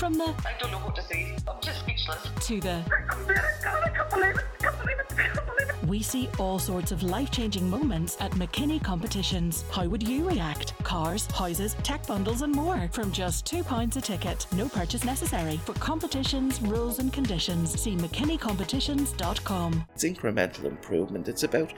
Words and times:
From 0.00 0.14
the 0.14 0.34
I 0.46 0.54
don't 0.58 0.70
know 0.70 0.78
what 0.78 0.96
to 0.96 1.02
say. 1.02 1.36
I'm 1.46 1.60
just 1.60 1.80
speechless. 1.80 2.26
to 2.46 2.58
the 2.58 2.82
I 2.86 2.88
can't 2.88 3.20
believe 3.20 3.36
it. 3.36 3.44
I 3.66 3.88
can't 3.90 4.10
believe 4.10 4.30
it. 4.30 5.12
I 5.12 5.22
can't 5.28 5.46
believe 5.46 5.68
it. 5.68 5.86
we 5.88 6.02
see 6.02 6.26
all 6.38 6.58
sorts 6.58 6.90
of 6.90 7.02
life 7.02 7.30
changing 7.30 7.68
moments 7.68 8.16
at 8.18 8.30
McKinney 8.30 8.82
competitions. 8.82 9.62
How 9.70 9.86
would 9.86 10.02
you 10.08 10.26
react? 10.26 10.72
Cars, 10.84 11.26
houses, 11.26 11.76
tech 11.82 12.06
bundles, 12.06 12.40
and 12.40 12.50
more 12.50 12.88
from 12.92 13.12
just 13.12 13.44
£2 13.44 13.96
a 13.96 14.00
ticket. 14.00 14.46
No 14.52 14.70
purchase 14.70 15.04
necessary. 15.04 15.58
For 15.66 15.74
competitions, 15.74 16.62
rules, 16.62 16.98
and 16.98 17.12
conditions, 17.12 17.78
see 17.78 17.94
McKinneycompetitions.com. 17.96 19.84
It's 19.94 20.04
incremental 20.04 20.64
improvement. 20.64 21.28
It's 21.28 21.42
about 21.42 21.74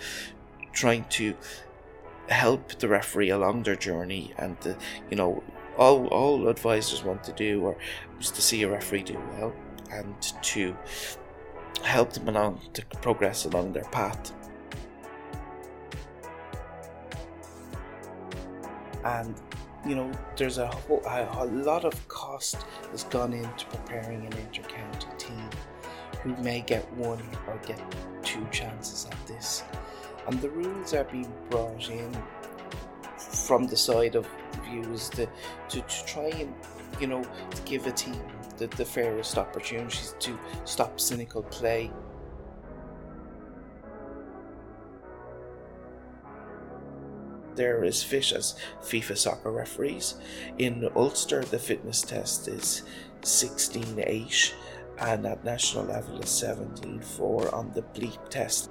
trying 0.72 1.06
to 1.10 1.34
help 2.28 2.78
the 2.78 2.86
referee 2.86 3.30
along 3.30 3.64
their 3.64 3.74
journey, 3.74 4.32
and 4.38 4.56
uh, 4.64 4.74
you 5.10 5.16
know, 5.16 5.42
all 5.78 6.06
all 6.08 6.48
advisors 6.48 7.02
want 7.02 7.24
to 7.24 7.32
do 7.32 7.62
or 7.64 7.76
is 8.20 8.30
to 8.30 8.42
see 8.42 8.62
a 8.62 8.68
referee 8.68 9.02
do 9.02 9.20
well 9.32 9.52
and 9.90 10.14
to 10.42 10.76
help 11.82 12.12
them 12.12 12.28
along 12.28 12.60
to 12.72 12.84
progress 13.00 13.44
along 13.44 13.72
their 13.72 13.84
path. 13.84 14.32
And 19.04 19.34
you 19.86 19.96
know, 19.96 20.12
there's 20.36 20.58
a, 20.58 20.68
whole, 20.68 21.02
a, 21.06 21.28
a 21.40 21.44
lot 21.46 21.84
of 21.84 22.08
cost 22.08 22.64
has 22.92 23.04
gone 23.04 23.32
into 23.32 23.66
preparing 23.66 24.24
an 24.24 24.32
inter-county 24.38 25.08
team 25.18 25.50
who 26.22 26.36
may 26.36 26.60
get 26.60 26.90
one 26.92 27.20
or 27.48 27.58
get 27.66 27.80
two 28.22 28.46
chances 28.52 29.06
at 29.06 29.26
this. 29.26 29.64
And 30.28 30.40
the 30.40 30.50
rules 30.50 30.94
are 30.94 31.04
being 31.04 31.32
brought 31.50 31.90
in 31.90 32.16
from 33.32 33.66
the 33.66 33.76
side 33.76 34.14
of 34.14 34.28
views 34.64 35.08
to, 35.10 35.26
to, 35.68 35.80
to 35.80 36.04
try 36.06 36.28
and, 36.28 36.54
you 37.00 37.06
know, 37.06 37.24
give 37.64 37.86
a 37.86 37.92
team 37.92 38.20
the, 38.58 38.66
the 38.76 38.84
fairest 38.84 39.38
opportunities 39.38 40.14
to 40.20 40.38
stop 40.64 41.00
cynical 41.00 41.42
play. 41.42 41.90
They're 47.54 47.84
as 47.84 48.02
fit 48.02 48.32
as 48.32 48.56
FIFA 48.80 49.16
soccer 49.16 49.52
referees. 49.52 50.14
In 50.58 50.88
Ulster, 50.96 51.42
the 51.42 51.58
fitness 51.58 52.00
test 52.00 52.48
is 52.48 52.82
16.8 53.20 54.52
and 54.98 55.26
at 55.26 55.44
national 55.44 55.84
level 55.84 56.18
is 56.20 56.26
17.4 56.26 57.52
on 57.52 57.72
the 57.72 57.82
bleep 57.82 58.28
test. 58.28 58.70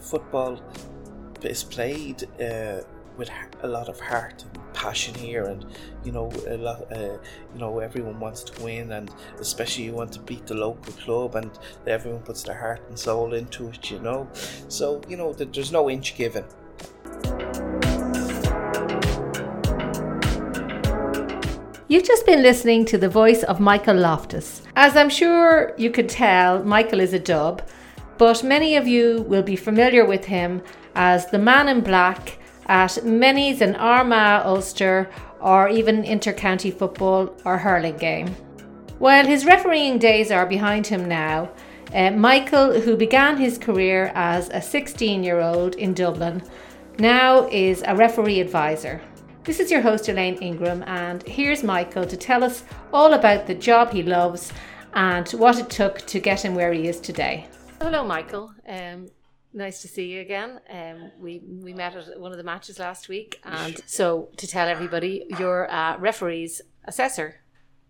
Football 0.00 0.60
is 1.42 1.64
played 1.64 2.24
uh, 2.40 2.80
with 3.16 3.30
a 3.62 3.68
lot 3.68 3.88
of 3.88 4.00
heart 4.00 4.42
and 4.42 4.74
passion 4.74 5.14
here, 5.14 5.44
and 5.44 5.66
you 6.04 6.12
know 6.12 6.32
a 6.48 6.56
lot. 6.56 6.90
Uh, 6.92 7.18
you 7.52 7.58
know 7.58 7.78
everyone 7.78 8.18
wants 8.20 8.42
to 8.44 8.62
win, 8.62 8.92
and 8.92 9.10
especially 9.38 9.84
you 9.84 9.92
want 9.92 10.12
to 10.12 10.20
beat 10.20 10.46
the 10.46 10.54
local 10.54 10.92
club, 10.94 11.34
and 11.34 11.50
everyone 11.86 12.22
puts 12.22 12.42
their 12.42 12.58
heart 12.58 12.80
and 12.88 12.98
soul 12.98 13.34
into 13.34 13.68
it. 13.68 13.90
You 13.90 14.00
know, 14.00 14.28
so 14.68 15.00
you 15.08 15.16
know 15.16 15.32
that 15.34 15.52
there's 15.52 15.72
no 15.72 15.90
inch 15.90 16.16
given. 16.16 16.44
You've 21.88 22.04
just 22.04 22.24
been 22.24 22.42
listening 22.42 22.86
to 22.86 22.96
the 22.96 23.10
voice 23.10 23.42
of 23.42 23.60
Michael 23.60 23.96
Loftus. 23.96 24.62
As 24.76 24.96
I'm 24.96 25.10
sure 25.10 25.74
you 25.76 25.90
could 25.90 26.08
tell, 26.08 26.64
Michael 26.64 27.00
is 27.00 27.12
a 27.12 27.18
dub, 27.18 27.60
but 28.22 28.44
many 28.44 28.76
of 28.76 28.86
you 28.86 29.22
will 29.22 29.42
be 29.42 29.56
familiar 29.56 30.04
with 30.04 30.26
him 30.26 30.62
as 30.94 31.26
the 31.26 31.40
man 31.40 31.66
in 31.66 31.80
black 31.80 32.38
at 32.66 33.04
many's 33.04 33.60
an 33.60 33.74
Armagh 33.74 34.46
Ulster 34.46 35.10
or 35.40 35.68
even 35.68 36.04
inter-county 36.04 36.70
football 36.70 37.34
or 37.44 37.58
hurling 37.58 37.96
game. 37.96 38.28
While 39.00 39.26
his 39.26 39.44
refereeing 39.44 39.98
days 39.98 40.30
are 40.30 40.46
behind 40.46 40.86
him 40.86 41.08
now, 41.08 41.50
uh, 41.92 42.12
Michael, 42.12 42.80
who 42.80 42.96
began 42.96 43.38
his 43.38 43.58
career 43.58 44.12
as 44.14 44.48
a 44.50 44.62
16 44.62 45.24
year 45.24 45.40
old 45.40 45.74
in 45.74 45.92
Dublin, 45.92 46.44
now 47.00 47.48
is 47.48 47.82
a 47.88 47.96
referee 47.96 48.38
advisor. 48.38 49.02
This 49.42 49.58
is 49.58 49.68
your 49.68 49.80
host, 49.80 50.08
Elaine 50.08 50.40
Ingram, 50.40 50.84
and 50.86 51.24
here's 51.24 51.64
Michael 51.64 52.06
to 52.06 52.16
tell 52.16 52.44
us 52.44 52.62
all 52.92 53.14
about 53.14 53.48
the 53.48 53.54
job 53.56 53.92
he 53.92 54.04
loves 54.04 54.52
and 54.94 55.28
what 55.30 55.58
it 55.58 55.68
took 55.68 56.06
to 56.06 56.20
get 56.20 56.44
him 56.44 56.54
where 56.54 56.72
he 56.72 56.86
is 56.86 57.00
today. 57.00 57.48
Hello, 57.82 58.04
Michael. 58.04 58.54
Um, 58.66 59.10
nice 59.52 59.82
to 59.82 59.88
see 59.88 60.06
you 60.06 60.20
again. 60.20 60.60
Um, 60.70 61.10
we 61.18 61.40
we 61.40 61.74
met 61.74 61.96
at 61.96 62.20
one 62.20 62.30
of 62.30 62.38
the 62.38 62.44
matches 62.44 62.78
last 62.78 63.08
week, 63.08 63.40
and 63.44 63.80
so 63.86 64.28
to 64.36 64.46
tell 64.46 64.68
everybody, 64.68 65.26
you're 65.36 65.64
a 65.64 65.96
referee's 65.98 66.62
assessor. 66.84 67.40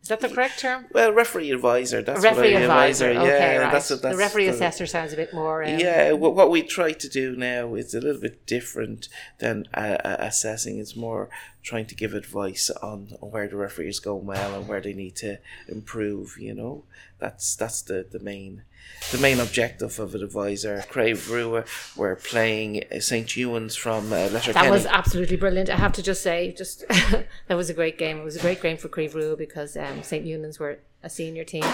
Is 0.00 0.08
that 0.08 0.20
the 0.20 0.30
correct 0.30 0.58
term? 0.58 0.86
Well, 0.92 1.12
referee 1.12 1.52
advisor. 1.52 2.02
That's 2.02 2.24
referee 2.24 2.54
what 2.54 2.62
I, 2.62 2.64
advisor. 2.64 3.12
Yeah, 3.12 3.20
okay, 3.22 3.58
right. 3.58 3.70
that's, 3.70 3.88
that's 3.88 4.00
the 4.00 4.16
referee 4.16 4.46
the- 4.46 4.52
assessor 4.54 4.86
sounds 4.86 5.12
a 5.12 5.16
bit 5.16 5.32
more. 5.32 5.62
Um, 5.62 5.78
Yeah, 5.78 6.12
what, 6.12 6.34
what 6.34 6.50
we 6.50 6.62
try 6.62 6.92
to 6.92 7.08
do 7.08 7.36
now 7.36 7.74
is 7.74 7.94
a 7.94 8.00
little 8.00 8.20
bit 8.20 8.44
different 8.44 9.08
than 9.38 9.68
uh, 9.74 9.98
uh, 10.02 10.16
assessing. 10.18 10.80
It's 10.80 10.96
more 10.96 11.28
trying 11.62 11.86
to 11.86 11.94
give 11.94 12.14
advice 12.14 12.68
on 12.82 13.14
where 13.20 13.46
the 13.46 13.56
referee 13.56 13.90
is 13.90 14.00
going 14.00 14.26
well 14.26 14.58
and 14.58 14.66
where 14.66 14.80
they 14.80 14.94
need 14.94 15.14
to 15.16 15.38
improve. 15.68 16.36
You 16.36 16.54
know, 16.54 16.84
that's 17.20 17.54
that's 17.54 17.82
the, 17.82 18.04
the 18.10 18.18
main 18.18 18.64
the 19.10 19.18
main 19.18 19.40
objective 19.40 19.98
of 19.98 20.14
an 20.14 20.22
advisor. 20.22 20.84
Crave 20.88 21.30
Rua 21.30 21.64
were 21.96 22.16
playing 22.16 22.82
St 23.00 23.26
Eunan's 23.26 23.76
from 23.76 24.12
uh, 24.12 24.28
Letterkenny. 24.28 24.66
That 24.66 24.70
was 24.70 24.86
absolutely 24.86 25.36
brilliant. 25.36 25.70
I 25.70 25.76
have 25.76 25.92
to 25.92 26.02
just 26.02 26.22
say, 26.22 26.52
just 26.52 26.86
that 26.88 27.54
was 27.54 27.68
a 27.68 27.74
great 27.74 27.98
game. 27.98 28.18
It 28.18 28.24
was 28.24 28.36
a 28.36 28.40
great 28.40 28.62
game 28.62 28.76
for 28.76 28.88
Creve 28.88 29.14
Rue 29.14 29.36
because 29.36 29.76
um, 29.76 30.02
St. 30.02 30.24
Eunan's 30.24 30.58
were 30.58 30.78
a 31.02 31.10
senior 31.10 31.44
team. 31.44 31.64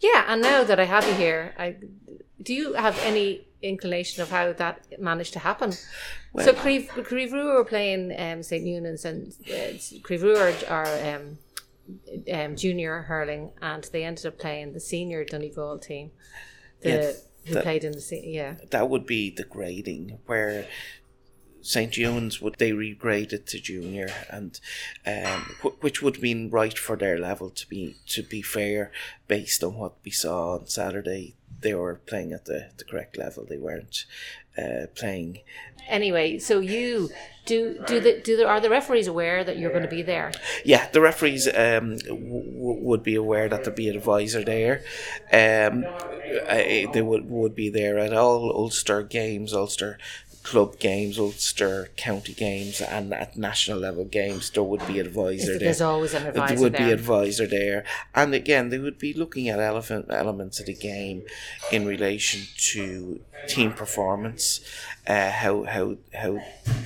Yeah, 0.00 0.24
and 0.28 0.42
now 0.42 0.64
that 0.64 0.80
I 0.80 0.84
have 0.84 1.06
you 1.06 1.14
here, 1.14 1.54
I, 1.58 1.76
do 2.42 2.52
you 2.52 2.74
have 2.74 2.98
any 3.00 3.46
inclination 3.62 4.22
of 4.22 4.30
how 4.30 4.52
that 4.52 5.00
managed 5.00 5.32
to 5.34 5.38
happen? 5.38 5.72
so 5.72 6.52
Creve, 6.52 6.88
Creve 6.88 7.32
Rue 7.32 7.54
were 7.54 7.64
playing 7.64 8.14
um, 8.18 8.42
St. 8.42 8.64
Eunan's 8.64 9.04
and 9.04 9.32
uh, 9.48 9.78
Creve 10.02 10.22
Rue 10.22 10.36
are, 10.36 10.52
are 10.68 11.14
um, 11.14 11.38
um, 12.32 12.56
junior 12.56 13.02
hurling 13.02 13.50
and 13.60 13.84
they 13.92 14.04
ended 14.04 14.26
up 14.26 14.38
playing 14.38 14.72
the 14.72 14.80
senior 14.80 15.24
Donegal 15.24 15.78
team. 15.78 16.10
The, 16.80 16.88
Yes, 16.88 17.28
who 17.46 17.54
that- 17.54 17.62
played 17.62 17.84
in 17.84 17.92
the 17.92 18.00
se- 18.00 18.24
yeah 18.26 18.56
that 18.70 18.88
would 18.90 19.06
be 19.06 19.30
the 19.30 19.44
grading 19.44 20.18
where 20.26 20.66
St 21.62 21.92
John's 21.92 22.42
would 22.42 22.56
they 22.58 22.72
regraded 22.72 23.46
to 23.46 23.58
junior 23.58 24.08
and 24.28 24.60
um, 25.06 25.40
wh- 25.62 25.82
which 25.82 26.02
would 26.02 26.20
mean 26.20 26.50
right 26.50 26.76
for 26.76 26.94
their 26.96 27.16
level 27.18 27.48
to 27.50 27.66
be 27.68 27.96
to 28.08 28.22
be 28.22 28.42
fair 28.42 28.92
based 29.28 29.64
on 29.64 29.74
what 29.76 29.94
we 30.04 30.10
saw 30.10 30.56
on 30.58 30.66
Saturday 30.66 31.36
they 31.60 31.72
were 31.72 31.94
playing 32.06 32.32
at 32.34 32.44
the, 32.44 32.70
the 32.76 32.84
correct 32.84 33.16
level 33.16 33.46
they 33.48 33.56
weren't 33.56 34.04
uh, 34.58 34.86
playing 34.94 35.38
Anyway, 35.88 36.38
so 36.38 36.60
you 36.60 37.10
do 37.46 37.78
do 37.86 38.00
the 38.00 38.20
do 38.24 38.36
the, 38.36 38.46
are 38.46 38.60
the 38.60 38.70
referees 38.70 39.06
aware 39.06 39.44
that 39.44 39.58
you're 39.58 39.70
going 39.70 39.82
to 39.82 39.88
be 39.88 40.02
there? 40.02 40.32
yeah 40.64 40.88
the 40.90 41.00
referees 41.00 41.46
um, 41.48 41.98
w- 41.98 42.78
would 42.82 43.02
be 43.02 43.14
aware 43.14 43.48
that 43.48 43.64
there'd 43.64 43.76
be 43.76 43.88
an 43.88 43.96
advisor 43.96 44.42
there 44.42 44.82
um, 45.32 45.84
uh, 46.48 46.54
they 46.92 47.02
would, 47.02 47.28
would 47.28 47.54
be 47.54 47.68
there 47.68 47.98
at 47.98 48.14
all 48.14 48.50
Ulster 48.50 49.02
games 49.02 49.52
Ulster 49.52 49.98
club 50.44 50.78
games 50.78 51.18
Ulster 51.18 51.88
county 51.96 52.34
games 52.34 52.80
and 52.80 53.12
at 53.14 53.36
national 53.36 53.78
level 53.78 54.04
games 54.04 54.50
there 54.50 54.62
would 54.62 54.86
be 54.86 55.00
advisor 55.00 55.52
there 55.52 55.58
There's 55.58 55.80
always 55.80 56.12
an 56.12 56.26
advisor 56.26 56.54
there 56.54 56.62
would 56.62 56.72
there. 56.74 56.86
be 56.86 56.92
advisor 56.92 57.46
there 57.46 57.84
and 58.14 58.34
again 58.34 58.68
they 58.68 58.78
would 58.78 58.98
be 58.98 59.14
looking 59.14 59.48
at 59.48 59.58
elephant 59.58 60.06
elements 60.10 60.60
of 60.60 60.66
the 60.66 60.74
game 60.74 61.22
in 61.72 61.86
relation 61.86 62.42
to 62.72 63.20
team 63.48 63.72
performance 63.72 64.60
uh, 65.06 65.30
how 65.30 65.64
how 65.64 65.96
how 66.12 66.38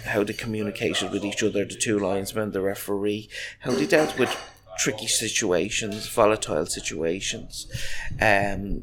how 0.05 0.23
they 0.23 0.33
communicated 0.33 1.11
with 1.11 1.25
each 1.25 1.43
other 1.43 1.65
the 1.65 1.75
two 1.75 1.99
linesmen 1.99 2.53
the 2.53 2.61
referee 2.61 3.29
how 3.61 3.73
they 3.73 3.87
dealt 3.87 4.17
with 4.19 4.35
tricky 4.79 5.09
situations 5.09 6.07
volatile 6.09 6.65
situations 6.67 7.67
um 8.21 8.83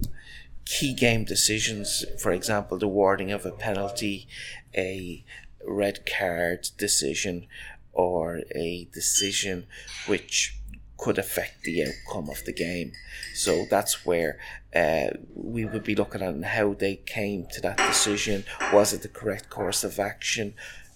key 0.65 0.93
game 0.93 1.23
decisions, 1.23 2.03
for 2.19 2.31
example, 2.31 2.77
the 2.77 2.87
warding 2.87 3.31
of 3.31 3.45
a 3.45 3.51
penalty, 3.51 4.27
a 4.75 5.23
red 5.65 6.05
card 6.05 6.69
decision, 6.77 7.47
or 7.93 8.41
a 8.53 8.87
decision 8.93 9.67
which 10.07 10.57
could 10.97 11.17
affect 11.17 11.63
the 11.63 11.83
outcome 11.83 12.29
of 12.29 12.43
the 12.45 12.53
game. 12.53 12.91
So 13.33 13.65
that's 13.69 14.05
where 14.05 14.39
uh, 14.75 15.09
we 15.33 15.65
would 15.65 15.83
be 15.83 15.95
looking 15.95 16.21
at 16.21 16.43
how 16.43 16.73
they 16.73 16.95
came 16.95 17.47
to 17.51 17.61
that 17.61 17.77
decision. 17.77 18.45
Was 18.73 18.93
it 18.93 19.01
the 19.01 19.07
correct 19.09 19.49
course 19.49 19.83
of 19.83 19.99
action? 19.99 20.53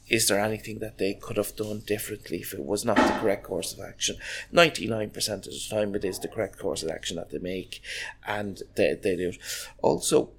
Is 0.10 0.28
there 0.28 0.40
anything 0.40 0.80
that 0.80 0.98
they 0.98 1.14
could 1.14 1.38
have 1.38 1.56
done 1.56 1.84
differently 1.86 2.40
if 2.40 2.54
it 2.54 2.64
was 2.64 2.84
not 2.84 2.98
the 2.98 3.20
correct 3.20 3.44
course 3.44 3.74
of 3.74 3.80
action? 3.80 4.16
99% 4.52 5.16
of 5.30 5.44
the 5.44 5.68
time, 5.70 5.94
it 5.94 6.04
is 6.04 6.20
the 6.20 6.28
correct 6.28 6.58
course 6.58 6.82
of 6.82 6.90
action 6.90 7.18
that 7.18 7.30
they 7.30 7.38
make, 7.38 7.82
and 8.26 8.64
they, 8.76 8.96
they 8.96 9.16
do. 9.16 9.34
Also, 9.84 10.32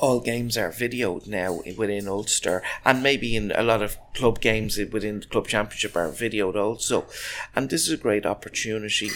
all 0.00 0.20
games 0.20 0.56
are 0.56 0.70
videoed 0.70 1.26
now 1.26 1.60
within 1.76 2.08
Ulster, 2.08 2.62
and 2.84 3.02
maybe 3.02 3.36
in 3.36 3.52
a 3.54 3.62
lot 3.62 3.82
of 3.82 3.98
club 4.14 4.40
games 4.40 4.78
within 4.78 5.20
the 5.20 5.26
club 5.26 5.46
championship 5.46 5.96
are 5.96 6.08
videoed 6.08 6.56
also. 6.56 7.06
And 7.54 7.68
this 7.68 7.86
is 7.86 7.92
a 7.92 7.96
great 7.96 8.26
opportunity 8.26 9.10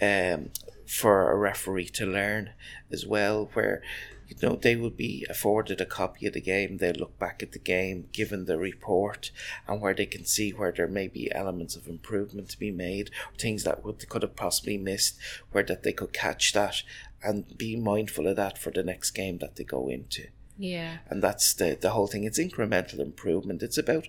um, 0.00 0.50
for 0.86 1.30
a 1.30 1.36
referee 1.36 1.88
to 1.88 2.06
learn 2.06 2.50
as 2.90 3.06
well, 3.06 3.50
where 3.54 3.82
you 4.28 4.36
know 4.42 4.56
they 4.56 4.74
will 4.74 4.90
be 4.90 5.24
afforded 5.30 5.80
a 5.80 5.86
copy 5.86 6.26
of 6.26 6.34
the 6.34 6.40
game. 6.40 6.78
They'll 6.78 6.94
look 6.94 7.18
back 7.18 7.42
at 7.42 7.52
the 7.52 7.58
game, 7.58 8.08
given 8.12 8.44
the 8.44 8.58
report, 8.58 9.30
and 9.66 9.80
where 9.80 9.94
they 9.94 10.06
can 10.06 10.24
see 10.24 10.50
where 10.50 10.72
there 10.72 10.88
may 10.88 11.08
be 11.08 11.32
elements 11.32 11.76
of 11.76 11.86
improvement 11.86 12.50
to 12.50 12.58
be 12.58 12.70
made, 12.70 13.10
things 13.38 13.64
that 13.64 13.84
would, 13.84 14.00
they 14.00 14.06
could 14.06 14.22
have 14.22 14.36
possibly 14.36 14.76
missed, 14.76 15.16
where 15.52 15.64
that 15.64 15.82
they 15.82 15.92
could 15.92 16.12
catch 16.12 16.52
that 16.52 16.82
and 17.22 17.56
be 17.56 17.76
mindful 17.76 18.26
of 18.26 18.36
that 18.36 18.58
for 18.58 18.70
the 18.70 18.82
next 18.82 19.12
game 19.12 19.38
that 19.38 19.56
they 19.56 19.64
go 19.64 19.88
into. 19.88 20.28
Yeah. 20.58 20.98
And 21.08 21.22
that's 21.22 21.54
the 21.54 21.76
the 21.80 21.90
whole 21.90 22.06
thing. 22.06 22.24
It's 22.24 22.38
incremental 22.38 22.98
improvement. 22.98 23.62
It's 23.62 23.78
about 23.78 24.08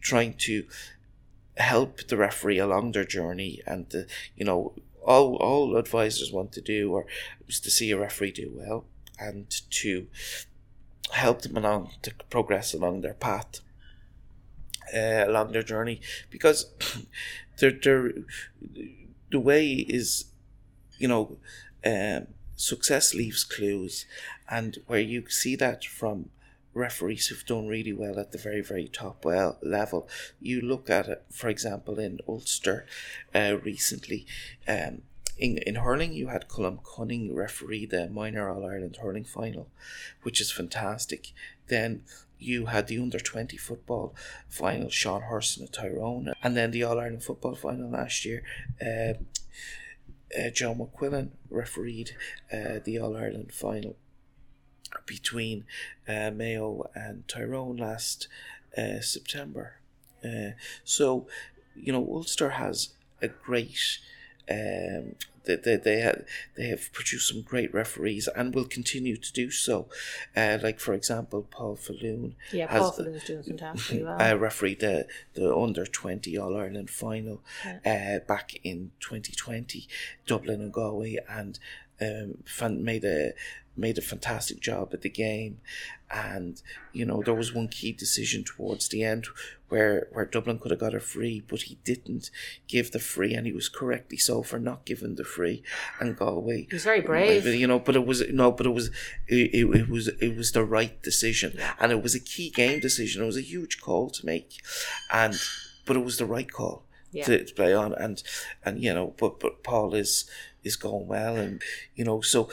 trying 0.00 0.34
to 0.34 0.64
help 1.56 2.06
the 2.08 2.16
referee 2.16 2.58
along 2.58 2.92
their 2.92 3.04
journey 3.04 3.60
and 3.66 3.88
the, 3.90 4.06
you 4.36 4.44
know 4.44 4.72
all 5.02 5.36
all 5.36 5.76
advisors 5.76 6.32
want 6.32 6.50
to 6.52 6.60
do 6.60 6.92
or 6.92 7.06
is 7.46 7.60
to 7.60 7.70
see 7.70 7.90
a 7.90 7.98
referee 7.98 8.32
do 8.32 8.50
well 8.54 8.86
and 9.18 9.50
to 9.70 10.06
help 11.10 11.42
them 11.42 11.56
along 11.56 11.90
to 12.00 12.12
progress 12.30 12.72
along 12.72 13.02
their 13.02 13.14
path 13.14 13.60
uh, 14.94 15.24
along 15.26 15.52
their 15.52 15.62
journey 15.62 16.00
because 16.30 16.72
they're, 17.58 17.78
they're, 17.82 18.12
the 19.30 19.40
way 19.40 19.72
is 19.72 20.26
you 20.98 21.08
know 21.08 21.36
um, 21.84 22.26
success 22.56 23.14
leaves 23.14 23.44
clues 23.44 24.06
and 24.48 24.78
where 24.86 25.00
you 25.00 25.28
see 25.28 25.56
that 25.56 25.84
from 25.84 26.30
referees 26.74 27.26
who've 27.26 27.44
done 27.46 27.66
really 27.66 27.92
well 27.92 28.18
at 28.18 28.32
the 28.32 28.38
very 28.38 28.62
very 28.62 28.88
top 28.88 29.24
well 29.24 29.58
level 29.62 30.08
you 30.40 30.60
look 30.60 30.88
at 30.88 31.06
it 31.06 31.24
for 31.30 31.48
example 31.48 31.98
in 31.98 32.18
ulster 32.26 32.86
uh, 33.34 33.56
recently 33.62 34.24
um, 34.66 35.02
in, 35.38 35.58
in 35.58 35.76
hurling, 35.76 36.12
you 36.12 36.28
had 36.28 36.48
Colm 36.48 36.78
Cunning 36.84 37.34
referee 37.34 37.86
the 37.86 38.08
minor 38.08 38.48
All 38.48 38.64
Ireland 38.64 38.98
hurling 39.02 39.24
final, 39.24 39.68
which 40.22 40.40
is 40.40 40.52
fantastic. 40.52 41.32
Then 41.68 42.02
you 42.38 42.66
had 42.66 42.86
the 42.86 42.98
under 42.98 43.18
20 43.18 43.56
football 43.56 44.14
final, 44.48 44.90
Sean 44.90 45.22
Hurson 45.22 45.64
at 45.64 45.72
Tyrone, 45.72 46.32
and 46.42 46.56
then 46.56 46.70
the 46.70 46.84
All 46.84 47.00
Ireland 47.00 47.24
football 47.24 47.54
final 47.54 47.90
last 47.90 48.24
year. 48.24 48.42
Uh, 48.80 49.14
uh, 50.38 50.50
Joe 50.50 50.74
McQuillan 50.74 51.30
refereed 51.50 52.12
uh, 52.52 52.78
the 52.84 52.98
All 52.98 53.16
Ireland 53.16 53.52
final 53.52 53.96
between 55.06 55.64
uh, 56.08 56.30
Mayo 56.30 56.90
and 56.94 57.26
Tyrone 57.28 57.76
last 57.76 58.28
uh, 58.76 59.00
September. 59.00 59.76
Uh, 60.24 60.50
so, 60.84 61.26
you 61.74 61.92
know, 61.92 62.06
Ulster 62.06 62.50
has 62.50 62.90
a 63.20 63.28
great 63.28 63.98
um, 64.50 65.14
they, 65.44 65.56
they, 65.56 65.76
they, 65.76 66.00
have, 66.00 66.24
they 66.56 66.66
have 66.68 66.92
produced 66.92 67.28
some 67.28 67.42
great 67.42 67.72
referees 67.74 68.28
and 68.34 68.54
will 68.54 68.64
continue 68.64 69.16
to 69.16 69.32
do 69.32 69.50
so. 69.50 69.88
Uh, 70.36 70.58
like, 70.62 70.80
for 70.80 70.94
example, 70.94 71.46
Paul 71.50 71.76
Faloon. 71.76 72.34
Yeah, 72.52 72.66
Paul 72.66 72.92
Faloon's 72.92 73.24
doing 73.24 73.42
fantastic 73.42 74.02
well. 74.04 74.20
Uh, 74.20 74.34
refereed 74.36 74.80
the, 74.80 75.06
the 75.34 75.54
under 75.54 75.84
20 75.86 76.36
All 76.38 76.56
Ireland 76.56 76.90
final 76.90 77.42
Yeah. 77.64 78.20
uh, 78.20 78.26
back 78.26 78.54
in 78.64 78.92
2020, 79.00 79.88
Dublin 80.26 80.60
and 80.60 80.72
Galway, 80.72 81.18
and 81.28 81.58
um, 82.00 82.38
fan, 82.44 82.82
made 82.84 83.04
a 83.04 83.32
made 83.74 83.96
a 83.96 84.02
fantastic 84.02 84.60
job 84.60 84.90
at 84.92 85.00
the 85.00 85.08
game. 85.08 85.60
And 86.10 86.60
you 86.92 87.06
know 87.06 87.22
there 87.22 87.34
was 87.34 87.54
one 87.54 87.68
key 87.68 87.92
decision 87.92 88.44
towards 88.44 88.88
the 88.88 89.02
end 89.02 89.28
where 89.72 90.08
where 90.12 90.26
Dublin 90.26 90.58
could 90.58 90.70
have 90.70 90.80
got 90.86 90.94
a 90.94 91.00
free, 91.00 91.42
but 91.50 91.62
he 91.62 91.78
didn't 91.90 92.30
give 92.68 92.92
the 92.92 92.98
free, 92.98 93.32
and 93.34 93.46
he 93.46 93.52
was 93.60 93.68
correctly 93.68 94.18
so 94.18 94.42
for 94.42 94.58
not 94.58 94.84
giving 94.84 95.14
the 95.16 95.24
free. 95.24 95.62
And 95.98 96.16
Galway, 96.16 96.66
He 96.70 96.74
was 96.74 96.84
very 96.84 97.00
brave. 97.00 97.46
you 97.46 97.66
know, 97.66 97.78
but 97.86 97.96
it 97.96 98.06
was 98.06 98.18
no, 98.30 98.52
but 98.52 98.66
it 98.66 98.74
was 98.78 98.88
it, 99.28 99.50
it, 99.60 99.64
it 99.80 99.88
was 99.88 100.08
it 100.08 100.36
was 100.36 100.52
the 100.52 100.64
right 100.78 101.02
decision, 101.02 101.50
and 101.80 101.90
it 101.90 102.02
was 102.02 102.14
a 102.14 102.20
key 102.20 102.50
game 102.50 102.78
decision. 102.80 103.22
It 103.22 103.26
was 103.26 103.38
a 103.44 103.50
huge 103.54 103.80
call 103.80 104.10
to 104.10 104.26
make, 104.26 104.50
and 105.12 105.34
but 105.86 105.96
it 105.96 106.04
was 106.04 106.18
the 106.18 106.26
right 106.36 106.50
call 106.58 106.84
Yeah. 107.10 107.24
to, 107.26 107.44
to 107.44 107.54
play 107.54 107.72
on, 107.74 107.94
and 107.94 108.22
and 108.64 108.74
you 108.84 108.92
know, 108.94 109.14
but 109.18 109.40
but 109.40 109.64
Paul 109.64 109.94
is 109.94 110.12
is 110.62 110.76
going 110.76 111.06
well, 111.08 111.34
and 111.44 111.60
you 111.96 112.04
know, 112.04 112.20
so 112.20 112.48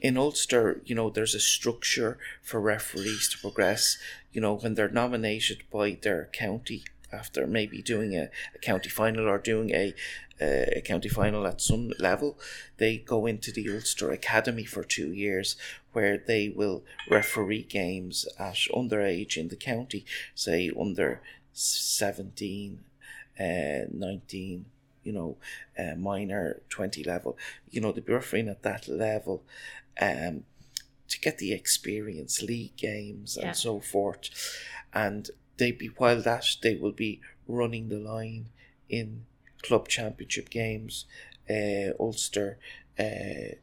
in 0.00 0.16
Ulster, 0.16 0.80
you 0.84 0.94
know, 0.94 1.10
there's 1.10 1.34
a 1.34 1.40
structure 1.40 2.18
for 2.42 2.60
referees 2.60 3.28
to 3.30 3.38
progress. 3.38 3.98
You 4.32 4.40
know, 4.40 4.56
when 4.56 4.74
they're 4.74 4.88
nominated 4.88 5.62
by 5.70 5.98
their 6.02 6.28
county 6.32 6.84
after 7.12 7.46
maybe 7.46 7.82
doing 7.82 8.14
a, 8.14 8.30
a 8.54 8.58
county 8.58 8.88
final 8.88 9.28
or 9.28 9.38
doing 9.38 9.70
a 9.70 9.94
a 10.40 10.82
county 10.84 11.08
final 11.08 11.46
at 11.46 11.60
some 11.60 11.92
level, 12.00 12.36
they 12.78 12.96
go 12.96 13.26
into 13.26 13.52
the 13.52 13.68
Ulster 13.70 14.10
Academy 14.10 14.64
for 14.64 14.82
two 14.82 15.12
years, 15.12 15.56
where 15.92 16.18
they 16.18 16.48
will 16.48 16.82
referee 17.08 17.62
games 17.62 18.26
at 18.38 18.56
underage 18.74 19.36
in 19.36 19.48
the 19.48 19.56
county, 19.56 20.04
say 20.34 20.70
under 20.78 21.20
seventeen, 21.52 22.80
uh, 23.38 23.86
nineteen, 23.92 24.64
you 25.02 25.12
know, 25.12 25.36
uh, 25.78 25.94
minor 25.96 26.62
20 26.68 27.04
level, 27.04 27.36
you 27.70 27.80
know, 27.80 27.92
they'll 27.92 28.04
be 28.04 28.12
refereeing 28.12 28.48
at 28.48 28.62
that 28.62 28.88
level 28.88 29.42
um, 30.00 30.44
to 31.08 31.20
get 31.20 31.38
the 31.38 31.52
experience, 31.52 32.42
league 32.42 32.76
games 32.76 33.36
Yeah. 33.38 33.48
and 33.48 33.56
so 33.56 33.80
forth. 33.80 34.30
And 34.94 35.30
they'd 35.56 35.78
be, 35.78 35.88
while 35.88 36.20
that, 36.22 36.46
they 36.62 36.76
will 36.76 36.92
be 36.92 37.20
running 37.46 37.88
the 37.88 37.98
line 37.98 38.46
in 38.88 39.24
club 39.62 39.88
championship 39.88 40.50
games, 40.50 41.06
uh, 41.50 41.92
Ulster, 41.98 42.58
uh, 42.98 43.56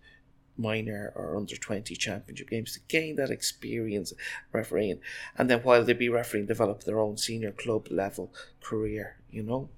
minor 0.57 1.13
or 1.15 1.37
under 1.37 1.55
20 1.55 1.95
championship 1.95 2.49
games 2.49 2.73
to 2.73 2.79
gain 2.89 3.15
that 3.15 3.29
experience 3.29 4.11
refereeing 4.51 4.99
and 5.37 5.49
then 5.49 5.59
while 5.59 5.85
they 5.85 5.93
be 5.93 6.09
refereeing 6.09 6.45
develop 6.45 6.83
their 6.83 6.99
own 6.99 7.15
senior 7.15 7.51
club 7.51 7.87
level 7.89 8.33
career 8.61 9.15
you 9.31 9.41
know 9.41 9.69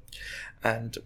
and 0.63 0.97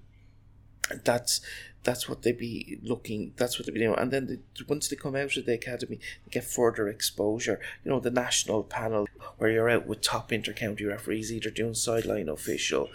that's 1.04 1.42
that's 1.84 2.10
what 2.10 2.24
they 2.24 2.32
be 2.32 2.80
looking 2.84 3.32
that's 3.38 3.58
what 3.58 3.66
they 3.66 3.72
be 3.72 3.80
doing. 3.80 3.98
And 3.98 4.12
then 4.12 4.26
they, 4.28 4.64
once 4.68 4.88
they 4.88 4.96
come 4.96 5.16
out 5.16 5.38
of 5.38 5.46
the 5.46 5.54
academy 5.54 6.00
they 6.26 6.32
get 6.32 6.44
further 6.44 6.88
exposure. 6.88 7.60
You 7.84 7.92
know 7.92 8.00
the 8.00 8.12
national 8.12 8.64
panel 8.64 9.08
where 9.38 9.52
you're 9.52 9.70
out 9.70 9.88
with 9.88 10.02
top 10.02 10.34
inter-county 10.34 10.84
referees 10.86 11.32
either 11.32 11.50
doing 11.50 11.76
sideline 11.76 12.30
official 12.30 12.90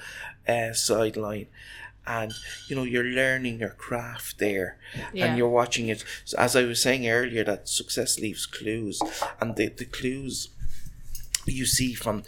uh, 0.49 0.73
sideline. 0.73 1.47
And 2.07 2.33
you 2.69 2.77
know 2.77 2.83
you're 2.83 3.05
learning 3.05 3.61
your 3.61 3.71
craft 3.71 4.39
there. 4.39 4.79
Yeah. 5.15 5.27
and 5.27 5.39
you're 5.39 5.49
watching 5.49 5.89
it. 5.89 6.05
So 6.25 6.37
as 6.39 6.57
i 6.57 6.65
was 6.65 6.83
saying 6.83 7.09
earlier 7.09 7.45
that 7.45 7.69
success 7.69 8.19
leaves 8.19 8.47
clues. 8.47 9.01
And 9.41 9.57
the, 9.57 9.69
the 9.69 9.85
clues 9.85 10.49
you 11.47 11.67
see 11.67 11.95
from 11.95 12.23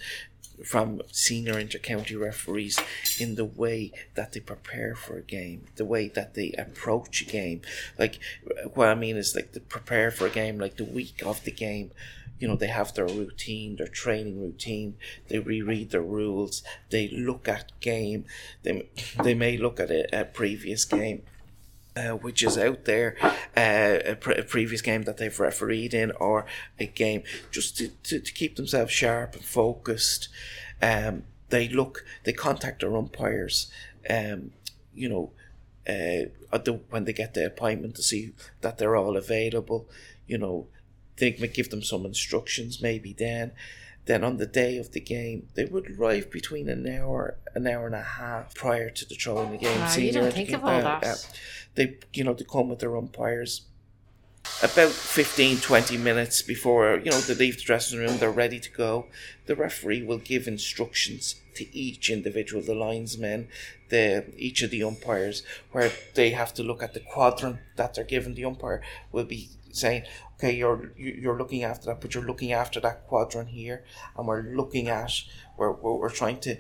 from 0.65 1.03
senior 1.11 1.59
inter-county 1.59 2.17
referees 2.17 2.79
in 3.19 3.35
the 3.35 3.45
way 3.45 3.93
that 4.15 4.33
they 4.33 4.41
prepare 4.41 4.95
for 4.95 5.19
a 5.19 5.23
game, 5.23 5.67
the 5.77 5.85
way 5.85 6.09
that 6.09 6.35
they 6.35 6.53
approach 6.53 7.23
a 7.23 7.25
game. 7.25 7.61
Like 7.99 8.19
what 8.75 8.89
I 8.89 8.95
mean 8.95 9.17
is 9.17 9.35
like 9.35 9.53
they 9.53 9.61
prepare 9.61 10.11
for 10.11 10.27
a 10.27 10.31
game 10.31 10.59
like 10.59 10.77
the 10.77 10.85
week 10.85 11.23
of 11.25 11.45
the 11.45 11.53
game. 11.53 11.91
You 12.39 12.49
know, 12.49 12.57
they 12.57 12.67
have 12.69 12.93
their 12.95 13.07
routine, 13.07 13.77
their 13.77 13.87
training 13.87 14.41
routine. 14.41 14.97
They 15.29 15.39
reread 15.39 15.91
the 15.91 16.01
rules. 16.01 16.65
They 16.91 17.09
look 17.09 17.47
at 17.47 17.79
game. 17.81 18.25
They 18.65 18.89
they 19.23 19.35
may 19.35 19.57
look 19.57 19.79
at 19.79 19.91
a, 19.93 20.21
a 20.21 20.25
previous 20.25 20.85
game 20.85 21.23
uh, 21.97 22.11
which 22.11 22.43
is 22.43 22.57
out 22.57 22.85
there, 22.85 23.17
uh, 23.57 23.99
a, 24.13 24.17
pre- 24.17 24.37
a 24.37 24.43
previous 24.43 24.83
game 24.83 25.03
that 25.03 25.19
they've 25.19 25.41
refereed 25.41 25.95
in, 25.95 26.11
or 26.13 26.47
a 26.79 26.87
game 26.87 27.23
just 27.51 27.77
to, 27.79 27.89
to, 28.03 28.21
to 28.21 28.33
keep 28.33 28.57
themselves 28.57 28.93
sharp 28.93 29.35
and 29.35 29.45
focused. 29.45 30.29
Um, 30.81 31.25
they 31.51 31.69
look, 31.69 32.05
they 32.25 32.33
contact 32.33 32.81
their 32.81 32.97
umpires, 32.97 33.71
um, 34.09 34.53
you 34.95 35.09
know, 35.09 35.33
uh, 35.87 36.59
the, 36.59 36.81
when 36.91 37.05
they 37.05 37.13
get 37.13 37.35
the 37.35 37.45
appointment 37.45 37.95
to 37.97 38.03
see 38.03 38.33
that 38.61 38.79
they're 38.79 38.97
all 38.97 39.17
available. 39.17 39.89
You 40.27 40.39
know, 40.39 40.69
they 41.17 41.33
give 41.33 41.71
them 41.71 41.83
some 41.83 42.07
instructions 42.07 42.81
maybe 42.81 43.13
then. 43.13 43.53
Then 44.07 44.25
on 44.25 44.37
the 44.39 44.47
day 44.47 44.79
of 44.79 44.93
the 44.93 45.01
game, 45.01 45.49
they 45.55 45.65
would 45.65 45.91
arrive 45.99 46.31
between 46.31 46.69
an 46.69 46.87
hour, 46.89 47.37
an 47.55 47.67
hour 47.67 47.87
and 47.87 47.95
a 47.95 48.03
half 48.03 48.55
prior 48.55 48.91
to 48.91 49.05
the 49.09 49.15
throw 49.15 49.43
in 49.43 49.53
the 49.53 49.59
game. 49.59 49.79
Ah, 49.81 49.85
you 49.85 49.91
Senior 49.91 50.23
don't 50.23 50.33
think 50.33 50.53
of 50.53 50.65
all 50.65 50.81
that. 50.81 51.05
uh, 51.05 51.15
they, 51.77 51.99
you 52.13 52.25
know, 52.25 52.35
they 52.35 52.45
come 52.45 52.69
with 52.69 52.81
their 52.81 52.97
umpires 52.97 53.63
about 54.63 54.91
15 54.91 55.59
20 55.59 55.97
minutes 55.97 56.43
before 56.43 56.97
you 57.05 57.11
know 57.11 57.21
they 57.21 57.35
leave 57.35 57.57
the 57.57 57.63
dressing 57.63 57.99
room 57.99 58.19
they're 58.19 58.31
ready 58.31 58.59
to 58.59 58.71
go 58.71 59.07
the 59.47 59.55
referee 59.55 60.03
will 60.03 60.19
give 60.19 60.49
instructions 60.49 61.37
to 61.55 61.65
each 61.77 62.11
individual 62.11 62.61
the 62.63 62.75
linesmen 62.75 63.47
the 63.89 64.25
each 64.37 64.63
of 64.63 64.71
the 64.71 64.83
umpires 64.83 65.45
where 65.71 65.93
they 66.15 66.31
have 66.31 66.53
to 66.53 66.63
look 66.63 66.83
at 66.83 66.93
the 66.93 67.01
quadrant 67.01 67.59
that 67.77 67.95
they're 67.95 68.05
given 68.05 68.35
the 68.35 68.45
umpire 68.45 68.83
will 69.13 69.25
be 69.25 69.49
saying 69.73 70.03
okay 70.35 70.55
you're 70.55 70.93
you- 70.97 71.19
you're 71.23 71.39
looking 71.39 71.65
after 71.65 71.87
that 71.87 72.01
but 72.01 72.15
you're 72.15 72.25
looking 72.25 72.53
after 72.53 72.79
that 72.81 73.07
quadrant 73.07 73.49
here 73.51 73.85
and 74.17 74.27
we're 74.27 74.43
looking 74.55 74.89
at 74.89 75.13
we're, 75.57 75.73
we're, 75.73 75.95
we're 75.97 76.11
trying 76.11 76.39
to 76.41 76.57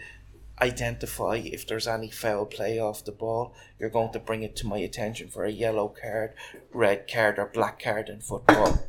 identify 0.61 1.37
if 1.37 1.67
there's 1.67 1.89
any 1.89 2.11
foul 2.11 2.45
play 2.47 2.79
off 2.79 3.05
the 3.05 3.11
ball. 3.11 3.53
You're 3.81 3.91
going 3.91 4.13
to 4.13 4.21
bring 4.21 4.43
it 4.45 4.55
to 4.57 4.67
my 4.67 4.79
attention 4.79 5.29
for 5.29 5.45
a 5.45 5.51
yellow 5.51 5.89
card, 5.89 6.35
red 6.73 7.11
card, 7.13 7.39
or 7.39 7.47
black 7.47 7.83
card 7.83 8.09
in 8.09 8.21
football. 8.21 8.87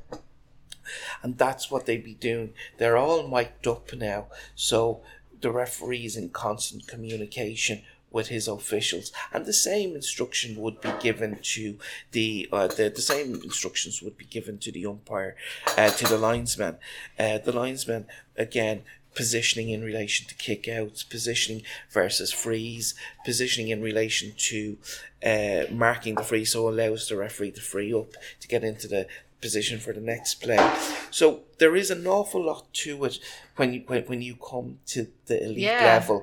And 1.24 1.38
that's 1.38 1.72
what 1.72 1.86
they'd 1.86 2.04
be 2.04 2.14
doing. 2.14 2.54
They're 2.78 2.98
all 2.98 3.28
mic'd 3.28 3.66
up 3.68 3.92
now, 3.94 4.28
so 4.54 5.02
the 5.42 5.52
referee's 5.52 6.16
in 6.18 6.30
constant 6.30 6.88
communication 6.88 7.82
with 8.14 8.30
his 8.30 8.48
officials, 8.48 9.12
and 9.34 9.46
the 9.46 9.52
same 9.52 9.96
instruction 9.96 10.56
would 10.56 10.80
be 10.80 10.94
given 11.02 11.40
to 11.42 11.78
the 12.14 12.48
uh, 12.54 12.68
the, 12.68 12.88
the 12.88 13.02
same 13.02 13.36
instructions 13.44 14.02
would 14.02 14.18
be 14.18 14.26
given 14.26 14.58
to 14.60 14.72
the 14.72 14.86
umpire, 14.86 15.36
uh, 15.78 15.90
to 15.90 16.06
the 16.08 16.18
linesman. 16.18 16.78
Uh, 17.20 17.40
the 17.40 17.52
linesman 17.52 18.06
again 18.38 18.84
positioning 19.16 19.70
in 19.70 19.84
relation 19.84 20.28
to 20.28 20.36
kick 20.36 20.68
outs, 20.68 21.04
positioning 21.04 21.64
versus 21.92 22.32
freeze, 22.32 22.96
positioning 23.26 23.70
in 23.70 23.82
relation 23.82 24.34
to 24.38 24.78
uh, 25.26 25.64
marking 25.72 26.16
the 26.16 26.24
free, 26.24 26.46
so 26.46 26.68
allows 26.68 27.08
the 27.08 27.18
referee 27.18 27.52
to 27.52 27.62
free 27.62 27.94
up 27.94 28.14
to 28.40 28.48
get 28.48 28.64
into 28.64 28.88
the 28.88 29.08
position 29.48 29.78
for 29.80 29.94
the 29.94 30.02
next 30.14 30.36
play. 30.44 30.64
So 31.12 31.26
there 31.60 31.76
is 31.82 31.92
an 31.92 32.08
awful 32.08 32.42
lot 32.52 32.66
to 32.84 32.92
it 33.06 33.20
when 33.58 33.74
you 33.74 33.82
when, 33.90 34.04
when 34.10 34.22
you 34.22 34.36
come 34.52 34.70
to 34.94 35.02
the 35.30 35.38
elite 35.44 35.58
Yeah. 35.72 35.84
level. 35.94 36.20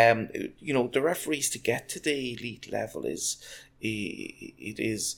Um, 0.00 0.18
you 0.66 0.72
know 0.76 0.86
the 0.96 1.02
referees 1.12 1.48
to 1.50 1.58
get 1.72 1.82
to 1.90 1.98
the 2.00 2.16
elite 2.34 2.66
level 2.72 3.02
is 3.16 3.24
it 3.80 4.78
is 4.94 5.16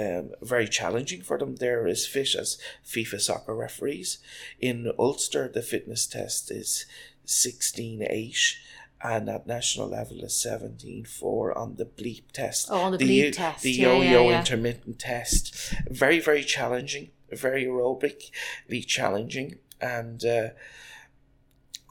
um, 0.00 0.24
very 0.42 0.68
challenging 0.68 1.22
for 1.22 1.36
them. 1.38 1.56
They're 1.56 1.86
as 1.88 2.06
fit 2.06 2.34
as 2.34 2.58
FIFA 2.92 3.20
soccer 3.20 3.54
referees. 3.54 4.18
In 4.60 4.90
Ulster, 4.98 5.44
the 5.48 5.62
fitness 5.62 6.06
test 6.06 6.50
is 6.50 6.86
16.8 7.26 8.56
and 9.04 9.28
at 9.28 9.46
national 9.46 9.88
level 9.88 10.24
is 10.24 10.32
17.4 10.32 11.54
on 11.56 11.76
the 11.76 11.84
bleep 11.84 12.30
test. 12.32 12.68
Oh, 12.70 12.80
on 12.80 12.92
the 12.92 12.98
bleep 12.98 13.24
yo- 13.24 13.30
test. 13.30 13.62
The 13.62 13.70
Yeah, 13.70 13.92
yeah, 13.98 14.10
yo-yo 14.12 14.30
yeah. 14.30 14.38
intermittent 14.40 14.98
test. 14.98 15.54
Very, 15.90 16.18
very 16.20 16.42
challenging, 16.42 17.10
very 17.30 17.64
aerobically 17.66 18.84
challenging. 18.86 19.58
And 19.80 20.24
uh, 20.24 20.48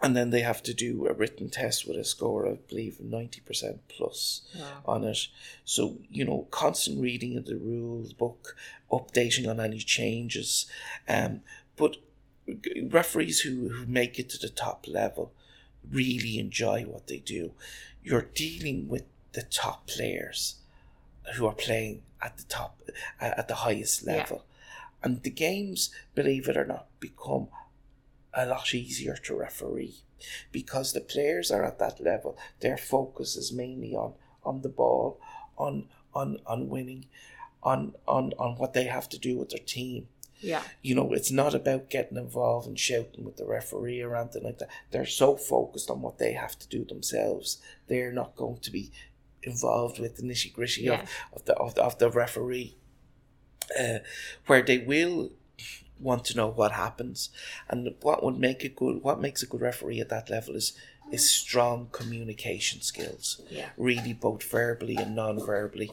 and 0.01 0.17
then 0.17 0.32
they 0.32 0.41
have 0.41 0.62
to 0.63 0.74
do 0.74 1.08
a 1.08 1.13
written 1.13 1.50
test 1.50 1.88
with 1.88 1.96
a 1.98 2.03
score, 2.03 2.46
I 2.46 2.55
believe, 2.67 2.98
90% 3.01 3.79
plus 3.88 4.41
on 4.86 5.05
it. 5.05 5.27
So, 5.63 6.00
you 6.10 6.25
know, 6.25 6.48
constant 6.51 7.00
reading 7.00 7.38
of 7.38 7.46
the 7.46 7.55
rules 7.55 8.12
book, 8.12 8.53
updating 8.91 9.48
on 9.48 9.62
any 9.62 9.77
changes. 9.77 10.65
Um, 11.08 11.39
but 11.77 11.98
referees 12.89 13.41
who, 13.41 13.70
who 13.70 13.86
make 13.86 14.20
it 14.20 14.29
to 14.32 14.38
the 14.38 14.50
top 14.50 14.88
level 14.89 15.32
really 15.89 16.37
enjoy 16.39 16.83
what 16.83 17.07
they 17.07 17.17
do. 17.17 17.53
You're 18.03 18.29
dealing 18.33 18.87
with 18.87 19.03
the 19.33 19.43
top 19.43 19.87
players 19.87 20.55
who 21.35 21.45
are 21.45 21.55
playing 21.55 22.03
at 22.21 22.37
the 22.37 22.43
top, 22.43 22.81
at 23.19 23.47
the 23.47 23.55
highest 23.55 24.03
Yeah. 24.03 24.17
level. 24.17 24.45
And 25.01 25.21
the 25.23 25.29
games, 25.29 25.89
believe 26.15 26.47
it 26.47 26.57
or 26.57 26.65
not, 26.65 26.87
become 26.99 27.49
a 28.33 28.45
lot 28.45 28.73
easier 28.73 29.15
to 29.15 29.35
referee 29.35 29.95
because 30.51 30.93
the 30.93 31.01
players 31.01 31.51
are 31.51 31.63
at 31.65 31.79
that 31.79 31.99
level. 31.99 32.37
Their 32.61 32.77
focus 32.77 33.35
is 33.35 33.51
mainly 33.51 33.95
on 33.95 34.13
on 34.43 34.61
the 34.61 34.69
ball, 34.69 35.19
on 35.57 35.89
on 36.13 36.39
on 36.45 36.69
winning, 36.69 37.05
on 37.61 37.95
on 38.07 38.33
on 38.39 38.57
what 38.57 38.73
they 38.73 38.85
have 38.85 39.09
to 39.09 39.17
do 39.17 39.37
with 39.37 39.49
their 39.49 39.63
team. 39.65 40.07
Yeah. 40.43 40.62
You 40.81 40.93
know, 40.95 41.13
it's 41.13 41.31
not 41.31 41.55
about 41.55 41.89
getting 41.89 42.17
involved 42.17 42.67
and 42.67 42.77
shouting 42.77 43.23
with 43.23 43.38
the 43.38 43.45
referee 43.45 44.01
or 44.01 44.15
anything 44.15 44.43
like 44.43 44.59
that. 44.59 44.69
They're 44.91 45.05
so 45.05 45.38
focused 45.38 45.89
on 45.89 46.01
what 46.01 46.17
they 46.19 46.33
have 46.33 46.59
to 46.59 46.67
do 46.67 46.83
themselves. 46.85 47.59
They're 47.88 48.12
not 48.12 48.35
going 48.35 48.59
to 48.59 48.71
be 48.71 48.91
involved 49.43 50.00
with 50.00 50.17
the 50.17 50.23
nitty 50.23 50.53
gritty 50.53 50.83
Yeah. 50.83 51.01
of, 51.33 51.41
of 51.41 51.45
the 51.45 51.53
of, 51.55 51.75
the- 51.75 51.83
of 51.83 51.97
the 52.00 52.09
referee. 52.12 52.75
Uh, 53.79 54.00
where 54.47 54.62
they 54.62 54.77
will 54.77 55.31
want 56.00 56.25
to 56.25 56.35
know 56.35 56.50
what 56.50 56.73
happens 56.73 57.29
and 57.69 57.95
what 58.01 58.21
would 58.21 58.38
make 58.38 58.63
a 58.65 58.69
good 58.69 59.01
what 59.01 59.21
makes 59.21 59.41
a 59.41 59.45
good 59.45 59.62
referee 59.62 60.01
at 60.01 60.09
that 60.09 60.29
level 60.29 60.53
is 60.55 60.73
is 61.13 61.29
strong 61.29 61.88
communication 61.91 62.82
skills. 62.82 63.41
Yeah. 63.50 63.70
really 63.77 64.13
both 64.13 64.43
verbally 64.43 64.96
and 64.96 65.15
non-verbally 65.15 65.91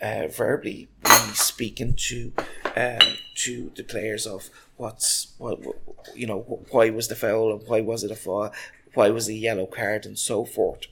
uh, 0.00 0.28
verbally 0.28 0.88
really 1.04 1.34
speaking 1.34 1.94
to 2.08 2.32
um, 2.76 3.06
to 3.34 3.72
the 3.76 3.82
players 3.82 4.26
of 4.26 4.48
what's 4.76 5.34
what, 5.38 5.60
what 5.64 5.76
you 6.14 6.26
know 6.26 6.40
why 6.70 6.90
was 6.90 7.08
the 7.08 7.16
foul 7.16 7.52
and 7.52 7.62
why 7.68 7.80
was 7.80 8.04
it 8.04 8.10
a 8.10 8.16
foul? 8.16 8.52
Why 8.94 9.10
was 9.10 9.28
it 9.28 9.32
a 9.34 9.36
yellow 9.36 9.66
card 9.66 10.06
and 10.06 10.18
so 10.18 10.44
forth 10.44 10.86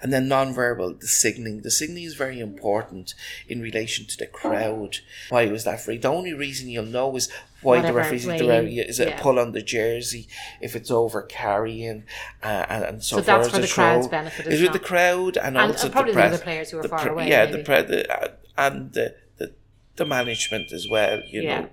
and 0.00 0.12
then 0.12 0.28
non-verbal, 0.28 0.94
the 0.94 1.06
signaling. 1.06 1.62
The 1.62 1.70
signaling 1.70 2.04
is 2.04 2.14
very 2.14 2.40
important 2.40 3.14
in 3.48 3.60
relation 3.60 4.06
to 4.06 4.16
the 4.16 4.26
crowd. 4.26 4.98
Why 5.28 5.46
was 5.46 5.64
that 5.64 5.80
free? 5.80 5.98
The 5.98 6.08
only 6.08 6.32
reason 6.32 6.68
you'll 6.68 6.84
know 6.84 7.14
is 7.16 7.28
why 7.62 7.76
Whatever 7.76 7.92
the 7.92 7.98
referees 7.98 8.26
way 8.26 8.38
the 8.38 8.48
re- 8.48 8.78
is 8.80 8.98
it 8.98 9.08
yeah. 9.08 9.18
a 9.18 9.22
pull 9.22 9.38
on 9.38 9.52
the 9.52 9.62
jersey 9.62 10.26
if 10.60 10.74
it's 10.74 10.90
over 10.90 11.22
carrying 11.22 12.02
uh, 12.42 12.66
and, 12.68 12.84
and 12.84 13.04
so, 13.04 13.16
So 13.16 13.22
that's 13.22 13.48
for 13.50 13.56
to 13.56 13.62
the 13.62 13.68
crowd's 13.68 14.08
benefit, 14.08 14.46
Is 14.48 14.60
with 14.62 14.72
the 14.72 14.80
crowd 14.80 15.36
and, 15.36 15.56
And- 15.56 15.70
also 15.70 15.84
and 15.86 15.92
probably 15.92 16.12
the, 16.12 16.20
the 16.22 16.28
press, 16.28 16.40
players 16.42 16.70
who 16.72 16.78
are 16.78 16.82
the 16.82 16.88
far 16.88 16.98
pre- 17.00 17.10
away, 17.12 17.28
Yeah, 17.28 17.44
maybe. 17.44 17.58
the, 17.58 17.62
pre- 17.64 17.82
the 17.82 18.12
uh, 18.22 18.28
and 18.58 18.92
the, 18.92 19.14
the 19.38 19.54
the 19.96 20.04
management 20.04 20.72
as 20.72 20.88
well. 20.90 21.20
You 21.28 21.42
Yeah. 21.42 21.60
know, 21.60 21.68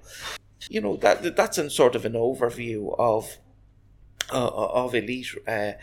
you 0.70 0.82
know 0.82 0.96
that- 0.98 1.36
that's 1.36 1.58
in 1.58 1.70
sort 1.72 1.96
of 1.96 2.06
an 2.06 2.14
overview 2.14 2.94
of 3.00 3.38
uh, 4.32 4.48
of 4.48 4.96
elite 4.96 5.36
uh, 5.48 5.74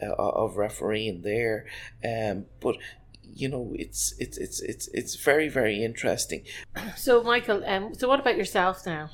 uh, 0.00 0.12
of 0.14 0.56
refereeing 0.56 1.22
there, 1.22 1.66
um, 2.04 2.46
but 2.60 2.76
you 3.22 3.48
know 3.48 3.72
it's 3.74 4.14
it's 4.18 4.38
it's 4.38 4.60
it's 4.60 4.88
it's 4.88 5.16
very 5.16 5.48
very 5.48 5.84
interesting. 5.84 6.44
So, 6.96 7.22
Michael, 7.22 7.62
um, 7.66 7.94
so 7.94 8.08
what 8.08 8.20
about 8.20 8.36
yourself 8.36 8.86
now? 8.86 9.10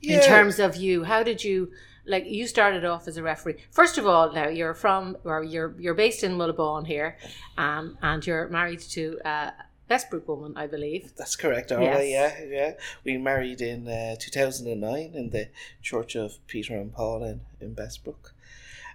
Yeah. 0.00 0.16
In 0.16 0.22
terms 0.24 0.58
of 0.58 0.76
you, 0.76 1.04
how 1.04 1.22
did 1.22 1.44
you 1.44 1.70
like? 2.06 2.24
You 2.26 2.46
started 2.46 2.84
off 2.84 3.06
as 3.06 3.16
a 3.16 3.22
referee. 3.22 3.56
First 3.70 3.98
of 3.98 4.06
all, 4.06 4.32
now 4.32 4.48
you're 4.48 4.74
from, 4.74 5.16
or 5.24 5.44
you're 5.44 5.74
you're 5.78 5.94
based 5.94 6.24
in 6.24 6.32
Mullaghbawn 6.32 6.86
here, 6.86 7.16
um, 7.56 7.96
and 8.02 8.26
you're 8.26 8.48
married 8.48 8.80
to 8.80 9.18
a 9.24 9.52
Bessbrook 9.92 10.26
woman, 10.26 10.54
I 10.56 10.66
believe. 10.66 11.12
That's 11.16 11.36
correct, 11.36 11.70
Arla. 11.70 12.02
Yes. 12.02 12.34
Yeah, 12.40 12.44
yeah. 12.44 12.72
We 13.04 13.18
married 13.18 13.60
in 13.60 13.86
uh, 13.86 14.16
2009 14.18 15.12
in 15.14 15.30
the 15.30 15.48
Church 15.82 16.16
of 16.16 16.38
Peter 16.46 16.74
and 16.76 16.92
Paul 16.92 17.24
in, 17.24 17.40
in 17.60 17.74
Bessbrook. 17.74 18.32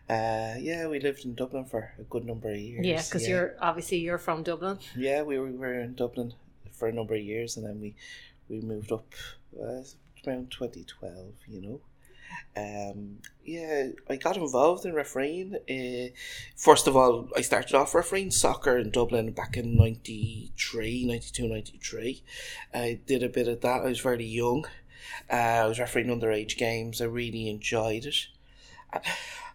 Uh, 0.10 0.56
yeah, 0.60 0.88
we 0.88 1.00
lived 1.00 1.26
in 1.26 1.36
Dublin 1.36 1.66
for 1.66 1.94
a 2.00 2.04
good 2.04 2.26
number 2.26 2.50
of 2.50 2.58
years. 2.58 2.86
Yeah, 2.86 3.04
because 3.04 3.28
you're 3.28 3.56
obviously 3.60 3.98
you're 3.98 4.18
from 4.18 4.42
Dublin. 4.42 4.80
Yeah, 4.96 5.22
we 5.22 5.38
were, 5.38 5.48
we 5.48 5.58
were 5.58 5.80
in 5.82 5.96
Dublin 5.96 6.34
for 6.72 6.88
a 6.88 6.94
number 6.94 7.14
of 7.14 7.22
years 7.22 7.58
and 7.58 7.66
then 7.66 7.82
we, 7.82 7.96
we 8.50 8.62
moved 8.62 8.92
up 8.92 9.14
uh, 9.62 9.84
around 10.26 10.52
2012, 10.52 11.34
you 11.48 11.62
know. 11.62 11.82
Um, 12.56 13.20
yeah, 13.46 13.90
I 14.10 14.16
got 14.16 14.38
involved 14.38 14.86
in 14.86 14.94
refereeing. 14.94 15.56
Uh, 15.70 16.14
first 16.56 16.88
of 16.88 16.98
all, 16.98 17.30
I 17.36 17.42
started 17.42 17.76
off 17.76 17.96
refereeing 17.96 18.32
soccer 18.32 18.78
in 18.78 18.90
Dublin 18.90 19.32
back 19.32 19.58
in 19.58 19.78
93, 19.78 21.06
92, 21.06 21.48
93. 21.48 22.24
I 22.74 23.00
did 23.06 23.24
a 23.24 23.30
bit 23.30 23.48
of 23.48 23.62
that. 23.62 23.82
I 23.82 23.86
was 23.86 24.00
very 24.00 24.26
young. 24.26 24.66
Uh, 25.32 25.36
I 25.36 25.66
was 25.68 25.80
refereeing 25.80 26.08
underage 26.08 26.58
games. 26.58 27.02
I 27.02 27.06
really 27.06 27.50
enjoyed 27.50 28.06
it. 28.06 28.28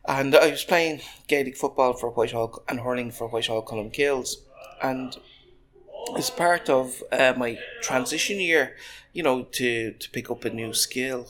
And 0.06 0.34
I 0.34 0.50
was 0.50 0.64
playing 0.64 1.00
Gaelic 1.28 1.56
football 1.56 1.92
for 1.92 2.10
Whitehall 2.10 2.62
and 2.68 2.80
hurling 2.80 3.10
for 3.10 3.28
Whitehall 3.28 3.62
Colmcilles. 3.62 4.36
And 4.82 5.16
as 6.16 6.30
part 6.30 6.68
of 6.68 7.02
uh, 7.12 7.34
my 7.36 7.58
transition 7.82 8.40
year, 8.40 8.76
you 9.12 9.22
know, 9.22 9.44
to, 9.44 9.92
to 9.92 10.10
pick 10.10 10.30
up 10.30 10.44
a 10.44 10.50
new 10.50 10.74
skill, 10.74 11.28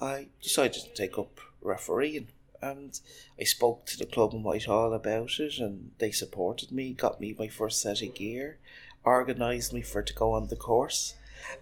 I 0.00 0.28
decided 0.42 0.82
to 0.82 0.94
take 0.94 1.18
up 1.18 1.40
refereeing. 1.62 2.28
And 2.62 2.98
I 3.38 3.44
spoke 3.44 3.86
to 3.86 3.98
the 3.98 4.06
club 4.06 4.32
in 4.32 4.42
Whitehall 4.42 4.92
about 4.92 5.38
it, 5.38 5.58
and 5.58 5.90
they 5.98 6.10
supported 6.10 6.72
me, 6.72 6.92
got 6.92 7.20
me 7.20 7.34
my 7.38 7.48
first 7.48 7.82
set 7.82 8.02
of 8.02 8.14
gear, 8.14 8.58
organised 9.04 9.72
me 9.72 9.82
for 9.82 10.02
to 10.02 10.14
go 10.14 10.32
on 10.32 10.48
the 10.48 10.56
course, 10.56 11.14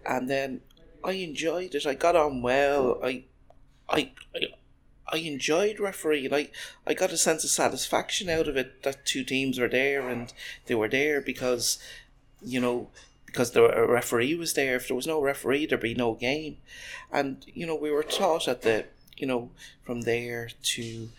and 0.07 0.31
then 0.31 0.61
I 1.03 1.12
enjoyed 1.12 1.75
it. 1.75 1.87
I 1.87 1.95
got 1.95 2.17
on 2.17 2.43
well. 2.43 3.00
I, 3.03 3.25
I, 3.88 4.12
I, 4.35 4.41
I 5.09 5.17
enjoyed 5.19 5.79
refereeing. 5.79 6.33
I, 6.33 6.50
I 6.87 6.95
got 6.95 7.12
a 7.12 7.19
sense 7.19 7.45
of 7.45 7.50
satisfaction 7.50 8.31
out 8.31 8.49
of 8.49 8.57
it 8.57 8.83
that 8.85 9.05
two 9.05 9.25
teams 9.25 9.59
were 9.59 9.69
there 9.69 10.09
and 10.09 10.33
they 10.67 10.75
were 10.75 10.88
there 10.88 11.21
because, 11.21 11.79
you 12.41 12.61
know, 12.61 12.88
because 13.35 13.50
the 13.50 13.64
uh, 13.64 13.85
referee 13.88 14.37
was 14.37 14.53
there. 14.55 14.76
If 14.76 14.87
there 14.87 14.95
was 14.95 15.09
no 15.09 15.21
referee, 15.21 15.67
there'd 15.67 15.81
be 15.81 15.95
no 15.95 16.14
game. 16.14 16.59
And 17.12 17.45
you 17.53 17.67
know, 17.67 17.75
we 17.75 17.91
were 17.91 18.05
taught 18.05 18.47
at 18.47 18.62
the 18.62 18.87
you 19.17 19.26
know 19.26 19.50
from 19.83 20.03
there 20.03 20.50
to 20.62 21.11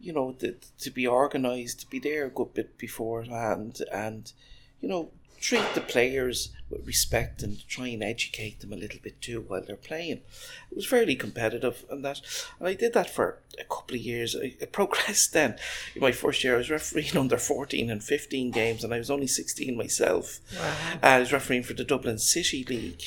you 0.00 0.12
know 0.12 0.36
the, 0.38 0.54
to 0.78 0.90
be 0.90 1.08
organised, 1.08 1.80
to 1.80 1.90
be 1.90 1.98
there 1.98 2.26
a 2.26 2.30
good 2.30 2.54
bit 2.54 2.78
beforehand, 2.78 3.82
and 3.92 4.32
you 4.80 4.88
know 4.88 5.10
treat 5.44 5.74
the 5.74 5.80
players 5.82 6.48
with 6.70 6.86
respect 6.86 7.42
and 7.42 7.68
try 7.68 7.88
and 7.88 8.02
educate 8.02 8.60
them 8.60 8.72
a 8.72 8.76
little 8.76 8.98
bit 9.02 9.20
too 9.20 9.44
while 9.46 9.62
they're 9.62 9.76
playing. 9.76 10.22
It 10.70 10.76
was 10.76 10.86
fairly 10.86 11.16
competitive 11.16 11.84
and 11.90 12.02
that 12.02 12.22
and 12.58 12.66
I 12.66 12.72
did 12.72 12.94
that 12.94 13.10
for 13.10 13.42
a 13.60 13.64
couple 13.64 13.94
of 13.94 14.00
years. 14.00 14.34
I, 14.34 14.54
I 14.62 14.64
progressed 14.64 15.34
then. 15.34 15.56
In 15.94 16.00
my 16.00 16.12
first 16.12 16.42
year 16.42 16.54
I 16.54 16.58
was 16.58 16.70
refereeing 16.70 17.16
under 17.18 17.36
fourteen 17.36 17.90
and 17.90 18.02
fifteen 18.02 18.50
games 18.50 18.82
and 18.82 18.94
I 18.94 18.98
was 18.98 19.10
only 19.10 19.26
sixteen 19.26 19.76
myself. 19.76 20.40
Wow. 20.58 20.74
I 21.02 21.18
was 21.18 21.32
refereeing 21.32 21.62
for 21.62 21.74
the 21.74 21.84
Dublin 21.84 22.18
City 22.18 22.64
League. 22.64 23.02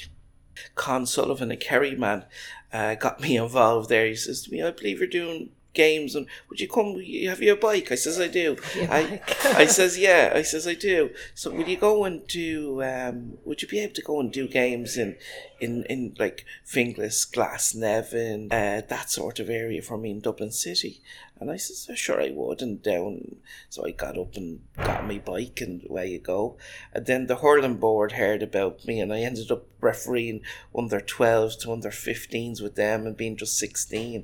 Con 0.76 1.06
Sullivan, 1.08 1.52
a 1.52 1.58
Kerry 1.58 1.96
man, 1.96 2.26
uh, 2.72 2.94
got 2.96 3.20
me 3.20 3.38
involved 3.38 3.90
there. 3.90 4.06
He 4.08 4.16
says 4.16 4.44
to 4.44 4.52
me, 4.52 4.62
I 4.62 4.72
believe 4.72 5.00
you're 5.00 5.08
doing 5.08 5.50
games 5.74 6.16
and 6.16 6.28
would 6.50 6.60
you 6.60 6.68
come 6.68 6.96
you 6.98 7.30
have 7.30 7.42
your 7.42 7.56
bike? 7.56 7.92
I 7.92 7.96
says 7.96 8.20
i 8.20 8.28
do. 8.28 8.58
I 8.90 9.22
i 9.46 9.66
says 9.78 9.98
yeah. 9.98 10.34
I 10.36 10.42
says 10.42 10.68
i 10.68 10.74
do. 10.74 11.12
So 11.36 11.52
will 11.52 11.68
you 11.68 11.78
go 11.78 12.04
and 12.04 12.26
do 12.28 12.82
um 12.84 13.38
would 13.46 13.62
you 13.62 13.68
be 13.68 13.80
able 13.80 13.94
to 13.94 14.02
go 14.02 14.20
and 14.20 14.32
do 14.32 14.48
games 14.48 14.98
in 14.98 15.18
in 15.60 15.84
in 15.86 16.16
like 16.20 16.46
finglas 16.66 17.30
glasnevin 17.32 18.48
uh 18.52 18.82
that 18.88 19.10
sort 19.10 19.40
of 19.40 19.50
area 19.50 19.82
for 19.82 19.98
me 19.98 20.12
in 20.12 20.20
dublin 20.20 20.52
city? 20.52 21.02
And 21.40 21.52
i 21.52 21.58
says 21.58 21.88
oh, 21.92 21.96
sure 21.96 22.22
i 22.22 22.32
would 22.32 22.62
and 22.64 22.82
down 22.82 23.38
so 23.70 23.86
i 23.86 23.92
got 23.92 24.18
up 24.18 24.36
and 24.36 24.62
got 24.78 25.08
my 25.08 25.20
bike 25.20 25.62
and 25.62 25.86
away 25.88 26.08
you 26.12 26.20
go. 26.20 26.58
And 26.94 27.06
then 27.06 27.28
the 27.28 27.38
hurling 27.38 27.78
board 27.78 28.14
heard 28.14 28.42
about 28.42 28.86
me 28.86 29.00
and 29.00 29.14
i 29.14 29.20
ended 29.20 29.52
up 29.52 29.66
refereeing 29.80 30.42
under 30.76 31.00
12s 31.00 31.60
to 31.60 31.72
under 31.72 31.90
15s 31.90 32.62
with 32.62 32.76
them 32.76 33.06
and 33.06 33.16
being 33.16 33.38
just 33.38 33.58
16 33.60 34.08
And 34.16 34.24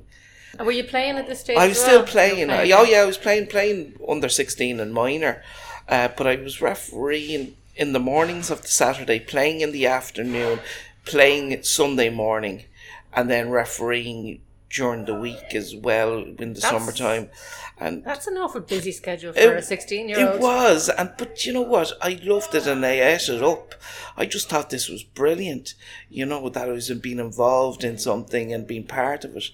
were 0.60 0.72
you 0.72 0.84
playing 0.84 1.16
at 1.18 1.26
this 1.26 1.40
stage? 1.40 1.56
I 1.58 1.68
was 1.68 1.78
still 1.80 2.00
well? 2.00 2.06
playing. 2.06 2.38
You 2.38 2.46
were 2.46 2.80
Oh 2.80 2.82
yeah, 2.84 3.00
I 3.02 3.04
was 3.04 3.18
playing 3.18 3.46
playing 3.46 3.98
under 4.08 4.28
sixteen 4.28 4.80
and 4.80 4.92
minor, 4.92 5.42
uh, 5.88 6.08
but 6.16 6.26
I 6.26 6.36
was 6.36 6.60
refereeing 6.60 7.56
in 7.76 7.92
the 7.92 8.00
mornings 8.00 8.50
of 8.50 8.62
the 8.62 8.68
Saturday, 8.68 9.18
playing 9.20 9.60
in 9.60 9.72
the 9.72 9.86
afternoon, 9.86 10.60
playing 11.04 11.62
Sunday 11.62 12.10
morning, 12.10 12.64
and 13.12 13.28
then 13.30 13.50
refereeing 13.50 14.40
during 14.70 15.04
the 15.04 15.14
week 15.14 15.54
as 15.54 15.74
well 15.74 16.18
in 16.18 16.36
the 16.54 16.60
That's- 16.60 16.70
summertime. 16.70 17.30
And 17.78 18.04
That's 18.04 18.28
an 18.28 18.36
awful 18.36 18.60
busy 18.60 18.92
schedule 18.92 19.32
for 19.32 19.38
It- 19.40 19.56
a 19.56 19.62
16 19.62 20.08
year 20.08 20.18
old. 20.26 20.36
it 20.36 20.40
was, 20.40 20.88
and 20.88 21.10
but 21.18 21.44
you 21.44 21.52
know 21.52 21.62
what? 21.62 21.92
I 22.00 22.20
loved 22.22 22.54
it, 22.54 22.66
and 22.68 22.86
I 22.86 23.00
ate 23.00 23.28
it 23.28 23.42
up. 23.42 23.74
I 24.16 24.26
just 24.26 24.48
thought 24.48 24.70
this 24.70 24.88
was 24.88 25.02
brilliant. 25.02 25.74
You 26.08 26.24
know 26.26 26.48
that 26.48 26.68
I 26.68 26.72
was 26.72 26.88
being 26.90 27.18
involved 27.18 27.82
in 27.82 27.98
something 27.98 28.52
and 28.52 28.64
being 28.66 28.84
part 28.84 29.24
of 29.24 29.36
it. 29.36 29.50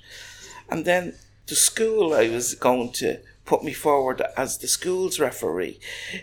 And 0.70 0.84
then 0.84 1.14
the 1.46 1.56
school 1.56 2.14
I 2.14 2.28
was 2.28 2.54
going 2.54 2.92
to 2.92 3.18
put 3.50 3.64
me 3.64 3.72
forward 3.72 4.22
as 4.36 4.58
the 4.58 4.68
school's 4.68 5.18
referee 5.18 5.80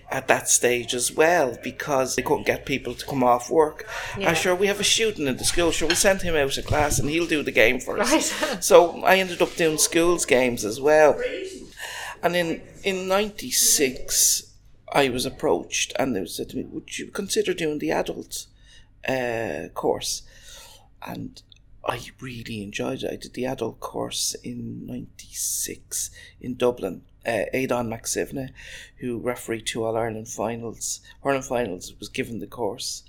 at 0.09 0.29
that 0.29 0.47
stage 0.47 0.93
as 0.93 1.11
well 1.11 1.57
because 1.61 2.15
they 2.15 2.21
couldn't 2.21 2.45
get 2.45 2.65
people 2.65 2.93
to 2.93 3.05
come 3.05 3.21
off 3.21 3.49
work. 3.49 3.85
Yeah. 4.17 4.29
And 4.29 4.37
sure, 4.37 4.55
we 4.55 4.67
have 4.67 4.79
a 4.79 4.83
shooting 4.83 5.27
in 5.27 5.35
the 5.35 5.43
school. 5.43 5.71
Sure, 5.71 5.89
we 5.89 5.95
send 5.95 6.21
him 6.21 6.37
out 6.37 6.57
of 6.57 6.65
class 6.65 6.99
and 6.99 7.09
he'll 7.09 7.27
do 7.27 7.43
the 7.43 7.51
game 7.51 7.81
for 7.81 7.99
us. 7.99 8.41
Right. 8.41 8.63
so 8.71 9.03
I 9.03 9.17
ended 9.17 9.41
up 9.41 9.53
doing 9.55 9.77
schools 9.77 10.25
games 10.25 10.63
as 10.63 10.79
well. 10.79 11.21
And 12.23 12.33
in 12.35 12.61
in 12.83 13.07
'96, 13.09 14.53
I 14.93 15.09
was 15.09 15.25
approached, 15.25 15.93
and 15.99 16.15
they 16.15 16.25
said 16.25 16.49
to 16.49 16.57
me, 16.57 16.63
"Would 16.63 16.97
you 16.97 17.07
consider 17.07 17.53
doing 17.53 17.79
the 17.79 17.91
adult 17.91 18.47
uh, 19.07 19.67
course?" 19.73 20.23
And 21.05 21.41
I 21.89 22.01
really 22.19 22.61
enjoyed 22.63 23.03
it. 23.03 23.13
I 23.13 23.15
did 23.15 23.33
the 23.33 23.45
adult 23.45 23.79
course 23.79 24.35
in 24.43 24.85
'96 24.85 26.11
in 26.41 26.55
Dublin. 26.55 27.03
Uh, 27.25 27.45
Aidan 27.53 27.97
who 28.97 29.19
refereed 29.19 29.65
two 29.65 29.85
All 29.85 29.95
Ireland 29.95 30.27
finals, 30.27 30.99
Ireland 31.23 31.45
finals, 31.45 31.93
was 31.97 32.09
given 32.09 32.39
the 32.39 32.47
course, 32.47 33.03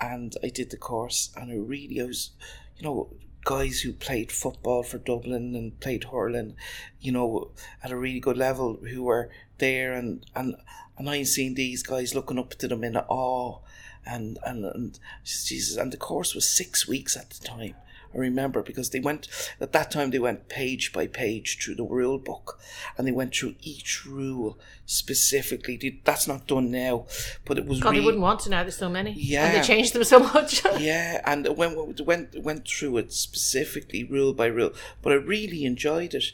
and 0.00 0.34
I 0.42 0.48
did 0.48 0.70
the 0.70 0.78
course, 0.78 1.32
and 1.36 1.52
I 1.52 1.56
really, 1.56 2.00
I 2.00 2.04
was, 2.04 2.30
you 2.78 2.84
know, 2.84 3.10
guys 3.44 3.80
who 3.80 3.92
played 3.92 4.32
football 4.32 4.82
for 4.82 4.96
Dublin 4.96 5.54
and 5.54 5.78
played 5.78 6.04
hurling, 6.04 6.56
you 7.00 7.12
know, 7.12 7.50
at 7.82 7.92
a 7.92 7.96
really 7.96 8.20
good 8.20 8.38
level, 8.38 8.78
who 8.90 9.02
were 9.02 9.30
there, 9.58 9.92
and 9.92 10.24
and 10.34 10.56
and 10.96 11.10
I 11.10 11.24
seen 11.24 11.54
these 11.54 11.82
guys 11.82 12.14
looking 12.14 12.38
up 12.38 12.54
to 12.54 12.68
them 12.68 12.84
in 12.84 12.96
awe, 12.96 13.58
and 14.06 14.38
and 14.46 14.64
and 14.64 14.98
Jesus, 15.24 15.76
and 15.76 15.92
the 15.92 15.98
course 15.98 16.34
was 16.34 16.48
six 16.48 16.88
weeks 16.88 17.18
at 17.18 17.28
the 17.28 17.46
time. 17.46 17.74
I 18.14 18.18
remember 18.18 18.62
because 18.62 18.90
they 18.90 19.00
went 19.00 19.26
at 19.60 19.72
that 19.72 19.90
time 19.90 20.10
they 20.10 20.18
went 20.18 20.48
page 20.48 20.92
by 20.92 21.06
page 21.06 21.58
through 21.62 21.74
the 21.76 21.84
rule 21.84 22.18
book, 22.18 22.60
and 22.96 23.06
they 23.06 23.12
went 23.12 23.34
through 23.34 23.54
each 23.60 24.04
rule 24.06 24.58
specifically. 24.86 25.76
They- 25.76 26.00
That's 26.04 26.26
not 26.28 26.46
done 26.46 26.70
now, 26.70 27.06
but 27.44 27.58
it 27.58 27.66
was 27.66 27.80
God, 27.80 27.94
they 27.94 28.00
wouldn't 28.00 28.22
want 28.22 28.40
to 28.40 28.50
now. 28.50 28.62
There's 28.62 28.76
so 28.76 28.88
many. 28.88 29.12
Yeah, 29.16 29.46
And 29.46 29.56
they 29.56 29.66
changed 29.66 29.92
them 29.94 30.04
so 30.04 30.20
much. 30.20 30.62
yeah, 30.78 31.20
and 31.24 31.46
when 31.56 31.74
we 31.76 32.04
went 32.04 32.38
went 32.42 32.68
through 32.68 32.98
it 32.98 33.12
specifically, 33.12 34.04
rule 34.04 34.32
by 34.32 34.46
rule, 34.46 34.72
but 35.02 35.12
I 35.12 35.16
really 35.16 35.64
enjoyed 35.64 36.14
it, 36.14 36.26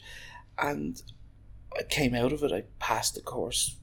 and 0.58 1.02
I 1.78 1.82
came 1.84 2.14
out 2.14 2.32
of 2.32 2.42
it. 2.42 2.52
I 2.52 2.64
passed 2.78 3.14
the 3.14 3.20
course, 3.20 3.76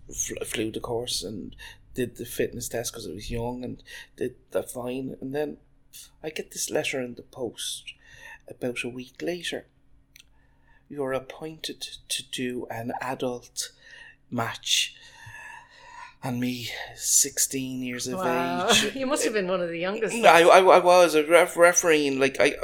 flew 0.45 0.71
the 0.71 0.79
course, 0.79 1.23
and 1.23 1.55
did 1.93 2.17
the 2.17 2.25
fitness 2.25 2.69
test 2.69 2.91
because 2.91 3.07
I 3.07 3.11
was 3.13 3.31
young, 3.31 3.63
and 3.63 3.81
did 4.17 4.35
that 4.51 4.69
fine. 4.69 5.15
And 5.21 5.33
then 5.33 5.57
I 6.23 6.29
get 6.29 6.51
this 6.51 6.69
letter 6.69 7.01
in 7.01 7.15
the 7.15 7.23
post 7.23 7.93
about 8.47 8.83
a 8.83 8.89
week 8.89 9.21
later. 9.21 9.65
You're 10.89 11.13
appointed 11.13 11.81
to 12.09 12.23
do 12.23 12.65
an 12.69 12.93
adult 13.01 13.71
match. 14.31 14.95
And 16.23 16.39
me, 16.39 16.69
16 16.95 17.83
years 17.83 18.07
of 18.07 18.19
wow. 18.19 18.69
age, 18.69 18.91
You 18.95 19.05
must 19.05 19.23
have 19.23 19.33
been 19.33 19.47
one 19.47 19.61
of 19.61 19.69
the 19.69 19.79
youngest. 19.79 20.15
no, 20.15 20.29
I, 20.29 20.41
I, 20.41 20.59
I 20.59 20.79
was 20.79 21.15
a 21.15 21.25
ref, 21.25 21.55
refereeing 21.55 22.19
like 22.19 22.37
I 22.39 22.55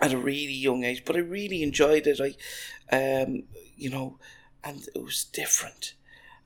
at 0.00 0.12
a 0.12 0.18
really 0.18 0.52
young 0.52 0.84
age, 0.84 1.04
but 1.04 1.16
I 1.16 1.20
really 1.20 1.62
enjoyed 1.62 2.06
it. 2.06 2.20
I, 2.20 2.34
um, 2.94 3.44
you 3.76 3.90
know, 3.90 4.18
and 4.64 4.86
it 4.94 5.02
was 5.02 5.24
different. 5.24 5.94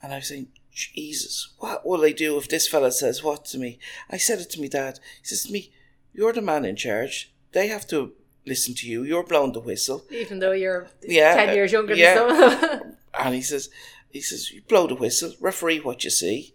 And 0.03 0.13
I 0.13 0.17
was 0.17 0.29
saying, 0.29 0.49
Jesus, 0.73 1.55
what 1.59 1.87
will 1.87 2.05
I 2.05 2.13
do 2.13 2.37
if 2.37 2.49
this 2.49 2.69
fella 2.69 2.93
says 2.93 3.23
what 3.23 3.47
to 3.47 3.59
me? 3.59 3.79
I 4.11 4.19
said 4.19 4.41
it 4.41 4.51
to 4.51 4.61
me 4.61 4.69
dad. 4.69 5.01
He 5.21 5.27
says 5.27 5.45
to 5.45 5.53
me, 5.53 5.73
"You're 6.17 6.33
the 6.33 6.43
man 6.43 6.65
in 6.65 6.77
charge. 6.77 7.33
They 7.53 7.69
have 7.69 7.87
to 7.89 8.13
listen 8.47 8.75
to 8.75 8.89
you. 8.89 9.05
You're 9.05 9.25
blowing 9.25 9.53
the 9.53 9.61
whistle." 9.61 10.05
Even 10.11 10.39
though 10.41 10.53
you're 10.53 10.89
Yeah, 11.03 11.35
10 11.35 11.55
years 11.55 11.73
younger 11.73 11.95
yeah. 11.95 12.15
than 12.15 12.29
some 12.29 12.53
of 12.53 12.61
them. 12.61 12.97
And 13.19 13.35
he 13.35 13.41
says, 13.41 13.71
he 14.11 14.21
says, 14.21 14.51
you 14.51 14.61
blow 14.69 14.87
the 14.87 14.95
whistle, 14.95 15.33
referee 15.41 15.81
what 15.81 16.05
you 16.05 16.11
see. 16.11 16.55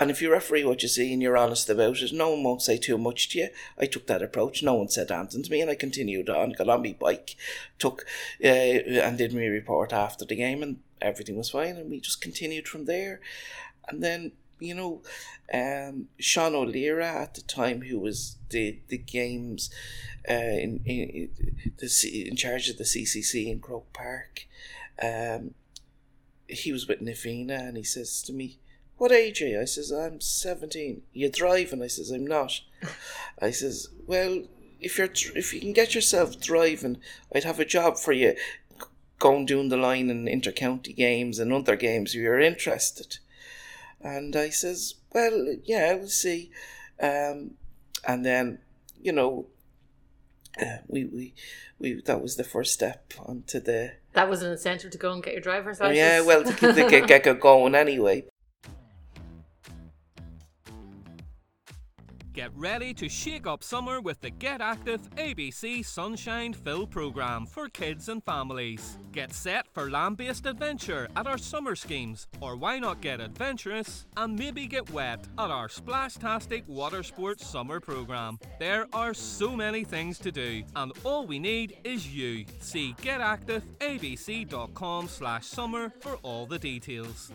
And 0.00 0.10
if 0.10 0.20
you 0.20 0.32
referee 0.32 0.64
what 0.64 0.82
you 0.82 0.88
see 0.88 1.12
and 1.12 1.22
you're 1.22 1.36
honest 1.36 1.68
about 1.70 2.00
it, 2.00 2.12
no 2.12 2.30
one 2.30 2.42
won't 2.42 2.62
say 2.62 2.78
too 2.78 2.98
much 2.98 3.28
to 3.30 3.38
you. 3.38 3.48
I 3.78 3.86
took 3.86 4.06
that 4.08 4.22
approach. 4.22 4.62
No 4.62 4.74
one 4.74 4.88
said 4.88 5.10
anything 5.10 5.42
to 5.44 5.50
me, 5.50 5.60
and 5.60 5.70
I 5.70 5.76
continued 5.76 6.28
on. 6.28 6.52
Got 6.52 6.68
on 6.68 6.82
my 6.82 6.96
bike, 6.98 7.36
took 7.78 8.04
uh, 8.42 8.48
and 8.48 9.16
did 9.18 9.32
my 9.32 9.46
report 9.46 9.92
after 9.92 10.24
the 10.24 10.34
game, 10.34 10.62
and 10.62 10.78
everything 11.00 11.36
was 11.36 11.50
fine. 11.50 11.76
And 11.76 11.90
we 11.90 12.00
just 12.00 12.20
continued 12.20 12.66
from 12.66 12.86
there. 12.86 13.20
And 13.88 14.02
then 14.02 14.32
you 14.64 14.74
know, 14.74 15.02
um, 15.52 16.08
Sean 16.18 16.54
O'Leary 16.54 17.04
at 17.04 17.34
the 17.34 17.42
time, 17.42 17.82
who 17.82 17.98
was 17.98 18.36
the 18.50 18.78
the 18.88 18.98
games 18.98 19.70
uh, 20.28 20.32
in, 20.32 20.80
in 20.84 21.30
the 21.78 22.26
in 22.28 22.36
charge 22.36 22.68
of 22.68 22.78
the 22.78 22.84
CCC 22.84 23.50
in 23.50 23.60
Croke 23.60 23.92
Park, 23.92 24.46
um, 25.02 25.54
he 26.48 26.72
was 26.72 26.88
with 26.88 27.00
Na 27.00 27.12
Fianna, 27.12 27.54
and 27.54 27.76
he 27.76 27.82
says 27.82 28.22
to 28.22 28.32
me, 28.32 28.58
"What 28.96 29.12
age 29.12 29.42
are 29.42 29.48
you?" 29.48 29.60
I 29.60 29.66
says, 29.66 29.92
"I'm 29.92 30.20
17. 30.20 31.02
You 31.12 31.30
driving?" 31.30 31.82
I 31.82 31.88
says, 31.88 32.10
"I'm 32.10 32.26
not." 32.26 32.60
I 33.40 33.50
says, 33.50 33.88
"Well, 34.06 34.44
if 34.80 34.98
you're 34.98 35.10
if 35.34 35.52
you 35.52 35.60
can 35.60 35.72
get 35.72 35.94
yourself 35.94 36.40
driving, 36.40 36.98
I'd 37.34 37.44
have 37.44 37.60
a 37.60 37.64
job 37.64 37.98
for 37.98 38.12
you." 38.12 38.34
Going 39.18 39.46
down 39.46 39.68
the 39.68 39.76
line 39.76 40.10
in 40.10 40.26
intercounty 40.26 40.94
games 40.94 41.38
and 41.38 41.52
other 41.52 41.76
games 41.76 42.14
if 42.14 42.20
you're 42.20 42.40
interested. 42.40 43.18
And 44.04 44.36
I 44.36 44.50
says, 44.50 44.94
Well, 45.12 45.56
yeah, 45.64 45.94
we'll 45.94 46.08
see. 46.08 46.50
Um, 47.00 47.52
and 48.06 48.24
then, 48.24 48.58
you 49.00 49.12
know, 49.12 49.46
uh, 50.60 50.78
we, 50.86 51.06
we, 51.06 51.34
we, 51.78 52.02
that 52.02 52.22
was 52.22 52.36
the 52.36 52.44
first 52.44 52.72
step 52.74 53.14
onto 53.18 53.58
the, 53.58 53.94
That 54.12 54.28
was 54.28 54.42
an 54.42 54.52
incentive 54.52 54.90
to 54.92 54.98
go 54.98 55.12
and 55.12 55.22
get 55.22 55.32
your 55.32 55.42
driver's 55.42 55.80
oh, 55.80 55.86
license. 55.86 55.98
yeah, 55.98 56.20
well, 56.20 56.44
to 56.44 56.52
keep 56.52 56.74
the 56.74 56.86
get, 56.88 57.24
get 57.24 57.40
going 57.40 57.74
anyway. 57.74 58.24
Get 62.34 62.50
ready 62.56 62.92
to 62.94 63.08
shake 63.08 63.46
up 63.46 63.62
summer 63.62 64.00
with 64.00 64.20
the 64.20 64.30
Get 64.30 64.60
Active 64.60 65.08
ABC 65.10 65.86
Sunshine 65.86 66.52
Fill 66.52 66.84
program 66.84 67.46
for 67.46 67.68
kids 67.68 68.08
and 68.08 68.24
families. 68.24 68.98
Get 69.12 69.32
set 69.32 69.68
for 69.72 69.88
land 69.88 70.16
based 70.16 70.44
adventure 70.44 71.08
at 71.14 71.28
our 71.28 71.38
summer 71.38 71.76
schemes, 71.76 72.26
or 72.40 72.56
why 72.56 72.80
not 72.80 73.00
get 73.00 73.20
adventurous 73.20 74.06
and 74.16 74.36
maybe 74.36 74.66
get 74.66 74.90
wet 74.90 75.28
at 75.38 75.52
our 75.52 75.68
Splashtastic 75.68 76.66
Water 76.66 77.04
Sports 77.04 77.46
summer 77.46 77.78
program? 77.78 78.40
There 78.58 78.88
are 78.92 79.14
so 79.14 79.54
many 79.54 79.84
things 79.84 80.18
to 80.18 80.32
do, 80.32 80.64
and 80.74 80.90
all 81.04 81.28
we 81.28 81.38
need 81.38 81.76
is 81.84 82.12
you. 82.12 82.46
See 82.58 82.96
getactiveabc.com 83.00 85.06
slash 85.06 85.46
summer 85.46 85.92
for 86.00 86.16
all 86.24 86.46
the 86.46 86.58
details. 86.58 87.30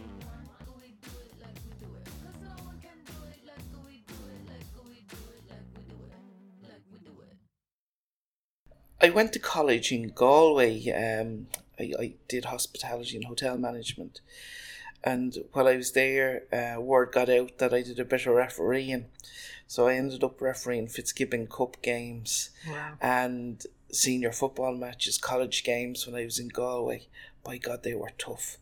I 9.01 9.09
went 9.09 9.33
to 9.33 9.39
college 9.39 9.91
in 9.91 10.09
Galway. 10.09 10.89
Um, 10.91 11.47
I, 11.79 11.93
I 11.99 12.13
did 12.27 12.45
hospitality 12.45 13.15
and 13.15 13.25
hotel 13.25 13.57
management. 13.57 14.21
And 15.03 15.37
while 15.53 15.67
I 15.67 15.77
was 15.77 15.93
there, 15.93 16.43
uh, 16.51 16.81
word 16.81 17.11
got 17.13 17.29
out 17.29 17.57
that 17.59 17.73
I 17.73 17.81
did 17.81 17.99
a 17.99 18.05
bit 18.05 18.25
of 18.25 18.33
refereeing. 18.35 19.05
So 19.67 19.87
I 19.87 19.95
ended 19.95 20.23
up 20.23 20.41
refereeing 20.41 20.87
Fitzgibbon 20.87 21.47
Cup 21.47 21.81
games 21.81 22.49
Wow. 22.67 22.93
and 23.01 23.63
senior 23.91 24.31
football 24.33 24.75
matches, 24.75 25.17
college 25.17 25.63
games 25.63 26.05
when 26.05 26.15
I 26.15 26.25
was 26.25 26.39
in 26.39 26.49
Galway. 26.49 27.07
By 27.43 27.57
God, 27.57 27.83
they 27.83 27.93
were 27.93 28.11
tough. 28.17 28.57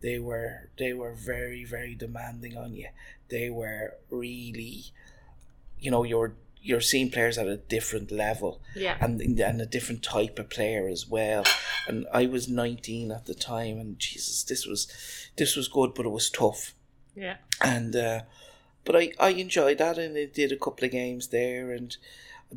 They 0.00 0.18
were 0.18 0.68
they 0.78 0.92
were 0.92 1.12
very 1.14 1.64
very 1.64 1.94
demanding 1.94 2.56
on 2.56 2.74
you. 2.74 2.88
They 3.28 3.48
were 3.50 3.94
really, 4.10 4.84
you 5.78 5.90
know, 5.90 6.04
you're 6.04 6.34
you're 6.62 6.80
seeing 6.80 7.10
players 7.10 7.38
at 7.38 7.46
a 7.46 7.56
different 7.56 8.10
level 8.10 8.60
Yeah. 8.76 8.96
and 9.00 9.20
and 9.40 9.60
a 9.62 9.66
different 9.66 10.02
type 10.02 10.38
of 10.38 10.50
player 10.50 10.88
as 10.88 11.06
well. 11.08 11.44
And 11.88 12.06
I 12.12 12.26
was 12.26 12.48
19 12.48 13.10
at 13.10 13.26
the 13.26 13.34
time, 13.34 13.78
and 13.78 13.98
Jesus, 13.98 14.44
this 14.44 14.66
was 14.66 14.86
this 15.36 15.56
was 15.56 15.68
good, 15.68 15.94
but 15.94 16.06
it 16.06 16.10
was 16.10 16.30
tough. 16.30 16.74
Yeah. 17.16 17.36
And 17.60 17.96
uh, 17.96 18.20
but 18.84 18.96
I 18.96 19.12
I 19.18 19.30
enjoyed 19.30 19.78
that, 19.78 19.98
and 19.98 20.16
I 20.16 20.26
did 20.26 20.52
a 20.52 20.56
couple 20.56 20.84
of 20.84 20.90
games 20.92 21.28
there, 21.28 21.70
and 21.72 21.96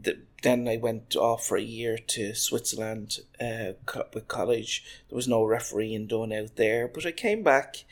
th- 0.03 0.19
then 0.41 0.67
I 0.67 0.77
went 0.77 1.15
off 1.15 1.45
for 1.47 1.57
a 1.57 1.61
year 1.61 1.97
to 1.97 2.33
Switzerland 2.35 3.19
uh, 3.39 3.73
with 4.13 4.27
college. 4.27 4.83
There 5.09 5.15
was 5.15 5.27
no 5.27 5.43
refereeing 5.45 6.07
done 6.07 6.33
out 6.33 6.55
there, 6.57 6.87
but 6.87 7.05
I 7.05 7.11
came 7.11 7.41
back 7.43 7.85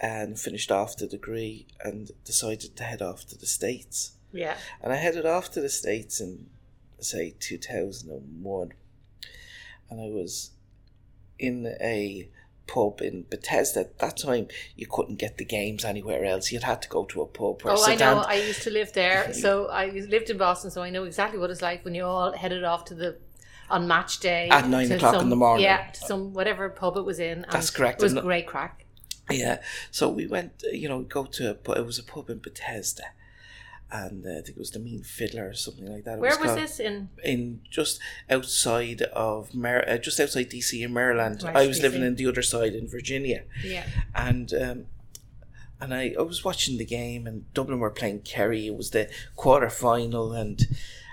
and 0.00 0.38
finished 0.38 0.70
off 0.70 0.96
the 0.96 1.08
degree 1.08 1.66
and 1.84 2.12
decided 2.24 2.76
to 2.76 2.84
head 2.84 3.02
off 3.02 3.26
to 3.26 3.36
the 3.38 3.46
states. 3.46 4.12
Yeah. 4.32 4.56
And 4.82 4.92
I 4.92 4.96
headed 4.96 5.26
off 5.26 5.50
to 5.52 5.60
the 5.60 5.68
States 5.68 6.20
in, 6.20 6.46
say, 7.00 7.34
2001. 7.38 8.72
And 9.90 10.00
I 10.00 10.08
was 10.08 10.50
in 11.38 11.66
a 11.80 12.28
pub 12.66 13.00
in 13.00 13.24
Bethesda. 13.28 13.80
At 13.80 13.98
that 13.98 14.18
time, 14.18 14.48
you 14.76 14.86
couldn't 14.86 15.16
get 15.16 15.38
the 15.38 15.44
games 15.44 15.84
anywhere 15.84 16.24
else. 16.24 16.52
You'd 16.52 16.62
had 16.62 16.82
to 16.82 16.88
go 16.88 17.04
to 17.06 17.22
a 17.22 17.26
pub. 17.26 17.62
Oh, 17.64 17.84
I 17.84 17.96
know. 17.96 18.18
I 18.18 18.34
used 18.34 18.62
to 18.62 18.70
live 18.70 18.92
there, 18.92 19.32
so 19.44 19.66
I 19.66 19.86
lived 19.86 20.30
in 20.30 20.38
Boston, 20.38 20.70
so 20.70 20.82
I 20.82 20.90
know 20.90 21.04
exactly 21.04 21.38
what 21.38 21.50
it's 21.50 21.62
like 21.62 21.84
when 21.84 21.94
you 21.94 22.04
all 22.04 22.32
headed 22.32 22.62
off 22.62 22.84
to 22.86 22.94
the 22.94 23.18
on 23.70 23.86
match 23.86 24.20
day 24.20 24.48
At 24.48 24.68
nine 24.68 24.90
o'clock 24.92 25.20
in 25.20 25.28
the 25.28 25.36
morning. 25.36 25.64
Yeah, 25.64 25.90
to 25.90 26.00
some 26.00 26.32
whatever 26.32 26.68
pub 26.70 26.96
it 26.96 27.04
was 27.04 27.18
in. 27.18 27.44
That's 27.50 27.70
correct, 27.70 28.00
It 28.00 28.04
was 28.04 28.14
great 28.14 28.46
crack. 28.46 28.84
Yeah, 29.30 29.60
so 29.90 30.08
we 30.08 30.26
went, 30.26 30.62
you 30.72 30.88
know, 30.88 31.02
go 31.02 31.24
to 31.24 31.50
a 31.50 31.72
it 31.72 31.84
was 31.84 31.98
a 31.98 32.02
pub 32.02 32.30
in 32.30 32.38
Bethesda, 32.38 33.04
and 33.90 34.24
uh, 34.26 34.30
I 34.30 34.34
think 34.42 34.50
it 34.50 34.58
was 34.58 34.70
the 34.72 34.78
Mean 34.78 35.02
Fiddler 35.02 35.48
or 35.48 35.54
something 35.54 35.90
like 35.90 36.04
that. 36.04 36.18
It 36.18 36.20
Where 36.20 36.36
was 36.38 36.46
called. 36.48 36.58
this 36.58 36.78
in? 36.80 37.08
In 37.24 37.60
just 37.70 38.00
outside 38.28 39.02
of 39.02 39.54
Mar- 39.54 39.88
uh, 39.88 39.98
just 39.98 40.20
outside 40.20 40.50
DC 40.50 40.82
in 40.84 40.92
Maryland. 40.92 41.42
Right, 41.42 41.56
I 41.56 41.66
was 41.66 41.78
DC. 41.78 41.82
living 41.82 42.02
in 42.02 42.16
the 42.16 42.26
other 42.26 42.42
side 42.42 42.74
in 42.74 42.86
Virginia, 42.88 43.44
Yeah. 43.64 43.86
and 44.14 44.52
um, 44.54 44.86
and 45.80 45.94
I, 45.94 46.14
I 46.18 46.22
was 46.22 46.44
watching 46.44 46.76
the 46.76 46.84
game, 46.84 47.26
and 47.26 47.52
Dublin 47.54 47.78
were 47.78 47.90
playing 47.90 48.20
Kerry. 48.22 48.66
It 48.66 48.76
was 48.76 48.90
the 48.90 49.08
quarter 49.36 49.70
final, 49.70 50.32
and, 50.32 50.66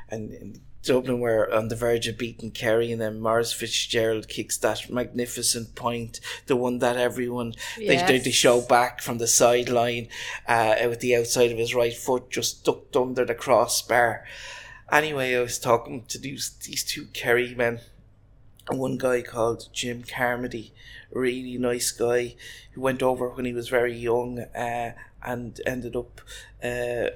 and 0.09 0.31
and 0.31 0.59
Dublin 0.85 1.19
were 1.19 1.51
on 1.53 1.67
the 1.67 1.75
verge 1.75 2.07
of 2.07 2.17
beating 2.17 2.51
Kerry, 2.51 2.91
and 2.91 3.01
then 3.01 3.19
Maurice 3.19 3.53
Fitzgerald 3.53 4.27
kicks 4.27 4.57
that 4.57 4.89
magnificent 4.89 5.75
point, 5.75 6.19
the 6.45 6.55
one 6.55 6.79
that 6.79 6.97
everyone 6.97 7.53
they, 7.77 7.97
they, 7.97 8.19
they 8.19 8.31
show 8.31 8.61
back 8.61 9.01
from 9.01 9.17
the 9.17 9.27
sideline, 9.27 10.07
uh, 10.47 10.75
with 10.87 10.99
the 10.99 11.15
outside 11.15 11.51
of 11.51 11.57
his 11.57 11.75
right 11.75 11.95
foot 11.95 12.29
just 12.29 12.63
ducked 12.63 12.95
under 12.95 13.25
the 13.25 13.35
crossbar. 13.35 14.25
Anyway, 14.91 15.35
I 15.35 15.41
was 15.41 15.59
talking 15.59 16.05
to 16.05 16.19
these 16.19 16.51
these 16.63 16.83
two 16.83 17.07
Kerry 17.13 17.55
men 17.55 17.81
one 18.71 18.97
guy 18.97 19.21
called 19.21 19.69
Jim 19.73 20.03
Carmody, 20.03 20.73
really 21.11 21.57
nice 21.57 21.91
guy, 21.91 22.35
who 22.71 22.81
went 22.81 23.03
over 23.03 23.29
when 23.29 23.45
he 23.45 23.53
was 23.53 23.69
very 23.69 23.95
young 23.95 24.39
uh, 24.39 24.93
and 25.23 25.59
ended 25.65 25.95
up 25.95 26.21
uh, 26.63 27.07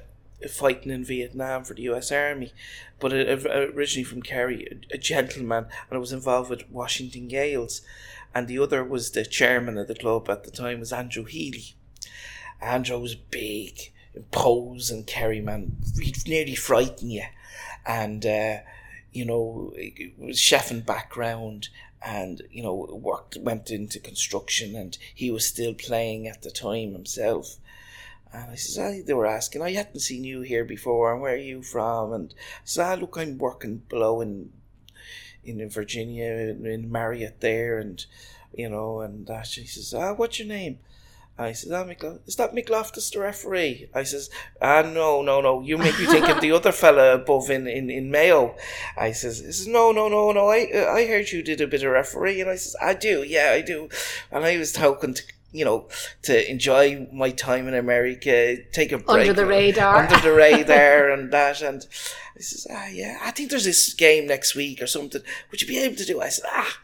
fighting 0.48 0.92
in 0.92 1.04
Vietnam 1.04 1.64
for 1.64 1.74
the 1.74 1.84
U.S. 1.84 2.12
Army, 2.12 2.54
but 3.00 3.12
uh, 3.12 3.16
originally 3.16 4.04
from 4.04 4.22
Kerry, 4.22 4.68
a, 4.92 4.98
gentleman, 4.98 5.66
and 5.90 5.98
I 5.98 5.98
was 5.98 6.14
involved 6.14 6.50
with 6.50 6.70
Washington 6.70 7.28
Gaels, 7.28 7.82
and 8.34 8.48
the 8.48 8.60
other 8.60 8.84
was 8.84 9.12
the 9.12 9.26
chairman 9.26 9.78
of 9.78 9.88
the 9.88 9.96
club 9.96 10.30
at 10.30 10.44
the 10.44 10.52
time 10.52 10.80
was 10.80 10.94
Andrew 10.94 11.26
Healy. 11.26 11.76
Andrew 12.62 13.00
was 13.00 13.16
big, 13.16 13.92
imposing 14.14 15.06
Kerry 15.06 15.42
man, 15.42 15.78
he'd 16.02 16.28
nearly 16.28 16.56
frighten 16.56 17.10
you, 17.10 17.26
and. 17.86 18.26
Uh, 18.26 18.58
you 19.12 19.26
know, 19.26 19.74
it 19.76 20.14
was 20.18 20.38
chefing 20.38 20.86
background 20.86 21.70
and, 22.06 22.42
you 22.52 22.64
know, 22.64 22.74
worked, 22.92 23.38
went 23.38 23.70
into 23.72 24.00
construction 24.00 24.76
and 24.76 24.98
he 25.14 25.32
was 25.32 25.46
still 25.46 25.74
playing 25.74 26.28
at 26.28 26.42
the 26.42 26.52
time 26.52 26.94
himself. 26.94 27.58
And 28.32 28.52
I 28.52 28.56
says, 28.56 28.78
I, 28.78 29.02
they 29.06 29.14
were 29.14 29.26
asking, 29.26 29.62
I 29.62 29.72
hadn't 29.72 30.02
seen 30.02 30.24
you 30.24 30.42
here 30.42 30.64
before, 30.64 31.12
and 31.12 31.22
where 31.22 31.34
are 31.34 31.38
you 31.38 31.64
from? 31.64 32.14
And 32.14 32.34
I 32.38 32.62
said, 32.64 32.86
ah, 32.86 33.02
look, 33.02 33.18
I'm 33.18 33.38
working 33.38 33.84
below 33.90 34.22
in, 34.22 34.52
in 35.44 35.68
Virginia, 35.70 36.32
in 36.32 36.92
Marriott 36.92 37.42
there, 37.42 37.80
and, 37.80 38.06
you 38.54 38.70
know, 38.70 39.02
and 39.02 39.26
that. 39.28 39.48
She 39.48 39.66
says, 39.66 39.94
ah, 39.94 40.14
what's 40.14 40.38
your 40.40 40.48
name? 40.48 40.80
I 41.40 41.54
says, 41.54 41.72
ah, 41.72 41.86
Mick, 41.86 42.28
is 42.28 42.36
that 42.36 42.54
Mick 42.54 42.70
Loftus, 42.70 43.10
the 43.10 43.20
referee? 43.20 43.90
I 43.96 44.04
says, 44.04 44.30
ah, 44.62 44.82
no, 44.82 45.22
no, 45.22 45.40
no, 45.40 45.62
you 45.62 45.78
make 45.78 45.98
me 45.98 46.06
think 46.06 46.28
of 46.28 46.42
the 46.42 46.52
other 46.52 46.74
fella 46.74 47.14
above 47.14 47.50
in, 47.50 47.66
in, 47.66 47.90
in 47.90 48.12
Mayo. 48.12 48.58
I 48.98 49.14
says, 49.14 49.40
he 49.40 49.46
says, 49.46 49.66
no, 49.68 49.94
no, 49.94 50.10
no, 50.10 50.34
no, 50.34 50.50
I, 50.50 50.70
uh, 50.76 50.92
I 50.92 51.08
heard 51.08 51.30
you 51.30 51.42
did 51.42 51.62
a 51.62 51.68
bit 51.68 51.84
of 51.84 51.94
referee. 51.94 52.42
And 52.42 52.50
I 52.50 52.56
says, 52.56 52.76
I 52.82 52.94
do, 52.94 53.24
yeah, 53.24 53.52
I 53.54 53.62
do. 53.62 53.88
And 54.32 54.44
I 54.44 54.58
was 54.58 54.74
talking 54.74 55.14
to, 55.14 55.24
you 55.54 55.64
know, 55.64 55.88
to 56.24 56.52
enjoy 56.52 57.08
my 57.14 57.32
time 57.32 57.70
in 57.70 57.74
America, 57.74 58.58
take 58.74 58.92
a 58.92 58.98
break. 58.98 59.30
Under 59.30 59.34
the 59.34 59.46
radar. 59.46 59.96
Under 59.96 60.20
the 60.20 60.34
radar 60.34 61.10
and 61.14 61.32
that. 61.32 61.62
And 61.62 61.88
I 62.36 62.42
says, 62.42 62.68
ah, 62.70 62.88
yeah, 62.88 63.18
I 63.24 63.32
think 63.32 63.50
there's 63.50 63.64
this 63.64 63.94
game 63.94 64.28
next 64.28 64.56
week 64.56 64.82
or 64.82 64.88
something. 64.88 65.22
Would 65.52 65.62
you 65.62 65.70
be 65.70 65.80
able 65.80 65.96
to 65.96 66.06
do? 66.06 66.20
it? 66.20 66.26
I 66.26 66.30
said, 66.30 66.50
ah, 66.52 66.80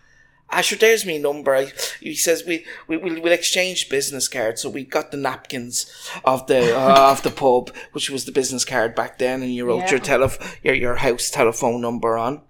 Asher, 0.56 0.78
there's 0.78 1.06
me 1.06 1.18
number. 1.20 1.54
I, 1.54 1.72
he 2.00 2.15
says 2.15 2.46
we 2.46 2.65
we 2.88 2.98
will 2.98 3.22
we'll 3.22 3.34
exchange 3.34 3.89
business 3.89 4.28
cards. 4.30 4.62
So 4.62 4.70
we 4.70 4.86
got 4.86 5.12
the 5.12 5.18
napkins 5.18 5.86
of 6.24 6.48
the 6.48 6.76
uh, 6.76 7.12
of 7.12 7.22
the 7.24 7.32
pub, 7.32 7.76
which 7.91 8.10
was 8.10 8.24
the 8.26 8.32
business 8.32 8.63
card 8.65 8.96
back 8.96 9.18
then, 9.20 9.41
and 9.41 9.54
you 9.54 9.65
wrote 9.65 9.84
Yeah. 9.84 9.91
your 9.91 10.00
telef- 10.00 10.58
your 10.63 10.74
your 10.74 10.96
house 10.96 11.30
telephone 11.30 11.82
number 11.82 12.18
on, 12.18 12.41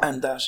and 0.00 0.22
that. 0.22 0.42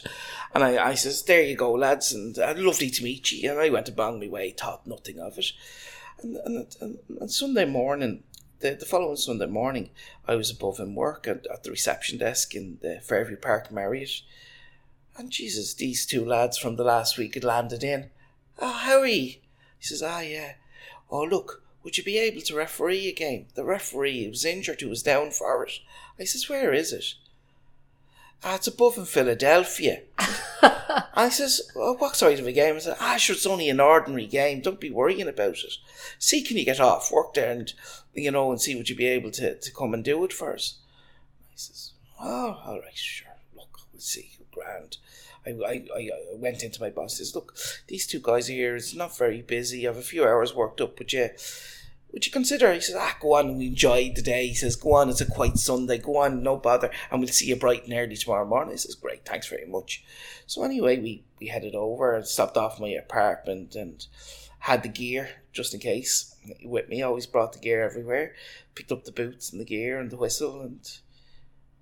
And 0.55 0.65
I, 0.65 0.91
I 0.91 0.95
says, 0.95 1.23
there 1.23 1.43
you 1.43 1.55
go, 1.55 1.71
lads, 1.73 2.13
and 2.13 2.37
uh, 2.37 2.55
lovely 2.57 2.91
to 2.91 3.05
meet 3.05 3.31
you. 3.31 3.51
And 3.51 3.61
I 3.61 3.71
went 3.71 3.89
about 3.89 4.19
my 4.19 4.27
way, 4.27 4.51
thought 4.51 4.85
nothing 4.85 5.21
of 5.21 5.39
it. 5.39 5.53
And, 6.23 6.37
and, 6.45 6.77
and, 6.81 6.99
and 7.21 7.31
Sunday 7.31 7.67
morning, 7.67 8.25
the, 8.59 8.75
the 8.75 8.85
following 8.85 9.17
Sunday 9.17 9.47
morning, 9.47 9.91
I 10.27 10.35
was 10.35 10.51
above 10.51 10.81
in 10.81 10.97
work 10.97 11.29
at, 11.29 11.47
at 11.47 11.63
the 11.63 11.71
reception 11.71 12.19
desk 12.19 12.57
in 12.57 12.79
the 12.83 13.01
Fairview 13.01 13.37
Park 13.37 13.71
Marriott. 13.71 14.23
And 15.21 15.31
Jesus, 15.31 15.75
these 15.75 16.07
two 16.07 16.25
lads 16.25 16.57
from 16.57 16.77
the 16.77 16.83
last 16.83 17.19
week 17.19 17.35
had 17.35 17.45
landed 17.45 17.85
in. 17.85 18.09
Oh, 18.59 18.73
Harry. 18.73 19.43
He 19.79 19.85
says, 19.85 20.03
ah, 20.03 20.21
yeah. 20.21 20.55
Oh, 21.11 21.25
look, 21.25 21.63
would 21.83 21.99
you 21.99 22.03
be 22.03 22.17
able 22.17 22.41
to 22.41 22.57
referee 22.57 23.07
a 23.07 23.13
game? 23.13 23.49
The 23.55 23.63
referee 23.63 24.27
was 24.29 24.47
injured, 24.47 24.81
who 24.81 24.89
was 24.89 25.03
down 25.03 25.33
for 25.33 25.63
it. 25.67 25.81
I 26.19 26.25
says, 26.25 26.49
where 26.49 26.73
is 26.73 26.95
it? 26.95 27.05
Ah, 28.43 28.55
it's 28.55 28.67
above 28.67 28.97
in 28.97 29.05
Philadelphia. 29.05 30.01
I 30.19 31.29
says, 31.31 31.71
well, 31.77 31.99
what 31.99 32.17
side 32.17 32.39
of 32.39 32.47
a 32.47 32.53
game? 32.53 32.77
I 32.77 32.79
said, 32.79 32.97
ah, 32.99 33.19
sure, 33.19 33.37
it's 33.37 33.45
only 33.45 33.69
an 33.69 33.79
ordinary 33.79 34.27
game. 34.27 34.63
Don't 34.63 34.81
be 34.81 34.91
worrying 34.91 35.29
about 35.29 35.59
it. 35.59 35.75
See, 36.19 36.43
can 36.43 36.57
you 36.57 36.65
get 36.65 36.81
off 36.81 37.13
work 37.13 37.35
there 37.35 37.53
and, 37.53 37.71
you 38.15 38.31
know, 38.31 38.51
and 38.53 38.59
see 38.59 38.75
would 38.75 38.89
you 38.89 38.97
be 38.97 39.09
able 39.09 39.33
to, 39.33 39.55
to 39.59 39.71
come 39.71 39.93
and 39.93 40.03
do 40.03 40.25
it 40.25 40.33
for 40.33 40.55
us? 40.55 40.79
I 41.43 41.57
says, 41.57 41.93
oh, 42.19 42.59
all 42.65 42.81
right, 42.81 42.97
sure. 42.97 43.29
Look, 43.55 43.81
we'll 43.93 44.01
see. 44.01 44.31
Grand. 44.53 44.99
I, 45.47 45.51
I, 45.51 45.85
I 45.95 46.11
I 46.33 46.37
went 46.37 46.63
into 46.63 46.81
my 46.81 46.91
boss. 46.91 47.13
And 47.13 47.27
says, 47.27 47.35
look, 47.35 47.57
these 47.89 48.07
two 48.07 48.21
guys 48.21 48.49
are 48.49 48.55
here. 48.55 48.77
It's 48.77 48.95
not 48.95 49.17
very 49.17 49.43
busy. 49.43 49.87
I 49.87 49.91
have 49.91 49.99
a 49.99 50.03
few 50.03 50.25
hours 50.25 50.55
worked 50.55 50.81
up, 50.81 50.97
but 50.97 51.13
yeah, 51.13 51.29
would 52.13 52.27
you 52.27 52.33
consider? 52.33 52.73
He 52.73 52.81
says, 52.81 52.97
ah, 52.99 53.17
go 53.21 53.35
on, 53.37 53.57
we 53.57 53.69
enjoyed 53.69 54.17
the 54.17 54.23
day. 54.23 54.49
He 54.49 54.55
says, 54.55 54.77
go 54.77 54.95
on, 54.95 55.09
it's 55.09 55.21
a 55.21 55.27
quiet 55.31 55.59
Sunday, 55.59 55.99
go 55.99 56.17
on, 56.17 56.43
no 56.43 56.57
bother, 56.57 56.91
and 57.11 57.21
we'll 57.21 57.29
see 57.29 57.47
you 57.47 57.57
bright 57.57 57.85
and 57.85 57.93
early 57.93 58.17
tomorrow 58.17 58.47
morning. 58.47 58.73
He 58.73 58.79
says, 58.79 58.97
great, 58.97 59.25
thanks 59.25 59.49
very 59.49 59.67
much. 59.67 60.05
So 60.47 60.65
anyway, 60.65 60.99
we, 60.99 61.25
we 61.39 61.47
headed 61.47 61.75
over 61.75 62.15
and 62.15 62.27
stopped 62.27 62.57
off 62.57 62.81
my 62.81 62.89
apartment 62.89 63.77
and 63.77 64.05
had 64.61 64.83
the 64.83 64.89
gear 64.89 65.31
just 65.53 65.73
in 65.73 65.81
case 65.81 66.35
with 66.65 66.89
me. 66.89 67.03
always 67.03 67.27
brought 67.27 67.53
the 67.53 67.59
gear 67.59 67.83
everywhere. 67.83 68.35
Picked 68.75 68.93
up 68.93 69.05
the 69.05 69.13
boots 69.13 69.51
and 69.51 69.61
the 69.61 69.65
gear 69.65 69.99
and 69.99 70.11
the 70.11 70.17
whistle, 70.17 70.61
and 70.61 70.81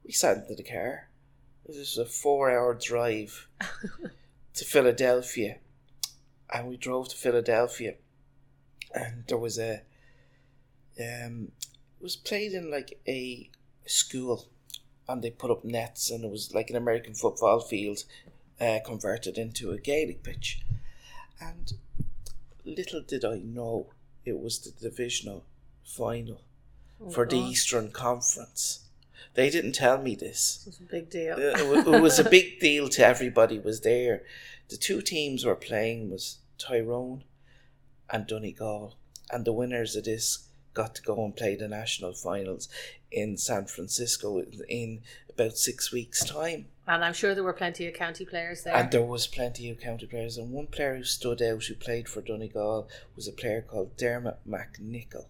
we 0.04 0.12
sat 0.12 0.36
into 0.36 0.54
the 0.54 0.62
car. 0.62 1.08
It 1.68 1.76
was 1.76 1.98
a 1.98 2.07
four-hour 2.07 2.74
drive 2.74 3.46
to 4.54 4.64
Philadelphia, 4.64 5.59
and 6.52 6.68
we 6.68 6.76
drove 6.76 7.09
to 7.11 7.16
Philadelphia, 7.16 7.94
and 8.94 9.24
there 9.26 9.38
was 9.38 9.59
a 9.59 9.83
um, 10.98 11.52
it 12.00 12.02
was 12.02 12.16
played 12.16 12.52
in 12.52 12.70
like 12.70 12.98
a 13.07 13.50
school, 13.87 14.48
and 15.09 15.22
they 15.22 15.31
put 15.31 15.50
up 15.50 15.64
nets, 15.64 16.11
and 16.11 16.24
it 16.24 16.31
was 16.31 16.54
like 16.54 16.70
an 16.70 16.76
American 16.76 17.14
football 17.14 17.61
field 17.61 18.04
uh, 18.61 18.78
converted 18.85 19.37
into 19.38 19.70
a 19.70 19.78
Gaelic 19.78 20.22
pitch, 20.22 20.62
and 21.40 21.74
little 22.64 23.02
did 23.02 23.24
I 23.24 23.38
know 23.38 23.88
it 24.24 24.38
was 24.40 24.59
the 24.61 24.70
divisional 24.70 25.44
final 25.85 26.40
Oh, 27.00 27.11
for 27.11 27.26
the 27.26 27.37
Eastern 27.38 27.90
Conference. 27.92 28.88
They 29.35 29.50
didn't 29.50 29.72
tell 29.72 30.00
me 30.00 30.14
this. 30.14 30.64
It's 30.66 30.81
a 30.81 30.83
big 30.83 31.11
deal. 31.11 31.35
Uh, 31.35 31.38
it 31.38 31.87
it 31.87 32.00
was 32.00 32.18
a 32.18 32.28
big 32.28 32.61
deal 32.61 32.88
to 32.88 33.07
everybody 33.07 33.59
was 33.59 33.81
there. 33.83 34.22
The 34.68 34.76
two 34.76 35.00
teams 35.00 35.44
were 35.44 35.54
playing 35.54 36.11
was 36.11 36.38
Tyrone 36.59 37.24
and 38.11 38.26
Donegal, 38.26 38.96
and 39.31 39.44
the 39.44 39.52
winners 39.52 39.96
of 39.96 40.04
this 40.04 40.48
got 40.74 40.94
to 40.94 41.02
go 41.02 41.24
and 41.24 41.35
play 41.35 41.57
the 41.57 41.68
national 41.68 42.12
finals 42.12 42.68
in 43.11 43.37
San 43.37 43.66
Francisco 43.66 44.42
in 44.68 45.00
about 45.28 45.57
six 45.57 45.92
weeks' 45.92 46.24
time. 46.24 46.66
And 46.87 47.04
I'm 47.04 47.12
sure 47.12 47.35
there 47.35 47.44
were 47.44 47.52
plenty 47.52 47.87
of 47.87 47.94
county 47.94 48.24
players 48.24 48.64
there. 48.64 48.74
And 48.74 48.90
there 48.90 49.02
was 49.02 49.26
plenty 49.26 49.70
of 49.70 49.81
county 49.81 50.07
players, 50.07 50.38
and 50.38 50.52
one 50.52 50.68
player 50.68 50.96
who 50.96 51.04
stood 51.04 51.42
out 51.42 51.64
who 51.64 51.74
played 51.74 52.09
for 52.09 52.22
Donegal 52.22 52.88
was 53.14 53.28
a 53.28 53.33
player 53.33 53.62
called 53.62 53.96
Dermot 53.96 54.38
McNicholl. 54.48 55.26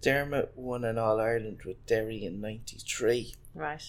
Dermot 0.00 0.52
won 0.56 0.84
an 0.84 0.98
All 0.98 1.20
Ireland 1.20 1.62
with 1.64 1.84
Derry 1.86 2.24
in 2.24 2.40
'93 2.40 3.34
right. 3.54 3.82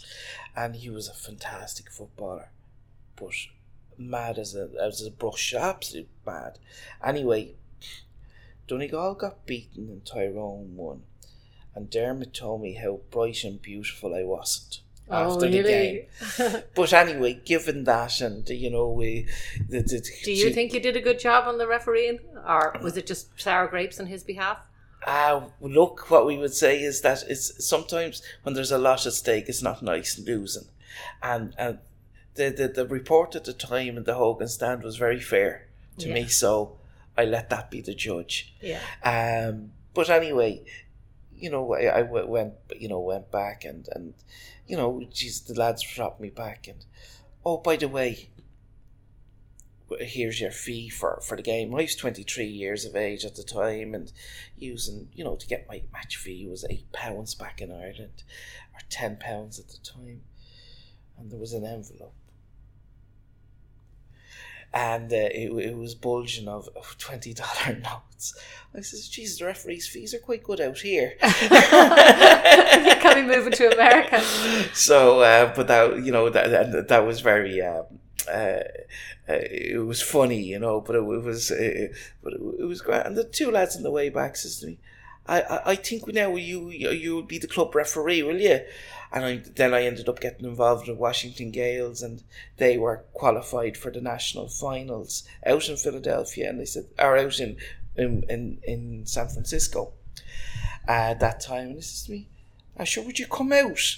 and 0.55 0.75
he 0.75 0.89
was 0.89 1.07
a 1.07 1.13
fantastic 1.13 1.91
footballer, 1.91 2.49
but 3.15 3.33
mad 3.97 4.37
as 4.37 4.55
a 4.55 4.69
as 4.81 5.05
a 5.05 5.11
brush, 5.11 5.53
absolute 5.53 6.09
mad. 6.25 6.59
Anyway, 7.03 7.55
Donegal 8.67 9.15
got 9.15 9.45
beaten 9.45 9.89
and 9.89 10.05
Tyrone 10.05 10.75
won, 10.75 11.03
and 11.75 11.89
Dermot 11.89 12.33
told 12.33 12.61
me 12.61 12.73
how 12.73 13.01
bright 13.11 13.43
and 13.43 13.61
beautiful 13.61 14.15
I 14.15 14.23
wasn't 14.23 14.81
Oh, 15.09 15.33
after 15.33 15.49
the 15.49 15.63
game. 15.63 16.63
But 16.75 16.93
anyway, 16.93 17.41
given 17.45 17.83
that, 17.83 18.21
and 18.21 18.49
uh, 18.49 18.53
you 18.53 18.69
know, 18.69 18.89
we 18.89 19.27
the, 19.69 19.81
the, 19.81 20.01
Do 20.23 20.31
you 20.31 20.51
think 20.51 20.73
you 20.73 20.79
did 20.79 20.95
a 20.95 21.01
good 21.01 21.19
job 21.19 21.45
on 21.47 21.57
the 21.57 21.67
refereeing, 21.67 22.19
or 22.47 22.77
was 22.81 22.95
it 22.95 23.05
just 23.05 23.39
sour 23.39 23.67
grapes 23.67 23.99
on 23.99 24.07
his 24.07 24.23
behalf? 24.23 24.57
Ah, 25.05 25.45
look, 25.61 26.09
what 26.09 26.25
we 26.25 26.37
would 26.37 26.53
say 26.53 26.81
is 26.81 27.01
that 27.01 27.23
it's 27.27 27.65
sometimes 27.65 28.21
when 28.43 28.55
there's 28.55 28.71
a 28.71 28.77
lot 28.77 29.05
at 29.05 29.13
stake, 29.13 29.45
it's 29.47 29.61
not 29.61 29.81
nice 29.83 30.19
losing, 30.19 30.67
and 31.21 31.53
and 31.57 31.79
the 32.35 32.49
the, 32.49 32.67
the 32.67 32.87
report 32.87 33.35
at 33.35 33.45
the 33.45 33.53
time 33.53 33.97
in 33.97 34.03
the 34.03 34.15
Hogan 34.15 34.47
stand 34.47 34.83
was 34.83 34.97
very 34.97 35.19
fair 35.19 35.67
to 35.99 36.11
me, 36.11 36.27
so 36.27 36.77
I 37.17 37.25
let 37.25 37.49
that 37.49 37.69
be 37.69 37.81
the 37.81 37.93
judge. 37.93 38.53
Yeah. 38.61 38.79
Um, 39.03 39.71
but 39.93 40.09
anyway, 40.09 40.63
you 41.35 41.49
know, 41.51 41.73
I, 41.73 41.99
I 41.99 42.01
w- 42.03 42.27
went, 42.27 42.53
you 42.75 42.87
know, 42.87 42.99
went 42.99 43.31
back 43.31 43.65
and 43.65 43.87
and 43.91 44.13
you 44.67 44.77
know, 44.77 45.01
geez, 45.11 45.41
the 45.41 45.53
lads 45.53 45.83
dropped 45.83 46.21
me 46.21 46.29
back 46.29 46.67
and 46.67 46.85
oh, 47.45 47.57
by 47.57 47.75
the 47.75 47.87
way, 47.87 48.29
here's 49.99 50.39
your 50.39 50.51
fee 50.51 50.89
for 50.89 51.19
for 51.21 51.38
the 51.38 51.43
game. 51.43 51.73
I 51.73 51.82
was 51.82 51.95
twenty 51.95 52.23
three 52.23 52.47
years 52.47 52.86
of 52.86 52.95
age 52.95 53.25
at 53.25 53.36
the 53.36 53.43
time, 53.43 53.93
and 53.93 54.12
using 54.58 55.10
you 55.13 55.23
know 55.23 55.36
to 55.36 55.47
get 55.47 55.67
my 55.67 55.84
match 55.91 56.17
fee 56.17 56.47
was 56.47 56.65
eight 56.69 56.91
pounds 56.91 57.36
back 57.36 57.62
in 57.62 57.71
Ireland, 57.71 58.23
or 58.73 58.79
ten 58.89 59.17
pounds 59.17 59.60
at 59.60 59.69
the 59.69 59.77
time, 59.77 60.21
and 61.17 61.32
there 61.32 61.39
was 61.39 61.53
an 61.53 61.65
envelope. 61.65 62.13
And 64.75 65.13
uh, 65.13 65.29
it, 65.32 65.51
it 65.51 65.77
was 65.77 65.93
bulging 65.93 66.47
of, 66.47 66.67
of 66.75 66.97
twenty 66.97 67.34
dollar 67.34 67.79
notes. 67.84 68.34
I 68.75 68.82
says, 68.82 69.08
"Jesus, 69.08 69.38
the 69.38 69.45
referees' 69.45 69.88
fees 69.88 70.15
are 70.15 70.19
quite 70.19 70.43
good 70.43 70.60
out 70.60 70.79
here." 70.79 71.13
Can 71.21 73.27
we 73.27 73.36
move 73.36 73.51
to 73.51 73.71
America? 73.71 74.19
so, 74.73 75.19
uh, 75.19 75.53
but 75.56 75.67
that 75.67 76.03
you 76.03 76.12
know 76.12 76.29
that 76.29 76.49
that, 76.49 76.88
that 76.88 77.06
was 77.06 77.21
very. 77.21 77.62
Um, 77.62 77.99
uh, 78.27 78.63
uh, 79.27 79.39
it 79.49 79.86
was 79.86 80.01
funny, 80.01 80.41
you 80.41 80.59
know, 80.59 80.81
but 80.81 80.95
it, 80.95 80.99
it 80.99 81.23
was, 81.23 81.51
uh, 81.51 81.88
but 82.23 82.33
it, 82.33 82.41
it 82.59 82.65
was 82.65 82.81
great. 82.81 83.05
And 83.05 83.15
the 83.15 83.23
two 83.23 83.51
lads 83.51 83.75
on 83.75 83.83
the 83.83 83.91
way 83.91 84.09
back 84.09 84.36
says 84.36 84.59
to 84.59 84.67
me, 84.67 84.79
"I, 85.27 85.41
I, 85.41 85.71
I 85.71 85.75
think 85.75 86.07
now 86.07 86.36
you, 86.36 86.69
you, 86.69 86.89
you 86.91 87.15
will 87.15 87.23
be 87.23 87.38
the 87.38 87.47
club 87.47 87.75
referee, 87.75 88.23
will 88.23 88.39
you?" 88.39 88.62
And 89.12 89.25
I, 89.25 89.41
then 89.55 89.73
I 89.73 89.83
ended 89.83 90.09
up 90.09 90.19
getting 90.19 90.45
involved 90.45 90.88
with 90.88 90.97
Washington 90.97 91.51
Gaels, 91.51 92.01
and 92.01 92.23
they 92.57 92.77
were 92.77 93.03
qualified 93.13 93.77
for 93.77 93.91
the 93.91 94.01
national 94.01 94.47
finals 94.47 95.23
out 95.45 95.69
in 95.69 95.77
Philadelphia, 95.77 96.49
and 96.49 96.59
they 96.59 96.65
said, 96.65 96.86
or 96.99 97.17
out 97.17 97.39
in 97.39 97.57
in 97.95 98.23
in, 98.29 98.59
in 98.63 99.05
San 99.05 99.29
Francisco 99.29 99.93
uh, 100.88 101.13
that 101.13 101.39
time. 101.39 101.67
And 101.67 101.75
he 101.75 101.81
says 101.81 102.05
to 102.05 102.12
me, 102.12 102.27
"I 102.77 102.83
sure, 102.83 103.03
would 103.03 103.19
you 103.19 103.27
come 103.27 103.53
out?" 103.53 103.97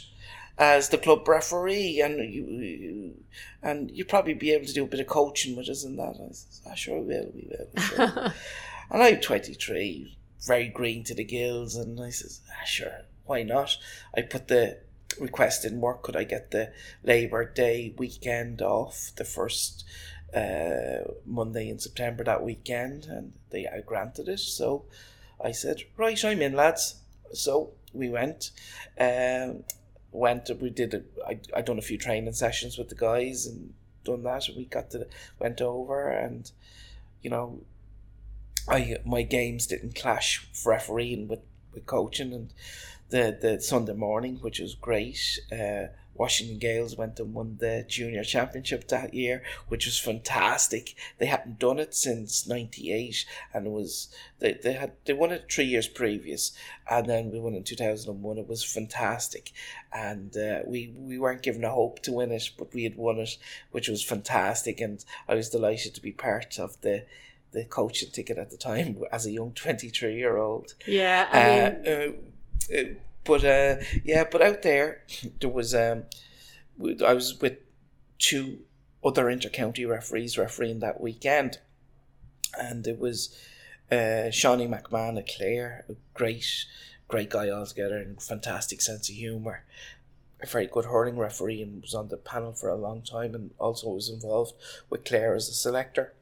As 0.57 0.89
the 0.89 0.97
club 0.97 1.27
referee, 1.27 2.01
and 2.01 2.17
you, 2.33 2.45
you 2.47 3.13
and 3.61 3.91
you'd 3.91 4.07
probably 4.07 4.33
be 4.33 4.51
able 4.51 4.65
to 4.65 4.73
do 4.73 4.83
a 4.83 4.87
bit 4.87 4.99
of 4.99 5.07
coaching 5.07 5.55
with 5.55 5.69
us 5.69 5.83
and 5.83 5.99
that. 5.99 6.15
I 6.15 6.31
says, 6.31 6.61
ah, 6.69 6.75
sure, 6.75 6.99
we 6.99 7.07
will, 7.07 7.31
we 7.33 7.49
will. 7.49 7.81
Sure. 7.81 8.33
and 8.91 9.03
I'm 9.03 9.19
23, 9.19 10.17
very 10.45 10.67
green 10.69 11.03
to 11.05 11.15
the 11.15 11.23
gills, 11.23 11.75
and 11.75 11.99
I 11.99 12.09
says, 12.09 12.41
ah, 12.49 12.65
sure, 12.65 13.01
why 13.25 13.43
not? 13.43 13.77
I 14.15 14.21
put 14.21 14.47
the 14.47 14.79
request 15.19 15.65
in 15.65 15.81
work. 15.81 16.03
Could 16.03 16.15
I 16.15 16.23
get 16.23 16.51
the 16.51 16.71
Labour 17.03 17.45
Day 17.45 17.93
weekend 17.97 18.61
off, 18.61 19.11
the 19.17 19.25
first 19.25 19.83
uh, 20.33 21.11
Monday 21.25 21.69
in 21.69 21.79
September 21.79 22.23
that 22.23 22.43
weekend, 22.43 23.05
and 23.05 23.33
they 23.49 23.67
I 23.67 23.81
granted 23.81 24.29
it. 24.29 24.39
So 24.39 24.85
I 25.43 25.51
said, 25.51 25.81
right, 25.97 26.23
I'm 26.23 26.41
in, 26.41 26.53
lads. 26.53 26.95
So 27.33 27.71
we 27.93 28.09
went. 28.09 28.51
Um, 28.99 29.63
went 30.15 30.49
we 30.62 30.69
did 30.69 30.93
a, 30.93 31.04
I, 31.28 31.39
I 31.56 31.62
done 31.62 31.78
a 31.78 31.84
few 31.84 31.97
training 31.97 32.34
sessions 32.34 32.78
with 32.78 32.89
the 32.89 32.95
guys 32.95 33.45
and 33.45 33.73
done 34.04 34.23
that 34.23 34.49
we 34.56 34.65
got 34.65 34.91
to 34.91 35.08
went 35.39 35.62
over 35.62 36.10
and 36.10 36.51
you 37.21 37.30
know 37.30 37.62
I 38.67 38.97
my 39.06 39.23
games 39.23 39.67
didn't 39.67 39.95
clash 39.95 40.47
for 40.54 40.71
refereeing 40.71 41.28
with, 41.28 41.41
with 41.73 41.86
coaching 41.86 42.34
and 42.34 42.54
the 43.10 43.38
the 43.39 43.62
Sunday 43.62 43.93
morning 43.93 44.38
which 44.38 44.60
was 44.60 44.75
great 44.75 45.39
uh, 45.51 45.88
Washington 46.15 46.58
Gaels 46.58 46.97
went 46.97 47.19
and 47.19 47.34
won 47.34 47.58
the 47.60 47.86
junior 47.88 48.23
championship 48.23 48.88
that 48.88 49.13
year 49.13 49.43
which 49.67 49.86
was 49.86 49.99
fantastic. 49.99 50.95
They 51.17 51.25
hadn't 51.25 51.60
done 51.60 51.80
it 51.80 51.93
since 51.93 52.47
98 52.47 53.25
and 53.54 53.67
it 53.67 53.69
was 53.69 54.10
they, 54.39 54.54
they 54.54 54.73
had 54.73 54.93
they 55.06 55.13
won 55.13 55.32
it 55.32 55.51
three 55.51 55.65
years 55.65 55.88
previous 55.88 56.54
and 56.89 57.08
then 57.08 57.32
we 57.32 57.39
won 57.39 57.54
in 57.54 57.63
2001 57.63 58.38
it 58.38 58.47
was 58.47 58.63
fantastic. 58.63 59.51
And 59.93 60.36
uh, 60.38 60.60
we 60.65 60.93
we 60.97 61.19
weren't 61.19 61.43
given 61.43 61.63
a 61.63 61.69
hope 61.69 62.01
to 62.04 62.13
win 62.13 62.32
it 62.32 62.49
but 62.58 62.73
we 62.73 62.84
had 62.84 62.95
won 62.95 63.19
it 63.19 63.38
which 63.71 63.88
was 63.89 64.04
fantastic. 64.04 64.80
And 64.80 65.04
I 65.28 65.36
was 65.36 65.49
delighted 65.49 65.93
to 65.95 66.01
be 66.01 66.12
part 66.12 66.60
of 66.60 66.80
the 66.82 67.04
the 67.51 67.63
coaching 67.63 68.10
ticket 68.12 68.38
at 68.38 68.51
the 68.51 68.58
time 68.58 68.97
as 69.12 69.25
a 69.25 69.32
young 69.32 69.51
23 69.54 70.15
year 70.15 70.38
old 70.38 70.75
Yeah, 70.86 71.28
I 71.32 71.39
mean, 71.39 71.88
uh, 71.88 72.75
uh, 72.75 72.82
uh, 72.82 72.93
but 73.25 73.43
uh, 73.43 73.77
yeah, 74.03 74.23
but 74.31 74.41
out 74.41 74.61
there, 74.61 75.03
there 75.39 75.49
was 75.49 75.73
um, 75.73 76.03
I 77.05 77.13
was 77.13 77.39
with 77.41 77.57
two 78.19 78.59
other 79.03 79.25
intercounty 79.25 79.88
referees 79.88 80.38
refereeing 80.38 80.79
that 80.79 81.01
weekend, 81.01 81.59
and 82.57 82.85
it 82.88 82.99
was 82.99 83.38
uh, 83.91 84.31
Seanie 84.31 84.69
McMahon 84.69 85.17
of 85.17 85.25
Clare, 85.25 85.85
a 85.89 85.93
great, 86.13 86.45
great 87.07 87.29
guy 87.29 87.49
altogether, 87.49 87.97
and 87.97 88.21
fantastic 88.21 88.81
sense 88.81 89.09
of 89.09 89.15
humour. 89.15 89.63
A 90.41 90.47
very 90.47 90.67
good 90.67 90.85
hurling 90.85 91.17
referee 91.17 91.61
and 91.61 91.81
was 91.81 91.93
on 91.93 92.09
the 92.09 92.17
panel 92.17 92.53
for 92.53 92.69
a 92.69 92.75
long 92.75 93.01
time, 93.01 93.33
and 93.33 93.51
also 93.57 93.89
was 93.89 94.09
involved 94.09 94.53
with 94.89 95.05
Clare 95.05 95.35
as 95.35 95.49
a 95.49 95.53
selector 95.53 96.13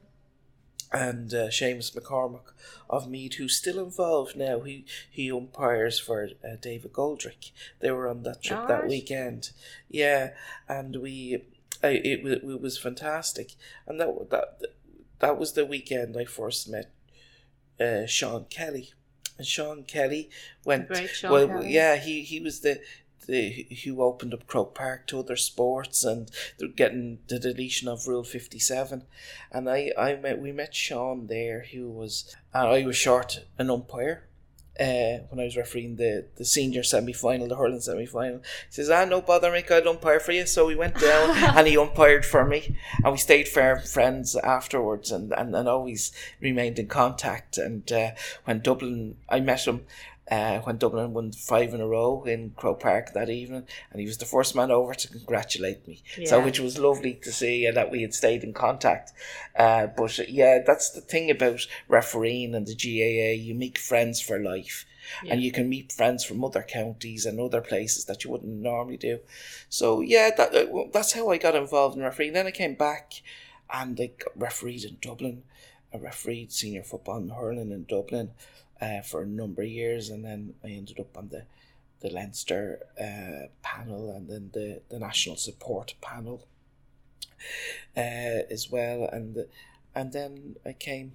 and 0.94 1.34
uh, 1.34 1.48
Seamus 1.48 1.94
McCormack 1.94 2.52
of 2.88 3.08
Meath, 3.08 3.34
who's 3.34 3.56
still 3.56 3.82
involved 3.82 4.36
now. 4.36 4.60
He 4.60 4.84
he 5.10 5.30
umpires 5.30 5.98
for 5.98 6.28
uh, 6.44 6.56
David 6.60 6.92
Goldrick. 6.92 7.50
They 7.80 7.90
were 7.90 8.08
on 8.08 8.22
that 8.22 8.42
trip 8.42 8.68
that 8.68 8.86
weekend. 8.86 9.50
Yeah, 9.88 10.30
and 10.68 10.96
we, 10.96 11.42
I, 11.82 11.88
it, 11.88 12.22
wa- 12.22 12.52
it 12.54 12.60
was 12.60 12.78
fantastic, 12.78 13.54
and 13.86 14.00
that 14.00 14.30
that 14.30 14.62
that 15.18 15.38
was 15.38 15.52
the 15.52 15.66
weekend 15.66 16.16
I 16.16 16.24
first 16.24 16.68
met 16.68 16.90
uh, 17.80 18.06
Sean 18.06 18.46
Kelly, 18.48 18.92
and 19.36 19.46
Sean 19.46 19.82
Kelly 19.82 20.30
went. 20.64 20.88
Great 20.88 21.10
Sean 21.10 21.32
well, 21.32 21.48
Kelly. 21.48 21.72
yeah, 21.72 21.96
he 21.96 22.22
he 22.22 22.40
was 22.40 22.60
the. 22.60 22.80
The, 23.26 23.66
who 23.84 24.02
opened 24.02 24.34
up 24.34 24.46
Croke 24.46 24.74
Park 24.74 25.06
to 25.08 25.18
other 25.18 25.36
sports 25.36 26.04
and 26.04 26.30
they're 26.58 26.68
getting 26.68 27.18
the 27.28 27.38
deletion 27.38 27.88
of 27.88 28.06
Rule 28.06 28.24
fifty 28.24 28.58
seven, 28.58 29.04
and 29.50 29.68
I 29.68 29.92
I 29.98 30.16
met 30.16 30.40
we 30.40 30.52
met 30.52 30.74
Sean 30.74 31.26
there 31.26 31.66
who 31.72 31.90
was 31.90 32.34
uh, 32.54 32.68
I 32.68 32.84
was 32.84 32.96
short 32.96 33.44
an 33.58 33.70
umpire, 33.70 34.24
uh, 34.78 35.22
when 35.28 35.38
I 35.38 35.44
was 35.44 35.56
refereeing 35.56 35.96
the, 35.96 36.26
the 36.36 36.44
senior 36.44 36.82
semi 36.82 37.12
final, 37.12 37.46
the 37.46 37.56
hurling 37.56 37.80
semi 37.80 38.06
final. 38.06 38.38
He 38.38 38.72
says, 38.74 38.90
Ah, 38.90 39.04
no 39.04 39.20
bother, 39.20 39.52
Mick, 39.52 39.70
I'll 39.70 39.88
umpire 39.88 40.18
for 40.18 40.32
you. 40.32 40.46
So 40.46 40.66
we 40.66 40.74
went 40.74 40.98
down 40.98 41.36
and 41.56 41.66
he 41.66 41.76
umpired 41.76 42.24
for 42.24 42.44
me. 42.44 42.76
And 43.02 43.12
we 43.12 43.18
stayed 43.18 43.46
fair 43.46 43.78
friends 43.78 44.34
afterwards 44.36 45.12
and, 45.12 45.32
and, 45.32 45.54
and 45.54 45.68
always 45.68 46.12
remained 46.40 46.78
in 46.78 46.88
contact. 46.88 47.56
And 47.56 47.90
uh, 47.92 48.10
when 48.44 48.60
Dublin, 48.60 49.16
I 49.28 49.40
met 49.40 49.66
him. 49.66 49.86
Uh, 50.30 50.58
when 50.60 50.78
Dublin 50.78 51.12
won 51.12 51.32
five 51.32 51.74
in 51.74 51.82
a 51.82 51.86
row 51.86 52.24
in 52.24 52.52
Croke 52.56 52.80
Park 52.80 53.12
that 53.12 53.28
evening, 53.28 53.66
and 53.90 54.00
he 54.00 54.06
was 54.06 54.16
the 54.16 54.24
first 54.24 54.56
man 54.56 54.70
over 54.70 54.94
to 54.94 55.08
congratulate 55.08 55.86
me. 55.86 56.02
Yeah. 56.16 56.28
So, 56.28 56.40
which 56.42 56.58
was 56.58 56.78
lovely 56.78 57.12
to 57.24 57.30
see, 57.30 57.66
and 57.66 57.76
that 57.76 57.90
we 57.90 58.00
had 58.00 58.14
stayed 58.14 58.42
in 58.42 58.54
contact. 58.54 59.12
Uh, 59.54 59.86
but 59.86 60.18
uh, 60.18 60.24
yeah, 60.26 60.60
that's 60.66 60.88
the 60.88 61.02
thing 61.02 61.30
about 61.30 61.66
refereeing 61.88 62.54
and 62.54 62.66
the 62.66 62.74
GAA. 62.74 63.42
You 63.42 63.54
make 63.54 63.76
friends 63.76 64.18
for 64.18 64.38
life, 64.38 64.86
and 65.28 65.42
you 65.42 65.52
can 65.52 65.68
meet 65.68 65.92
friends 65.92 66.24
from 66.24 66.42
other 66.42 66.62
counties 66.62 67.26
and 67.26 67.38
other 67.38 67.60
places 67.60 68.06
that 68.06 68.24
you 68.24 68.30
wouldn't 68.30 68.50
normally 68.50 68.96
do. 68.96 69.18
So 69.68 70.00
yeah, 70.00 70.30
that 70.38 70.54
uh, 70.54 70.84
that's 70.90 71.12
how 71.12 71.30
I 71.30 71.36
got 71.36 71.54
involved 71.54 71.98
in 71.98 72.02
refereeing. 72.02 72.32
Then 72.32 72.46
I 72.46 72.50
came 72.50 72.76
back, 72.76 73.12
and 73.70 74.00
I 74.00 74.06
got 74.06 74.40
refereed 74.40 74.84
in 74.84 74.96
Dublin. 75.02 75.42
I 75.92 75.98
refereed 75.98 76.50
senior 76.50 76.82
football 76.82 77.18
and 77.18 77.30
hurling 77.30 77.70
in 77.70 77.84
Dublin 77.84 78.30
uh, 78.84 79.02
for 79.02 79.22
a 79.22 79.26
number 79.26 79.62
of 79.62 79.68
years, 79.68 80.10
and 80.10 80.24
then 80.24 80.54
I 80.62 80.68
ended 80.68 81.00
up 81.00 81.16
on 81.16 81.28
the 81.28 81.44
the 82.00 82.10
Leinster 82.10 82.80
uh, 83.00 83.48
panel 83.62 84.14
and 84.14 84.28
then 84.28 84.50
the, 84.52 84.82
the 84.90 84.98
national 84.98 85.36
support 85.36 85.94
panel 86.02 86.46
uh, 87.96 88.40
as 88.50 88.70
well. 88.70 89.08
And 89.10 89.46
and 89.94 90.12
then 90.12 90.56
I 90.66 90.72
came, 90.74 91.12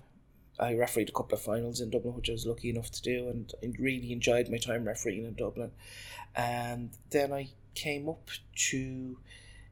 I 0.60 0.74
refereed 0.74 1.10
a 1.10 1.12
couple 1.12 1.36
of 1.38 1.44
finals 1.44 1.80
in 1.80 1.92
Dublin, 1.92 2.16
which 2.16 2.30
I 2.30 2.34
was 2.34 2.48
lucky 2.48 2.70
enough 2.70 2.90
to 2.92 3.02
do, 3.02 3.28
and 3.30 3.76
really 3.78 4.12
enjoyed 4.12 4.50
my 4.50 4.58
time 4.58 4.86
refereeing 4.86 5.26
in 5.26 5.36
Dublin. 5.36 5.72
And 6.36 6.90
then 7.12 7.34
I 7.34 7.50
came 7.76 8.10
up 8.10 8.30
to 8.70 9.18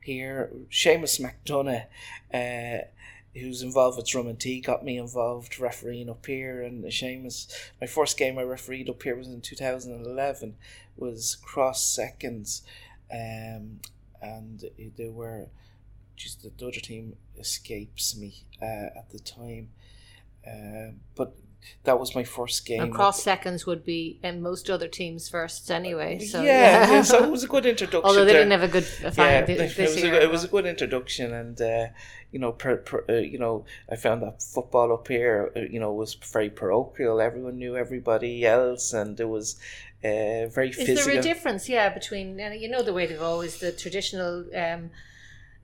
here, 0.02 0.52
Seamus 0.70 1.20
McDonough. 1.20 1.86
Uh, 2.34 2.86
who's 3.38 3.62
involved 3.62 3.98
with 3.98 4.08
Drumintee 4.08 4.64
got 4.64 4.84
me 4.84 4.98
involved 4.98 5.60
refereeing 5.60 6.10
up 6.10 6.26
here. 6.26 6.62
And 6.62 6.84
the 6.84 6.90
Seamus 6.90 7.48
my 7.80 7.88
first 7.88 8.18
game 8.18 8.38
I 8.38 8.44
refereed 8.44 8.90
up 8.90 9.04
here 9.04 9.16
was 9.16 9.28
in 9.28 9.42
2011 9.42 10.56
was 10.96 11.36
cross 11.36 11.86
seconds. 11.86 12.64
Um, 13.12 13.80
and 14.22 14.66
they 14.98 15.10
were 15.10 15.48
just 16.16 16.42
the 16.42 16.50
Dodger 16.50 16.82
team 16.82 17.16
escapes 17.40 18.18
me 18.18 18.44
uh, 18.62 18.98
at 18.98 19.10
the 19.12 19.20
time. 19.20 19.70
Um, 20.46 21.02
but 21.16 21.36
that 21.84 22.00
was 22.00 22.16
my 22.16 22.24
first 22.24 22.66
game 22.66 22.82
And 22.82 22.94
cross 22.94 23.22
seconds 23.24 23.66
would 23.66 23.84
be 23.86 24.20
in 24.24 24.42
most 24.42 24.70
other 24.70 24.88
teams 24.88 25.30
first 25.30 25.70
anyway. 25.72 26.20
So 26.20 26.42
yeah, 26.42 26.92
yeah, 26.92 27.02
so 27.02 27.24
it 27.24 27.32
was 27.32 27.44
a 27.44 27.48
good 27.48 27.66
introduction 27.74 28.06
Although 28.06 28.26
they 28.26 28.34
didn't 28.34 28.52
have 28.52 28.64
a 28.64 28.68
good 28.68 28.88
uh, 29.04 29.12
yeah, 29.18 29.46
thi- 29.46 29.54
it, 29.54 29.78
was 29.78 30.04
year. 30.04 30.14
a, 30.14 30.24
it 30.24 30.32
was 30.32 30.44
a 30.44 30.48
good 30.48 30.66
introduction, 30.66 31.34
and 31.34 31.62
uh, 31.62 31.88
you 32.32 32.40
know, 32.40 32.52
per, 32.52 32.78
per, 32.78 33.06
uh, 33.10 33.14
you 33.14 33.40
know, 33.40 33.66
I 33.90 33.96
found 33.96 34.22
that 34.22 34.44
football 34.44 34.92
up 34.94 35.08
here, 35.08 35.52
uh, 35.56 35.62
you 35.62 35.80
know, 35.80 35.94
was 35.94 36.14
very 36.16 36.50
parochial. 36.50 37.22
Everyone 37.22 37.58
knew 37.58 37.76
everybody 37.76 38.46
else, 38.46 38.94
and 38.94 39.20
it 39.20 39.30
was 39.30 39.56
uh, 40.04 40.48
very 40.48 40.70
Is 40.70 40.76
physical. 40.76 41.12
there 41.12 41.20
a 41.20 41.24
difference, 41.24 41.70
yeah, 41.70 41.90
between 41.90 42.38
you 42.38 42.70
know 42.70 42.84
the 42.84 42.94
way 42.94 43.06
they've 43.06 43.22
always 43.22 43.60
the 43.60 43.72
traditional, 43.72 44.46
um, 44.56 44.92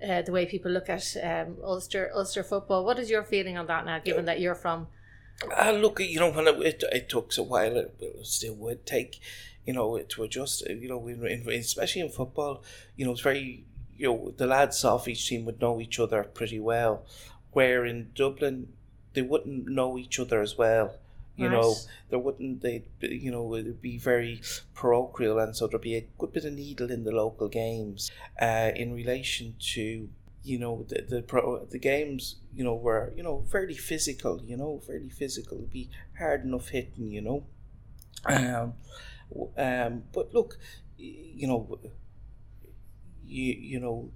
uh, 0.08 0.22
the 0.22 0.32
way 0.32 0.46
people 0.46 0.72
look 0.72 0.90
at 0.90 1.16
um, 1.22 1.58
Ulster 1.64 2.12
Ulster 2.16 2.44
football? 2.44 2.86
What 2.86 2.98
is 3.00 3.10
your 3.10 3.24
feeling 3.24 3.58
on 3.58 3.68
that 3.68 3.86
now, 3.86 4.00
given 4.00 4.26
that 4.26 4.40
you're 4.40 4.56
from? 4.56 4.88
Ah, 5.56 5.72
look, 5.72 6.00
you 6.00 6.20
know, 6.20 6.32
when 6.32 6.48
it, 6.48 6.84
it, 6.92 7.10
took 7.10 7.36
a 7.38 7.44
while, 7.44 7.76
it, 7.78 7.96
it 8.00 8.26
still 8.26 8.56
would 8.56 8.86
take, 8.86 9.20
you 9.66 9.74
know, 9.74 9.98
to 9.98 10.24
adjust. 10.24 10.64
You 10.68 10.88
know, 10.88 11.08
in, 11.08 11.26
in, 11.26 11.50
especially 11.50 12.02
in 12.02 12.10
football, 12.10 12.64
you 12.96 13.06
know, 13.06 13.12
it's 13.12 13.22
very, 13.22 13.66
you 13.98 14.08
know, 14.08 14.34
the 14.38 14.48
lads 14.48 14.84
off 14.86 15.08
each 15.08 15.28
team 15.28 15.46
would 15.46 15.60
know 15.60 15.82
each 15.82 16.00
other 16.00 16.24
pretty 16.24 16.60
well, 16.60 17.06
where 17.52 17.86
in 17.86 18.12
Dublin 18.16 18.70
they 19.14 19.22
wouldn't 19.22 19.68
know 19.68 19.98
each 19.98 20.20
other 20.20 20.42
as 20.42 20.58
well. 20.58 20.96
You 21.36 21.50
know, 21.50 21.76
there 22.12 22.20
wouldn't 22.20 22.62
they, 22.62 22.84
you 23.02 23.32
know, 23.32 23.56
it'd 23.56 23.82
be 23.82 23.98
very 23.98 24.40
parochial, 24.76 25.40
and 25.40 25.56
so 25.56 25.66
there'd 25.66 25.82
be 25.82 25.96
a 25.96 26.08
good 26.20 26.32
bit 26.32 26.46
of 26.46 26.54
needle 26.54 26.92
in 26.92 27.04
the 27.04 27.12
local 27.12 27.48
games, 27.48 28.12
uh, 28.40 28.70
in 28.76 28.94
relation 28.94 29.56
to 29.74 30.10
you 30.44 30.60
know 30.60 30.86
the 30.90 31.02
the 31.10 31.22
pro 31.22 31.66
the 31.66 31.80
games 31.80 32.38
you 32.54 32.64
know 32.64 32.76
were 32.76 33.14
you 33.16 33.24
know 33.24 33.44
fairly 33.52 33.76
physical 33.76 34.42
you 34.46 34.58
know 34.58 34.80
fairly 34.86 35.10
physical 35.10 35.58
It'd 35.60 35.72
be 35.72 35.90
hard 36.18 36.44
enough 36.44 36.70
hitting 36.70 37.12
you 37.12 37.22
know. 37.22 37.46
Um 38.26 38.74
um 39.58 40.04
but 40.14 40.34
look 40.34 40.58
you 40.98 41.48
know 41.48 41.80
you 43.26 43.54
you 43.54 43.80
know 43.80 44.12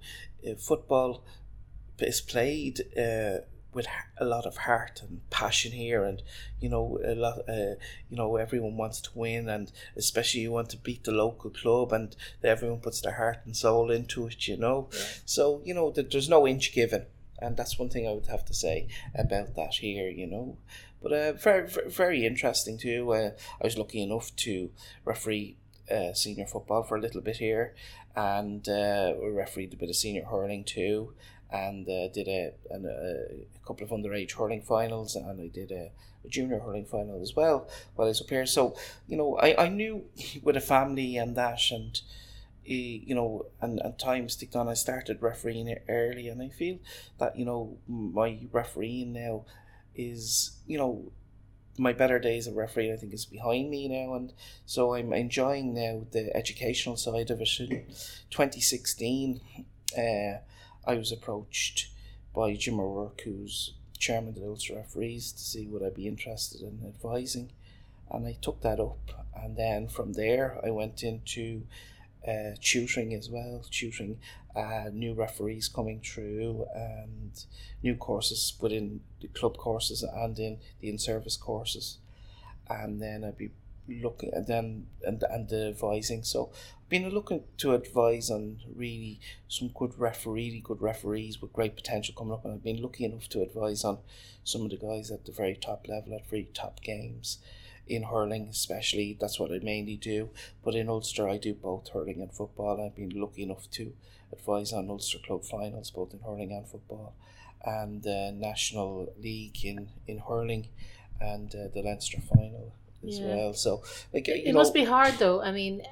uh, 0.48 0.54
football 0.56 1.24
is 2.00 2.20
played 2.20 2.80
uh 2.98 3.38
with 3.74 3.86
a 4.18 4.24
lot 4.24 4.46
of 4.46 4.56
heart 4.56 5.02
and 5.02 5.20
passion 5.30 5.72
here 5.72 6.04
and 6.04 6.22
you 6.60 6.68
know 6.68 6.98
a 7.04 7.14
lot 7.14 7.38
uh, 7.48 7.74
you 8.08 8.16
know 8.16 8.36
everyone 8.36 8.76
wants 8.76 9.00
to 9.00 9.10
win 9.14 9.48
and 9.48 9.70
especially 9.96 10.40
you 10.40 10.50
want 10.50 10.70
to 10.70 10.76
beat 10.78 11.04
the 11.04 11.12
local 11.12 11.50
club 11.50 11.92
and 11.92 12.16
everyone 12.42 12.80
puts 12.80 13.00
their 13.00 13.14
heart 13.14 13.38
and 13.44 13.56
soul 13.56 13.90
into 13.90 14.26
it 14.26 14.48
you 14.48 14.56
know? 14.56 14.88
So 15.24 15.60
you 15.64 15.74
know 15.74 15.90
that 15.90 16.10
there's 16.10 16.28
no 16.28 16.46
inch 16.46 16.72
given 16.72 17.06
and 17.40 17.56
that's 17.56 17.78
one 17.78 17.90
thing 17.90 18.08
I 18.08 18.12
would 18.12 18.26
have 18.26 18.44
to 18.46 18.54
say 18.54 18.88
about 19.14 19.54
that 19.56 19.74
here 19.74 20.08
you 20.08 20.26
know? 20.26 20.56
But 21.02 21.12
uh, 21.12 21.32
very 21.34 21.68
very- 21.68 22.26
interesting 22.26 22.78
too 22.78 23.12
uh, 23.12 23.30
I 23.60 23.64
was 23.64 23.76
lucky 23.76 24.02
enough 24.02 24.34
to 24.36 24.70
referee 25.04 25.56
uh, 25.90 26.14
senior 26.14 26.46
football 26.46 26.82
for 26.82 26.96
a 26.96 27.00
little 27.00 27.20
bit 27.20 27.36
here 27.36 27.74
and 28.16 28.68
uh, 28.68 29.14
we 29.22 29.28
refereed 29.28 29.72
a 29.72 29.76
bit 29.76 29.90
of 29.90 29.96
senior 29.96 30.24
hurling 30.24 30.64
too 30.64 31.12
and 31.50 31.88
uh, 31.88 32.08
did 32.08 32.28
a, 32.28 32.52
an, 32.70 32.84
a, 32.86 33.44
a 33.56 33.66
couple 33.66 33.84
of 33.84 33.90
underage 33.90 34.32
hurling 34.32 34.62
finals 34.62 35.16
and 35.16 35.40
I 35.40 35.48
did 35.48 35.70
a, 35.70 35.90
a 36.24 36.28
junior 36.28 36.58
hurling 36.58 36.84
final 36.84 37.22
as 37.22 37.34
well 37.34 37.68
while 37.94 38.06
I 38.06 38.10
was 38.10 38.20
up 38.20 38.28
here. 38.28 38.46
So, 38.46 38.76
you 39.06 39.16
know, 39.16 39.36
I, 39.38 39.64
I 39.64 39.68
knew 39.68 40.04
with 40.42 40.56
a 40.56 40.60
family 40.60 41.16
and 41.16 41.36
that 41.36 41.70
and 41.70 42.00
eh, 42.68 43.00
you 43.04 43.14
know, 43.14 43.46
and, 43.60 43.80
and 43.80 43.98
time 43.98 44.28
sticked 44.28 44.54
on. 44.56 44.68
I 44.68 44.74
started 44.74 45.22
refereeing 45.22 45.74
early, 45.88 46.28
and 46.28 46.42
I 46.42 46.48
feel 46.48 46.78
that 47.18 47.38
you 47.38 47.44
know 47.44 47.78
my 47.88 48.40
refereeing 48.52 49.12
now 49.12 49.44
is 49.94 50.58
you 50.66 50.78
know 50.78 51.10
my 51.78 51.92
better 51.92 52.18
days 52.18 52.46
of 52.46 52.56
refereeing. 52.56 52.92
I 52.92 52.96
think 52.96 53.14
is 53.14 53.24
behind 53.24 53.70
me 53.70 53.88
now, 53.88 54.14
and 54.14 54.32
so 54.66 54.94
I'm 54.94 55.12
enjoying 55.12 55.74
now 55.74 56.06
the 56.10 56.34
educational 56.36 56.96
side 56.96 57.30
of 57.30 57.40
it. 57.40 57.60
In 57.60 57.86
2016, 58.30 59.40
uh, 59.96 60.38
I 60.88 60.96
was 60.96 61.12
approached 61.12 61.90
by 62.34 62.54
Jim 62.54 62.80
O'Rourke, 62.80 63.20
who's 63.20 63.74
chairman 63.98 64.30
of 64.30 64.36
the 64.36 64.46
Ulster 64.46 64.76
Referees, 64.76 65.32
to 65.32 65.38
see 65.38 65.66
would 65.66 65.82
I 65.82 65.90
be 65.90 66.08
interested 66.08 66.62
in 66.62 66.80
advising, 66.86 67.52
and 68.10 68.26
I 68.26 68.38
took 68.40 68.62
that 68.62 68.80
up. 68.80 69.26
And 69.36 69.54
then 69.54 69.88
from 69.88 70.14
there, 70.14 70.58
I 70.64 70.70
went 70.70 71.02
into 71.02 71.64
uh, 72.26 72.52
tutoring 72.60 73.12
as 73.12 73.28
well, 73.28 73.62
tutoring 73.70 74.18
uh, 74.56 74.86
new 74.90 75.12
referees 75.12 75.68
coming 75.68 76.00
through 76.00 76.66
and 76.74 77.32
new 77.82 77.94
courses 77.94 78.54
within 78.58 79.00
the 79.20 79.28
club 79.28 79.58
courses 79.58 80.02
and 80.02 80.38
in 80.38 80.58
the 80.80 80.88
in-service 80.88 81.36
courses. 81.36 81.98
And 82.68 83.00
then 83.00 83.24
I'd 83.24 83.36
be 83.36 83.50
looking 83.88 84.30
and 84.34 84.46
then 84.46 84.86
and, 85.04 85.22
and 85.30 85.48
the 85.48 85.68
advising. 85.68 86.22
So 86.22 86.50
been 86.88 87.08
looking 87.10 87.44
to 87.58 87.74
advise 87.74 88.30
on 88.30 88.58
really 88.74 89.20
some 89.48 89.68
good 89.74 89.98
referee, 89.98 90.48
really 90.48 90.60
good 90.60 90.80
referees 90.80 91.40
with 91.40 91.52
great 91.52 91.76
potential 91.76 92.14
coming 92.16 92.32
up 92.32 92.44
and 92.44 92.54
I've 92.54 92.64
been 92.64 92.82
lucky 92.82 93.04
enough 93.04 93.28
to 93.30 93.42
advise 93.42 93.84
on 93.84 93.98
some 94.44 94.62
of 94.62 94.70
the 94.70 94.76
guys 94.76 95.10
at 95.10 95.24
the 95.26 95.32
very 95.32 95.54
top 95.54 95.86
level 95.88 96.14
at 96.14 96.28
very 96.28 96.48
top 96.54 96.80
games 96.82 97.38
in 97.86 98.02
hurling 98.04 98.48
especially 98.50 99.16
that's 99.18 99.38
what 99.40 99.50
I 99.52 99.58
mainly 99.62 99.96
do 99.96 100.30
but 100.64 100.74
in 100.74 100.88
Ulster 100.88 101.28
I 101.28 101.38
do 101.38 101.54
both 101.54 101.88
hurling 101.88 102.20
and 102.20 102.32
football 102.32 102.80
I've 102.84 102.96
been 102.96 103.18
lucky 103.20 103.42
enough 103.44 103.70
to 103.72 103.92
advise 104.32 104.72
on 104.72 104.90
Ulster 104.90 105.18
club 105.18 105.44
finals 105.44 105.90
both 105.90 106.12
in 106.12 106.20
hurling 106.20 106.52
and 106.52 106.66
football 106.68 107.14
and 107.64 108.02
the 108.02 108.32
national 108.34 109.12
league 109.20 109.64
in 109.64 109.88
in 110.06 110.18
hurling 110.18 110.68
and 111.20 111.54
uh, 111.54 111.68
the 111.74 111.82
Leinster 111.82 112.20
final 112.20 112.72
as 113.06 113.18
Yeah. 113.18 113.26
well 113.36 113.54
so 113.54 113.82
like 114.12 114.28
you 114.28 114.34
It 114.34 114.52
know 114.52 114.58
must 114.58 114.74
be 114.74 114.84
hard 114.84 115.14
though. 115.14 115.40
I 115.42 115.50
mean, 115.52 115.82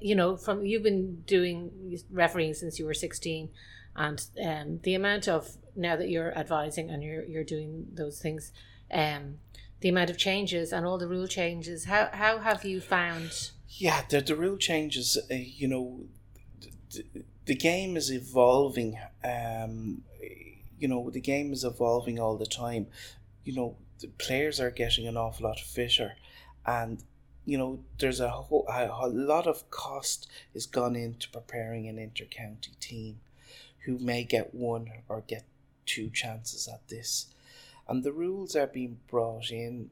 you 0.00 0.14
know, 0.14 0.36
from 0.36 0.64
you've 0.64 0.82
been 0.82 1.22
doing 1.26 1.98
refereeing 2.10 2.54
since 2.54 2.78
you 2.78 2.86
were 2.86 2.94
sixteen, 2.94 3.50
and 3.94 4.24
um, 4.42 4.80
the 4.82 4.94
amount 4.94 5.28
of 5.28 5.56
now 5.76 5.96
that 5.96 6.08
you're 6.08 6.36
advising 6.36 6.90
and 6.90 7.02
you're 7.02 7.24
you're 7.24 7.44
doing 7.44 7.86
those 7.92 8.20
things, 8.20 8.52
um, 8.90 9.38
the 9.80 9.88
amount 9.88 10.10
of 10.10 10.16
changes 10.16 10.72
and 10.72 10.86
all 10.86 10.98
the 10.98 11.08
rule 11.08 11.26
changes. 11.26 11.84
How 11.84 12.08
how 12.12 12.38
have 12.38 12.64
you 12.64 12.80
found? 12.80 13.50
Yeah, 13.68 14.02
the, 14.08 14.20
the 14.20 14.36
rule 14.36 14.56
changes, 14.56 15.18
uh, 15.30 15.34
you 15.34 15.66
know, 15.66 16.04
the, 16.92 17.04
the 17.46 17.56
game 17.56 17.96
is 17.96 18.10
evolving. 18.10 18.96
Um, 19.24 20.02
you 20.78 20.88
know, 20.88 21.10
the 21.10 21.20
game 21.20 21.52
is 21.52 21.64
evolving 21.64 22.20
all 22.20 22.36
the 22.36 22.46
time. 22.46 22.86
You 23.44 23.54
know, 23.54 23.76
the 24.00 24.08
players 24.08 24.60
are 24.60 24.70
getting 24.70 25.08
an 25.08 25.16
awful 25.16 25.46
lot 25.46 25.58
fitter, 25.58 26.14
and 26.64 27.02
you 27.44 27.58
know, 27.58 27.80
there's 27.98 28.20
a, 28.20 28.30
whole, 28.30 28.66
a, 28.68 28.86
a 28.86 29.08
lot 29.08 29.46
of 29.46 29.70
cost 29.70 30.28
is 30.54 30.66
gone 30.66 30.96
into 30.96 31.28
preparing 31.28 31.88
an 31.88 31.98
inter-county 31.98 32.72
team 32.80 33.20
who 33.84 33.98
may 33.98 34.24
get 34.24 34.54
one 34.54 34.90
or 35.08 35.22
get 35.26 35.44
two 35.84 36.08
chances 36.10 36.66
at 36.66 36.88
this. 36.88 37.26
And 37.86 38.02
the 38.02 38.12
rules 38.12 38.56
are 38.56 38.66
being 38.66 38.98
brought 39.08 39.50
in 39.50 39.90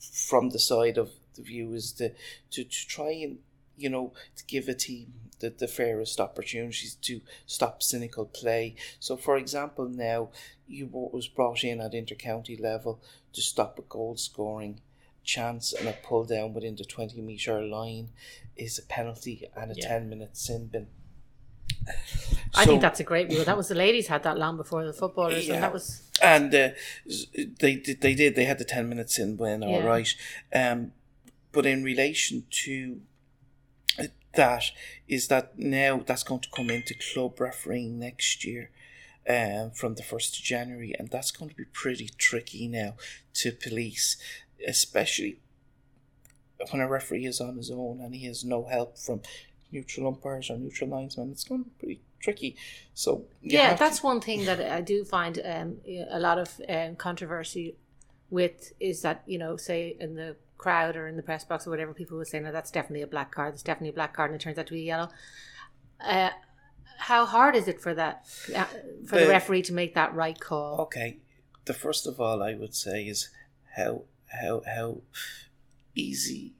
from 0.00 0.50
the 0.50 0.58
side 0.58 0.96
of 0.96 1.10
the 1.34 1.42
view 1.42 1.74
is 1.74 1.92
to, 1.92 2.10
to, 2.50 2.64
to 2.64 2.86
try 2.86 3.10
and, 3.10 3.38
you 3.76 3.90
know, 3.90 4.12
to 4.36 4.44
give 4.46 4.68
a 4.68 4.74
team 4.74 5.12
the, 5.40 5.50
the 5.50 5.68
fairest 5.68 6.20
opportunities 6.20 6.94
to 7.02 7.20
stop 7.44 7.82
cynical 7.82 8.24
play. 8.24 8.74
So, 9.00 9.16
for 9.16 9.36
example, 9.36 9.88
now 9.88 10.30
you 10.66 10.88
was 10.90 11.28
brought 11.28 11.64
in 11.64 11.80
at 11.80 11.92
inter-county 11.92 12.56
level 12.56 13.02
to 13.34 13.42
stop 13.42 13.78
a 13.78 13.82
goal 13.82 14.16
scoring 14.16 14.80
chance 15.24 15.72
and 15.72 15.88
a 15.88 15.92
pull 15.92 16.24
down 16.24 16.54
within 16.54 16.76
the 16.76 16.84
20 16.84 17.20
metre 17.20 17.60
line 17.62 18.10
is 18.56 18.78
a 18.78 18.82
penalty 18.82 19.48
and 19.56 19.72
a 19.72 19.74
Yeah. 19.76 19.88
10 19.88 20.08
minute 20.08 20.36
sin 20.36 20.66
bin. 20.66 20.86
I 22.54 22.64
think 22.64 22.80
that's 22.80 23.00
a 23.00 23.04
great 23.04 23.28
rule. 23.30 23.44
That 23.44 23.56
was 23.56 23.68
the 23.68 23.74
ladies 23.74 24.06
had 24.06 24.22
that 24.22 24.38
long 24.38 24.56
before 24.56 24.84
the 24.86 24.92
footballers, 24.92 25.46
Yeah. 25.46 25.54
and 25.54 25.62
that 25.64 25.72
was 25.72 26.02
and 26.22 26.54
uh, 26.54 26.68
they 27.60 27.76
did 27.76 28.00
they 28.00 28.14
did 28.14 28.36
they 28.36 28.44
had 28.44 28.58
the 28.58 28.64
10 28.64 28.88
minutes 28.88 29.18
in 29.18 29.36
when 29.36 29.62
all 29.64 29.80
Yeah. 29.80 29.84
right 29.84 30.14
um 30.54 30.92
but 31.52 31.66
in 31.66 31.82
relation 31.82 32.44
to 32.64 33.00
that 34.34 34.64
is 35.08 35.28
that 35.28 35.58
now 35.58 36.02
that's 36.04 36.22
going 36.24 36.40
to 36.40 36.48
come 36.50 36.70
into 36.70 36.94
club 36.94 37.40
refereeing 37.40 37.98
next 37.98 38.44
year 38.44 38.70
um, 39.28 39.70
from 39.70 39.94
the 39.94 40.02
1st 40.02 40.38
of 40.38 40.44
January 40.44 40.92
and 40.98 41.08
that's 41.10 41.30
going 41.30 41.48
to 41.48 41.54
be 41.56 41.64
pretty 41.64 42.10
tricky 42.18 42.66
now 42.68 42.94
to 43.34 43.52
police 43.52 44.16
especially 44.66 45.38
when 46.70 46.80
a 46.80 46.88
referee 46.88 47.26
is 47.26 47.40
on 47.40 47.56
his 47.56 47.70
own 47.70 48.00
and 48.00 48.14
he 48.14 48.26
has 48.26 48.44
no 48.44 48.64
help 48.64 48.96
from 48.98 49.20
neutral 49.70 50.06
umpires 50.08 50.50
or 50.50 50.56
neutral 50.56 50.88
linesmen 50.90 51.30
it's 51.30 51.44
going 51.44 51.62
to 51.64 51.68
be 51.70 51.76
pretty 51.78 52.00
tricky 52.20 52.56
so 52.94 53.24
yeah. 53.42 53.68
have 53.68 53.78
to- 53.78 53.84
That's 53.84 54.02
one 54.02 54.20
thing 54.20 54.44
that 54.46 54.60
I 54.60 54.80
do 54.80 55.04
find 55.04 55.38
um, 55.44 55.76
a 56.10 56.18
lot 56.18 56.38
of 56.38 56.60
um, 56.68 56.96
controversy 56.96 57.76
with 58.30 58.72
is 58.80 59.02
that 59.02 59.22
you 59.26 59.38
know, 59.38 59.56
say 59.56 59.96
in 60.00 60.14
the 60.14 60.36
crowd 60.56 60.96
or 60.96 61.06
in 61.08 61.16
the 61.16 61.22
press 61.22 61.44
box 61.44 61.66
or 61.66 61.70
whatever, 61.70 61.92
people 61.92 62.16
will 62.16 62.24
say, 62.24 62.40
"No, 62.40 62.50
that's 62.50 62.70
definitely 62.70 63.02
a 63.02 63.06
black 63.06 63.30
card. 63.34 63.52
That's 63.52 63.62
definitely 63.62 63.90
a 63.90 63.92
black 63.92 64.14
card," 64.14 64.30
and 64.30 64.40
it 64.40 64.42
turns 64.42 64.58
out 64.58 64.66
to 64.68 64.72
be 64.72 64.80
yellow. 64.80 65.10
Uh, 66.00 66.30
how 66.98 67.26
hard 67.26 67.54
is 67.54 67.68
it 67.68 67.80
for 67.82 67.92
that 67.94 68.24
uh, 68.56 68.64
for 69.06 69.18
the 69.18 69.26
The- 69.26 69.28
referee 69.28 69.62
to 69.62 69.74
make 69.74 69.94
that 69.94 70.14
right 70.14 70.38
call? 70.40 70.80
Okay, 70.82 71.18
the 71.66 71.74
first 71.74 72.06
of 72.06 72.18
all 72.20 72.42
I 72.42 72.54
would 72.54 72.74
say 72.74 73.04
is 73.04 73.28
how 73.76 74.04
how 74.40 74.62
how 74.66 75.02
easy 75.94 76.52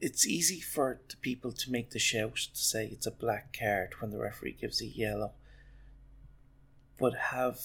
it's 0.00 0.26
easy 0.26 0.60
for 0.60 1.00
the 1.08 1.16
people 1.16 1.52
to 1.52 1.70
make 1.70 1.90
the 1.90 1.98
shout 1.98 2.34
to 2.36 2.60
say 2.60 2.86
it's 2.86 3.06
a 3.06 3.10
black 3.10 3.56
card 3.56 3.94
when 4.00 4.10
the 4.10 4.18
referee 4.18 4.56
gives 4.60 4.82
a 4.82 4.86
yellow. 4.86 5.32
But 6.98 7.14
have 7.14 7.60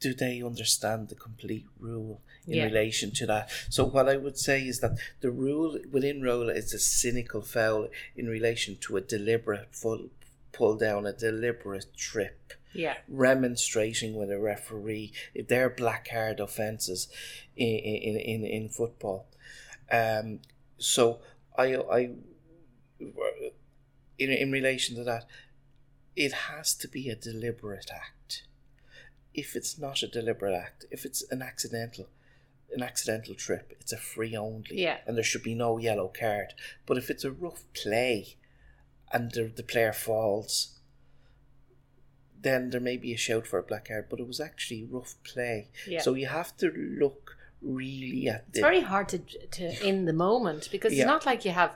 do 0.00 0.14
they 0.14 0.42
understand 0.42 1.08
the 1.08 1.16
complete 1.16 1.66
rule 1.78 2.22
in 2.46 2.54
Yeah. 2.58 2.64
relation 2.64 3.10
to 3.12 3.26
that? 3.26 3.50
So 3.68 3.84
what 3.84 4.08
I 4.08 4.16
would 4.16 4.38
say 4.38 4.62
is 4.64 4.78
that 4.80 4.96
the 5.20 5.30
rule 5.30 5.78
within 5.90 6.22
rule 6.22 6.48
is 6.50 6.72
a 6.72 6.78
cynical 6.78 7.42
foul 7.42 7.88
in 8.16 8.28
relation 8.28 8.76
to 8.82 8.96
a 8.96 9.00
deliberate 9.00 9.74
full 9.74 10.10
pull 10.52 10.76
down, 10.76 11.06
a 11.06 11.12
deliberate 11.12 11.96
trip 11.96 12.52
Yeah, 12.74 12.96
remonstrating 13.08 14.14
with 14.14 14.30
a 14.30 14.38
referee 14.38 15.12
they're 15.48 15.70
black 15.70 16.08
card 16.10 16.38
offences 16.40 17.08
in 17.56 17.66
in, 17.78 18.16
in, 18.16 18.44
in 18.44 18.68
football. 18.68 19.26
Um, 19.90 20.40
so 20.78 21.20
I 21.56 21.74
I 21.76 22.10
in 24.18 24.30
in 24.30 24.50
relation 24.52 24.96
to 24.96 25.04
that, 25.04 25.24
it 26.16 26.32
has 26.32 26.74
to 26.74 26.88
be 26.88 27.08
a 27.08 27.16
deliberate 27.16 27.90
act. 27.92 28.44
If 29.34 29.54
it's 29.54 29.78
not 29.78 30.02
a 30.02 30.08
deliberate 30.08 30.54
act, 30.54 30.84
if 30.90 31.04
it's 31.04 31.22
an 31.30 31.42
accidental 31.42 32.08
an 32.74 32.82
accidental 32.82 33.34
trip, 33.34 33.74
it's 33.80 33.92
a 33.92 33.96
free 33.96 34.36
only, 34.36 34.82
Yeah. 34.82 34.98
and 35.06 35.16
there 35.16 35.24
should 35.24 35.42
be 35.42 35.54
no 35.54 35.78
yellow 35.78 36.08
card. 36.08 36.52
But 36.84 36.98
if 36.98 37.08
it's 37.08 37.24
a 37.24 37.32
rough 37.32 37.64
play, 37.72 38.36
and 39.10 39.30
the, 39.32 39.44
the 39.44 39.62
player 39.62 39.94
falls, 39.94 40.77
then 42.40 42.70
there 42.70 42.80
may 42.80 42.96
be 42.96 43.12
a 43.12 43.16
shout 43.16 43.46
for 43.46 43.58
a 43.58 43.62
black 43.62 43.88
card, 43.88 44.06
but 44.10 44.20
it 44.20 44.26
was 44.26 44.40
actually 44.40 44.84
rough 44.84 45.14
play. 45.24 45.68
Yeah. 45.86 46.00
So 46.00 46.14
you 46.14 46.26
have 46.26 46.56
to 46.58 46.70
look 46.70 47.36
really 47.60 48.28
at 48.28 48.44
it's 48.48 48.56
the. 48.58 48.60
very 48.60 48.80
hard 48.80 49.08
to 49.10 49.18
to 49.18 49.86
in 49.86 50.04
the 50.04 50.12
moment 50.12 50.68
because 50.70 50.92
Yeah. 50.92 51.02
it's 51.02 51.06
not 51.08 51.26
like 51.26 51.44
you 51.44 51.50
have. 51.52 51.72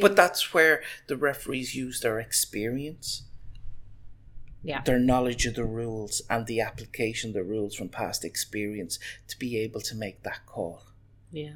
but 0.00 0.16
that's 0.16 0.52
where 0.54 0.82
the 1.06 1.16
referees 1.16 1.74
use 1.74 2.00
their 2.00 2.18
experience, 2.18 3.22
yeah, 4.62 4.80
their 4.82 4.98
knowledge 4.98 5.46
of 5.46 5.54
the 5.54 5.64
rules, 5.64 6.22
and 6.30 6.46
the 6.46 6.60
application 6.60 7.30
of 7.30 7.34
the 7.34 7.44
rules 7.44 7.74
from 7.74 7.88
past 7.88 8.24
experience 8.24 8.98
to 9.28 9.38
be 9.38 9.56
able 9.58 9.80
to 9.82 9.94
make 9.94 10.22
that 10.22 10.46
call. 10.46 10.82
yeah. 11.30 11.54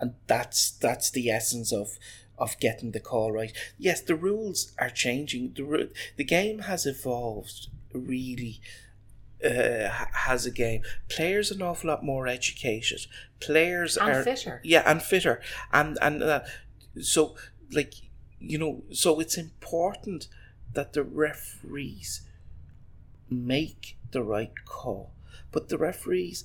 and 0.00 0.14
that's 0.28 0.70
that's 0.70 1.10
the 1.10 1.28
essence 1.30 1.72
of 1.72 1.98
of 2.38 2.56
getting 2.60 2.92
the 2.92 3.00
call 3.00 3.32
right. 3.32 3.52
Yes, 3.78 4.00
the 4.00 4.14
rules 4.14 4.72
are 4.78 4.90
changing. 4.90 5.54
The 5.54 5.90
the 6.16 6.24
game 6.24 6.60
has 6.60 6.86
evolved 6.86 7.68
really. 7.92 8.60
Uh, 9.44 9.88
has 10.14 10.46
a 10.46 10.50
game. 10.50 10.82
Players 11.08 11.52
an 11.52 11.62
awful 11.62 11.90
lot 11.90 12.04
more 12.04 12.26
educated. 12.26 13.06
Players 13.38 13.96
And 13.96 14.10
are 14.10 14.22
fitter. 14.24 14.60
Yeah, 14.64 14.82
and 14.84 15.00
fitter, 15.00 15.40
and 15.72 15.96
and 16.02 16.24
uh, 16.24 16.40
so 17.00 17.36
like 17.70 17.94
you 18.40 18.58
know, 18.58 18.82
so 18.90 19.20
it's 19.20 19.38
important 19.38 20.26
that 20.72 20.92
the 20.92 21.04
referees 21.04 22.22
make 23.30 23.96
the 24.10 24.24
right 24.24 24.52
call, 24.64 25.12
but 25.52 25.68
the 25.68 25.78
referees 25.78 26.44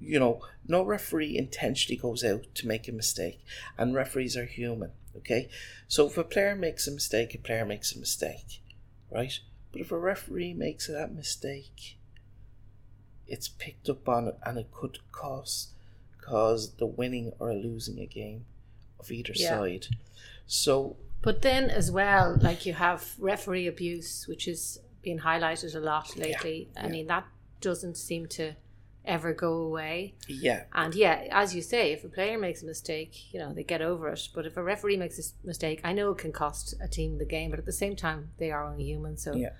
you 0.00 0.18
know, 0.18 0.40
no 0.66 0.82
referee 0.82 1.36
intentionally 1.36 1.96
goes 1.96 2.22
out 2.24 2.46
to 2.54 2.66
make 2.68 2.88
a 2.88 2.92
mistake, 2.92 3.44
and 3.76 3.94
referees 3.94 4.36
are 4.36 4.44
human, 4.44 4.92
okay? 5.16 5.48
So 5.88 6.06
if 6.06 6.16
a 6.16 6.24
player 6.24 6.54
makes 6.54 6.86
a 6.86 6.92
mistake, 6.92 7.34
a 7.34 7.38
player 7.38 7.64
makes 7.64 7.94
a 7.94 7.98
mistake, 7.98 8.62
right? 9.10 9.38
But 9.72 9.80
if 9.82 9.92
a 9.92 9.98
referee 9.98 10.54
makes 10.54 10.86
that 10.86 11.14
mistake, 11.14 11.98
it's 13.26 13.48
picked 13.48 13.88
up 13.88 14.08
on 14.08 14.32
and 14.44 14.58
it 14.58 14.70
could 14.72 14.98
cause 15.12 15.68
cause 16.20 16.72
the 16.76 16.86
winning 16.86 17.32
or 17.38 17.54
losing 17.54 17.98
a 17.98 18.06
game 18.06 18.44
of 19.00 19.10
either 19.10 19.32
Yeah. 19.34 19.48
side. 19.60 19.86
So 20.46 20.96
But 21.22 21.42
then 21.42 21.68
as 21.70 21.90
well, 21.90 22.36
like 22.40 22.64
you 22.66 22.74
have 22.74 23.14
referee 23.18 23.66
abuse, 23.66 24.26
which 24.28 24.46
is 24.46 24.80
being 25.02 25.20
highlighted 25.20 25.74
a 25.74 25.80
lot 25.80 26.16
lately. 26.16 26.68
I 26.76 26.84
yeah. 26.86 26.92
mean, 26.92 27.06
that 27.08 27.26
doesn't 27.60 27.96
seem 27.96 28.26
to 28.28 28.54
ever 29.08 29.32
go 29.32 29.54
away. 29.54 30.14
yeah, 30.28 30.64
And 30.72 30.94
yeah, 30.94 31.24
as 31.30 31.54
you 31.54 31.62
say, 31.62 31.92
if 31.92 32.04
a 32.04 32.08
player 32.08 32.38
makes 32.38 32.62
a 32.62 32.66
mistake, 32.66 33.32
you 33.32 33.40
know, 33.40 33.52
they 33.52 33.64
get 33.64 33.82
over 33.82 34.08
it. 34.08 34.28
But 34.34 34.46
if 34.46 34.56
a 34.56 34.62
referee 34.62 34.96
makes 34.98 35.18
a 35.18 35.46
mistake, 35.46 35.80
I 35.82 35.92
know 35.92 36.10
it 36.12 36.18
can 36.18 36.32
cost 36.32 36.74
a 36.80 36.86
team 36.88 37.18
the 37.18 37.24
game, 37.24 37.50
but 37.50 37.58
at 37.58 37.66
the 37.66 37.72
same 37.72 37.96
time, 37.96 38.30
they 38.38 38.50
are 38.52 38.64
only 38.64 38.84
human. 38.84 39.16
So, 39.16 39.34
yeah. 39.34 39.50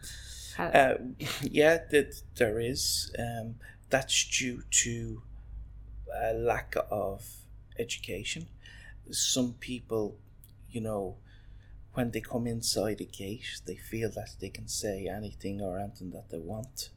how- 0.57 0.67
Uh, 0.69 0.95
yeah, 1.43 1.79
that 1.91 2.23
there 2.37 2.61
is. 2.61 3.11
Um, 3.19 3.57
that's 3.91 4.25
due 4.39 4.63
to 4.85 5.23
a 6.23 6.35
lack 6.35 6.75
of 6.91 7.25
education. 7.79 8.49
Some 9.11 9.55
people, 9.55 10.19
you 10.71 10.81
know, 10.83 11.17
when 11.95 12.11
they 12.11 12.21
come 12.21 12.47
inside 12.47 13.01
a 13.01 13.05
gate, 13.05 13.61
they 13.67 13.77
feel 13.77 14.11
that 14.11 14.37
they 14.41 14.51
can 14.51 14.69
say 14.69 15.09
anything 15.09 15.61
or 15.63 15.79
anything 15.81 16.11
that 16.11 16.29
they 16.31 16.39
want. 16.39 16.91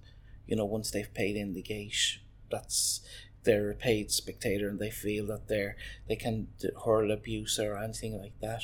You 0.48 0.58
know, 0.58 0.66
once 0.66 0.92
they've 0.92 1.14
paid 1.14 1.36
in 1.38 1.54
the 1.54 1.62
gate, 1.62 2.20
that's 2.52 3.02
they're 3.44 3.72
a 3.72 3.76
paid 3.76 4.12
spectator, 4.12 4.70
and 4.70 4.80
they 4.80 4.92
feel 4.92 5.26
that 5.28 5.48
they're 5.48 5.76
they 6.08 6.16
can 6.16 6.48
hurl 6.86 7.12
abuse 7.12 7.58
or 7.60 7.78
anything 7.78 8.20
like 8.20 8.40
that. 8.42 8.64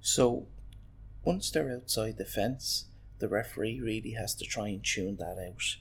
So, 0.00 0.46
once 1.24 1.50
they're 1.50 1.72
outside 1.74 2.18
the 2.18 2.26
fence, 2.26 2.86
the 3.18 3.28
referee 3.28 3.80
really 3.80 4.12
has 4.12 4.34
to 4.34 4.44
try 4.44 4.68
and 4.68 4.84
tune 4.84 5.16
that 5.16 5.38
out 5.38 5.76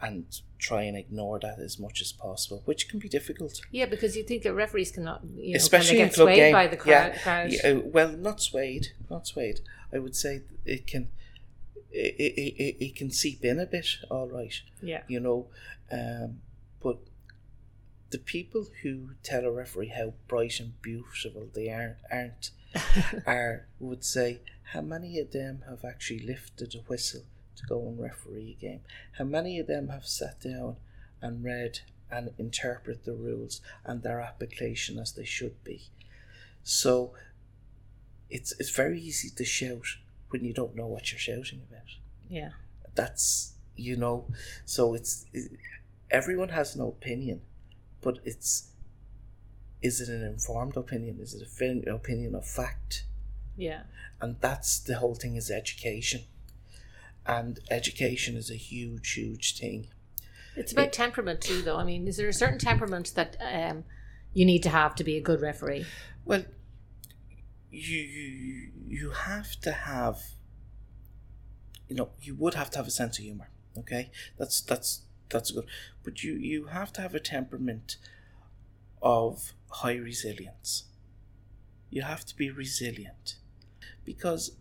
and 0.00 0.24
try 0.58 0.82
and 0.82 0.96
ignore 0.96 1.38
that 1.38 1.58
as 1.58 1.78
much 1.78 2.00
as 2.00 2.12
possible, 2.12 2.62
which 2.64 2.88
can 2.88 2.98
be 2.98 3.08
difficult. 3.08 3.60
yeah, 3.70 3.86
because 3.86 4.16
you 4.16 4.22
think 4.22 4.42
that 4.42 4.54
referees 4.54 4.90
cannot, 4.90 5.20
you 5.36 5.52
know, 5.52 5.56
Especially 5.56 5.96
they 5.98 6.02
in 6.02 6.08
club 6.10 6.26
swayed 6.26 6.36
game. 6.36 6.52
by 6.52 6.66
the 6.66 6.76
crowd. 6.76 7.14
yeah, 7.24 7.46
yeah, 7.46 7.72
well, 7.84 8.10
not 8.12 8.40
swayed, 8.40 8.88
not 9.10 9.26
swayed. 9.26 9.60
I 9.92 9.98
would 9.98 10.16
say 10.16 10.42
it 10.64 10.86
can, 10.86 11.08
it, 11.94 12.34
it, 12.36 12.84
it, 12.84 12.96
can 12.96 13.10
seep 13.10 13.44
in 13.44 13.60
a 13.60 13.66
bit, 13.66 13.86
all 14.10 14.26
right. 14.26 14.54
yeah. 14.82 15.02
You 15.08 15.20
know, 15.20 15.46
um, 15.92 16.40
but 16.82 16.98
the 18.10 18.18
people 18.18 18.66
who 18.82 19.10
tell 19.22 19.44
a 19.44 19.50
referee 19.50 19.88
how 19.88 20.14
bright 20.28 20.60
and 20.60 20.80
beautiful 20.82 21.48
they 21.52 21.68
are, 21.68 21.98
aren't 22.10 22.50
are 23.26 23.66
would 23.78 24.04
say 24.04 24.40
how 24.72 24.80
many 24.80 25.18
of 25.18 25.32
them 25.32 25.62
have 25.68 25.84
actually 25.84 26.20
lifted 26.20 26.74
a 26.74 26.78
whistle 26.78 27.22
to 27.56 27.66
go 27.66 27.80
and 27.86 28.00
referee 28.00 28.56
a 28.58 28.60
game? 28.60 28.80
How 29.12 29.24
many 29.24 29.58
of 29.58 29.66
them 29.66 29.88
have 29.88 30.06
sat 30.06 30.40
down 30.40 30.76
and 31.22 31.44
read 31.44 31.80
and 32.10 32.30
interpret 32.38 33.04
the 33.04 33.14
rules 33.14 33.60
and 33.84 34.02
their 34.02 34.20
application 34.20 34.98
as 34.98 35.12
they 35.12 35.24
should 35.24 35.62
be? 35.62 35.84
So 36.62 37.12
it's 38.30 38.52
it's 38.58 38.70
very 38.70 39.00
easy 39.00 39.30
to 39.30 39.44
shout 39.44 39.86
when 40.30 40.44
you 40.44 40.52
don't 40.52 40.74
know 40.76 40.86
what 40.86 41.10
you're 41.12 41.18
shouting 41.18 41.62
about. 41.68 41.88
Yeah. 42.28 42.50
That's 42.94 43.54
you 43.76 43.96
know, 43.96 44.26
so 44.64 44.94
it's 44.94 45.26
it, 45.32 45.52
everyone 46.10 46.50
has 46.50 46.74
an 46.76 46.82
opinion, 46.82 47.40
but 48.00 48.18
it's 48.24 48.70
is 49.82 50.00
it 50.00 50.08
an 50.08 50.22
informed 50.22 50.76
opinion? 50.76 51.18
Is 51.20 51.34
it 51.34 51.42
a 51.42 51.46
fin- 51.46 51.84
opinion 51.88 52.34
of 52.34 52.46
fact? 52.46 53.04
Yeah. 53.56 53.82
and 54.20 54.36
that's 54.40 54.80
the 54.80 54.96
whole 54.98 55.14
thing 55.14 55.36
is 55.36 55.48
education 55.48 56.22
and 57.24 57.60
education 57.70 58.36
is 58.36 58.50
a 58.50 58.56
huge 58.56 59.12
huge 59.12 59.56
thing 59.58 59.86
It's 60.56 60.72
about 60.72 60.92
temperament 60.92 61.40
too, 61.40 61.62
though. 61.62 61.76
I 61.76 61.84
mean, 61.84 62.08
is 62.08 62.16
there 62.16 62.28
a 62.28 62.32
certain 62.32 62.58
temperament 62.58 63.12
that 63.14 63.36
um, 63.40 63.84
you 64.32 64.44
need 64.44 64.62
to 64.64 64.70
have 64.70 64.96
to 64.96 65.04
be 65.04 65.16
a 65.16 65.20
good 65.20 65.40
referee? 65.40 65.86
well 66.24 66.44
you 67.74 67.98
you 67.98 68.70
you 68.88 69.10
have 69.10 69.60
to 69.60 69.72
have 69.72 70.18
you 71.88 71.96
know 71.96 72.10
you 72.22 72.34
would 72.34 72.54
have 72.54 72.70
to 72.70 72.78
have 72.78 72.86
a 72.86 72.90
sense 72.90 73.18
of 73.18 73.24
humor 73.24 73.50
okay? 73.78 74.10
That's 74.38 74.60
that's 74.60 75.02
that's 75.28 75.50
good. 75.50 75.66
But 76.02 76.22
you 76.22 76.34
you 76.34 76.66
have 76.66 76.92
to 76.94 77.00
have 77.00 77.14
a 77.14 77.20
temperament 77.20 77.96
of 79.02 79.52
high 79.68 79.96
resilience. 79.96 80.84
You 81.90 82.02
have 82.02 82.24
to 82.26 82.36
be 82.36 82.50
resilient. 82.50 83.36
Because 84.04 84.52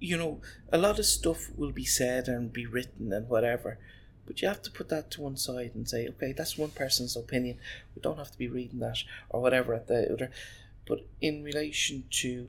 you 0.00 0.16
know 0.16 0.40
a 0.72 0.78
lot 0.78 0.98
of 0.98 1.06
stuff 1.06 1.50
will 1.56 1.72
be 1.72 1.84
said 1.84 2.28
and 2.28 2.52
be 2.52 2.64
written 2.66 3.12
and 3.12 3.28
whatever 3.28 3.80
but 4.24 4.40
you 4.40 4.46
have 4.46 4.62
to 4.62 4.70
put 4.70 4.88
that 4.88 5.10
to 5.10 5.20
one 5.20 5.36
side 5.36 5.72
and 5.74 5.88
say 5.88 6.06
okay 6.06 6.32
that's 6.32 6.56
one 6.56 6.70
person's 6.70 7.16
opinion. 7.16 7.58
We 7.96 8.02
don't 8.02 8.18
have 8.18 8.30
to 8.30 8.38
be 8.38 8.46
reading 8.46 8.78
that 8.78 8.98
or 9.28 9.40
whatever 9.40 9.74
at 9.74 9.88
the 9.88 10.12
other 10.12 10.30
but 10.88 11.06
in 11.20 11.44
relation 11.44 12.04
to 12.10 12.48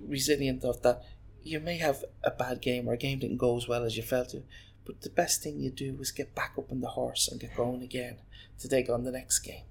resilient 0.00 0.64
of 0.64 0.80
that 0.82 1.02
you 1.42 1.60
may 1.60 1.76
have 1.76 2.04
a 2.24 2.30
bad 2.30 2.60
game 2.62 2.88
or 2.88 2.94
a 2.94 2.98
game 2.98 3.18
didn't 3.18 3.36
go 3.36 3.56
as 3.56 3.68
well 3.68 3.84
as 3.84 3.96
you 3.96 4.02
felt 4.02 4.32
it 4.32 4.44
but 4.90 5.02
the 5.02 5.10
best 5.10 5.42
thing 5.42 5.60
you 5.60 5.70
do 5.70 5.96
is 6.00 6.10
get 6.10 6.34
back 6.34 6.54
up 6.58 6.72
on 6.72 6.80
the 6.80 6.88
horse 6.88 7.28
and 7.28 7.40
get 7.40 7.54
going 7.54 7.82
again 7.82 8.16
to 8.58 8.68
take 8.68 8.88
on 8.88 9.04
the 9.04 9.12
next 9.12 9.38
game. 9.40 9.62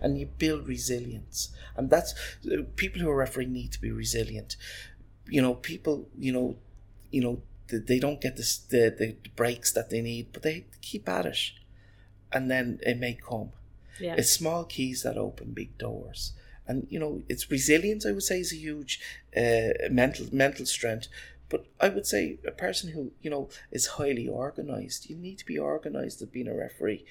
And 0.00 0.18
you 0.18 0.26
build 0.26 0.66
resilience. 0.66 1.50
And 1.76 1.90
that's 1.90 2.14
people 2.76 3.00
who 3.00 3.10
are 3.10 3.16
refereeing 3.16 3.52
need 3.52 3.72
to 3.72 3.80
be 3.80 3.90
resilient. 3.90 4.56
You 5.28 5.42
know 5.42 5.54
people 5.54 6.08
you 6.18 6.32
know 6.32 6.56
you 7.10 7.22
know 7.22 7.42
they 7.68 7.98
don't 7.98 8.20
get 8.20 8.36
this, 8.36 8.58
the, 8.58 8.94
the 8.98 9.16
breaks 9.36 9.72
that 9.72 9.88
they 9.88 10.02
need 10.02 10.32
but 10.32 10.42
they 10.42 10.66
keep 10.80 11.08
at 11.08 11.26
it. 11.26 11.38
And 12.32 12.50
then 12.50 12.80
it 12.82 12.98
may 12.98 13.14
come. 13.14 13.50
Yeah. 14.00 14.14
it's 14.16 14.32
small 14.32 14.64
keys 14.64 15.02
that 15.02 15.18
open 15.18 15.52
big 15.52 15.76
doors 15.76 16.32
and 16.66 16.86
you 16.90 16.98
know 16.98 17.22
it's 17.28 17.50
resilience 17.50 18.04
i 18.06 18.12
would 18.12 18.22
say 18.22 18.40
is 18.40 18.52
a 18.52 18.56
huge 18.56 19.00
uh, 19.36 19.70
mental 19.90 20.26
mental 20.32 20.64
strength 20.66 21.08
but 21.48 21.66
i 21.80 21.88
would 21.88 22.06
say 22.06 22.38
a 22.46 22.50
person 22.52 22.90
who 22.92 23.10
you 23.22 23.30
know 23.30 23.48
is 23.70 23.86
highly 23.98 24.28
organized 24.28 25.08
you 25.10 25.16
need 25.16 25.38
to 25.38 25.46
be 25.46 25.58
organized 25.58 26.22
at 26.22 26.32
being 26.32 26.48
a 26.48 26.54
referee 26.54 27.04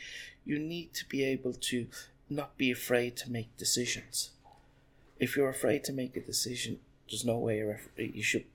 you 0.46 0.58
need 0.58 0.94
to 0.94 1.06
be 1.08 1.24
able 1.24 1.54
to 1.54 1.88
not 2.30 2.58
be 2.58 2.72
afraid 2.72 3.16
to 3.18 3.30
make 3.32 3.56
decisions 3.58 4.32
if 5.20 5.36
you're 5.36 5.50
afraid 5.50 5.84
to 5.84 5.94
make 5.94 6.16
a 6.16 6.22
decision 6.22 6.80
there's 7.10 7.26
no 7.26 7.38
way 7.38 7.60
a 7.60 7.66
referee 7.66 8.12
you 8.16 8.24
should 8.24 8.46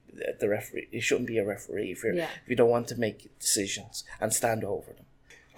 the 0.40 0.48
referee 0.48 0.88
you 0.90 1.00
shouldn't 1.00 1.26
be 1.28 1.36
a 1.38 1.44
referee 1.44 1.90
if, 1.92 2.02
you're, 2.02 2.14
Yeah. 2.14 2.30
if 2.42 2.48
you 2.48 2.56
don't 2.56 2.70
want 2.70 2.88
to 2.88 2.96
make 2.98 3.30
decisions 3.38 4.02
and 4.20 4.32
stand 4.32 4.64
over 4.64 4.92
them 4.94 5.04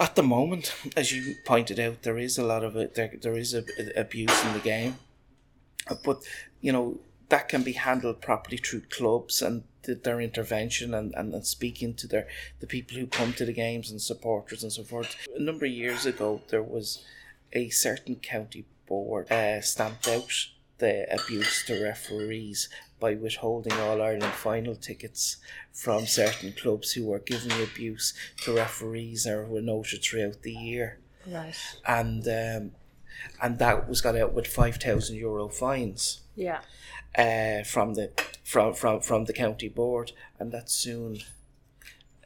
at 0.01 0.15
the 0.15 0.23
moment, 0.23 0.73
as 0.97 1.11
you 1.11 1.35
pointed 1.45 1.81
out, 1.81 2.03
there 2.03 2.19
is 2.19 2.39
a 2.39 2.45
lot 2.45 2.63
of 2.63 2.77
it. 2.77 2.95
There, 2.95 3.13
there 3.21 3.37
is 3.37 3.53
a, 3.53 3.65
a- 3.81 4.01
abuse 4.03 4.45
in 4.45 4.53
the 4.53 4.61
game, 4.61 4.95
but 6.05 6.23
you 6.61 6.73
know 6.73 6.99
that 7.29 7.49
can 7.49 7.63
be 7.63 7.73
handled 7.73 8.21
properly 8.21 8.57
through 8.57 8.81
clubs 8.91 9.43
and 9.43 9.65
th- 9.83 10.03
their 10.03 10.21
intervention 10.21 10.95
and, 10.95 11.15
and, 11.15 11.35
and 11.35 11.47
speaking 11.47 11.95
to 11.95 12.07
their 12.07 12.27
the 12.61 12.67
people 12.67 12.97
who 12.97 13.07
come 13.07 13.33
to 13.35 13.45
the 13.45 13.53
games 13.53 13.91
and 13.91 14.01
supporters 14.01 14.63
and 14.63 14.73
so 14.73 14.83
forth. 14.83 15.17
A 15.35 15.43
number 15.43 15.67
of 15.67 15.73
years 15.73 16.07
ago, 16.07 16.41
there 16.49 16.63
was 16.63 17.05
a 17.53 17.69
certain 17.69 18.17
county 18.17 18.65
board 18.87 19.31
uh, 19.31 19.61
stamped 19.61 20.09
out 20.09 20.31
the 20.79 21.07
abuse 21.13 21.65
to 21.67 21.83
referees 21.83 22.69
by 23.01 23.15
withholding 23.15 23.73
All 23.75 24.01
Ireland 24.01 24.33
final 24.33 24.75
tickets 24.75 25.37
from 25.73 26.07
certain 26.07 26.53
clubs 26.53 26.93
who 26.93 27.07
were 27.07 27.19
giving 27.19 27.53
abuse 27.63 28.15
to 28.43 28.55
referees 28.55 29.27
or 29.27 29.47
were 29.47 29.61
noted 29.61 30.03
throughout 30.03 30.43
the 30.43 30.53
year. 30.53 30.99
Right. 31.27 31.57
And 31.87 32.27
um, 32.27 32.71
and 33.43 33.59
that 33.59 33.89
was 33.89 34.01
got 34.01 34.17
out 34.17 34.33
with 34.35 34.47
five 34.47 34.77
thousand 34.77 35.17
euro 35.17 35.49
fines 35.49 36.21
Yeah. 36.37 36.61
uh, 37.17 37.65
from 37.65 37.95
the 37.95 38.13
from, 38.45 38.75
from 38.75 39.01
from 39.01 39.25
the 39.27 39.33
county 39.33 39.69
board, 39.69 40.13
and 40.39 40.53
that 40.53 40.71
soon 40.71 41.19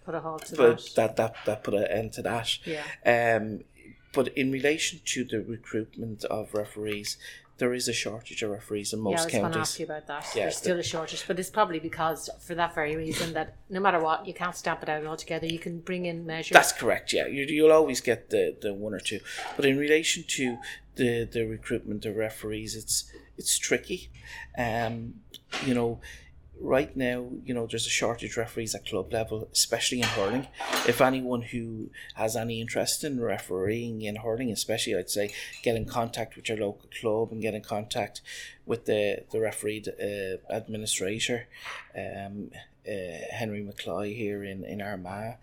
Put 0.05 0.15
a 0.17 0.21
halt 0.21 0.47
to 0.47 0.57
but 0.57 0.85
that. 0.97 1.17
that 1.17 1.17
that 1.17 1.35
that 1.47 1.65
put 1.65 1.75
an 1.75 1.85
end 1.87 2.13
to 2.15 2.23
that. 2.23 2.59
Yeah. 2.67 2.83
Um, 3.07 3.61
but 4.13 4.29
in 4.37 4.51
relation 4.53 5.01
to 5.07 5.25
the 5.25 5.41
recruitment 5.41 6.25
of 6.25 6.53
referees, 6.55 7.17
there 7.59 7.73
is 7.73 7.87
a 7.89 7.93
shortage 7.93 8.43
of 8.43 8.51
referees 8.51 8.93
in 8.93 8.99
most 9.01 9.13
Yeah, 9.13 9.21
I 9.21 9.25
was 9.25 9.33
going 9.33 9.45
to 9.45 9.51
counties. 9.51 9.71
ask 9.71 9.79
you 9.79 9.85
about 9.87 10.07
that. 10.09 10.27
Yeah, 10.35 10.43
There's 10.43 10.57
still 10.57 10.79
a 10.79 10.83
shortage, 10.83 11.25
but 11.27 11.39
it's 11.39 11.49
probably 11.51 11.79
because, 11.79 12.29
for 12.41 12.55
that 12.57 12.75
very 12.75 12.97
reason, 12.97 13.33
that 13.35 13.57
no 13.71 13.79
matter 13.81 14.01
what, 14.01 14.27
you 14.27 14.35
can't 14.35 14.57
stamp 14.57 14.83
it 14.83 14.89
out 14.89 15.07
altogether. 15.07 15.47
You 15.47 15.59
can 15.61 15.79
bring 15.79 16.05
in 16.07 16.27
measures. 16.27 16.53
That's 16.53 16.73
correct. 16.73 17.13
Yeah, 17.13 17.27
you, 17.29 17.45
you'll 17.45 17.73
always 17.73 18.01
get 18.01 18.29
the, 18.31 18.57
the 18.61 18.75
one 18.75 18.93
or 18.93 19.01
two, 19.01 19.21
but 19.57 19.65
in 19.65 19.79
relation 19.79 20.25
to 20.27 20.59
the 20.97 21.25
the 21.25 21.45
recruitment 21.45 22.05
of 22.05 22.17
referees, 22.17 22.75
it's 22.77 23.11
it's 23.39 23.59
tricky. 23.59 24.11
Um, 24.59 25.15
you 25.65 25.75
know, 25.75 26.01
right 26.63 26.97
now, 26.97 27.29
you 27.45 27.55
know, 27.55 27.67
there's 27.67 27.87
a 27.87 27.91
shortage 27.91 28.33
of 28.33 28.37
referees 28.37 28.75
at 28.75 28.87
club 28.87 29.13
level, 29.13 29.49
especially 29.53 30.01
in 30.01 30.07
hurling. 30.07 30.47
If 30.87 31.01
anyone 31.01 31.43
who 31.43 31.91
has 32.15 32.37
any 32.37 32.61
interest 32.61 33.05
in 33.05 33.21
refereeing 33.21 34.03
in 34.03 34.17
hurling, 34.17 34.51
especially, 34.51 34.97
I'd 34.97 35.11
say 35.11 35.33
get 35.63 35.77
in 35.77 35.85
contact 35.85 36.37
with 36.37 36.49
your 36.49 36.59
local 36.59 36.89
club 37.01 37.33
and 37.33 37.43
get 37.43 37.55
in 37.55 37.63
contact 37.63 38.21
with 38.65 38.87
the 38.87 39.25
the 39.31 39.41
referee 39.41 39.85
uh, 39.89 40.55
administrator, 40.55 41.49
um, 41.97 42.51
uh, 42.87 43.27
Henry 43.31 43.63
McCloy 43.63 44.17
here 44.17 44.45
in 44.45 44.65
in 44.65 44.81
Armagh, 44.81 45.39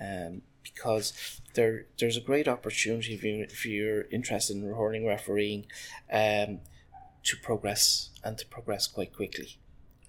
um, 0.00 0.42
because 0.64 1.40
there 1.54 1.86
there's 1.98 2.16
a 2.16 2.20
great 2.20 2.48
opportunity 2.48 3.14
if 3.14 3.22
you 3.22 3.44
if 3.44 3.64
you're 3.66 4.02
interested 4.10 4.56
in 4.56 4.62
hurling 4.62 5.06
refereeing, 5.06 5.66
um, 6.12 6.60
to 7.22 7.36
progress 7.42 8.10
and 8.24 8.38
to 8.38 8.46
progress 8.46 8.86
quite 8.86 9.14
quickly. 9.14 9.58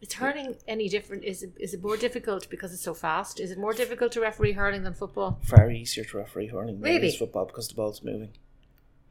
Is 0.02 0.14
hurling 0.14 0.56
any 0.68 0.90
different? 0.90 1.24
Is 1.24 1.42
it, 1.44 1.54
is 1.60 1.74
it 1.74 1.82
more 1.82 1.98
difficult 1.98 2.50
because 2.50 2.74
it's 2.74 2.84
so 2.84 2.94
fast? 2.94 3.40
Is 3.40 3.52
it 3.52 3.58
more 3.58 3.74
difficult 3.74 4.12
to 4.14 4.22
referee 4.22 4.52
hurling 4.54 4.84
than 4.84 4.94
football? 4.94 5.40
Far 5.44 5.72
easier 5.72 6.04
to 6.04 6.18
referee 6.18 6.48
hurling 6.48 6.80
than 6.82 6.92
it 6.92 6.96
Really? 6.96 7.08
is 7.08 7.18
football 7.18 7.46
because 7.46 7.68
the 7.70 7.76
ball's 7.76 8.04
moving. 8.04 8.30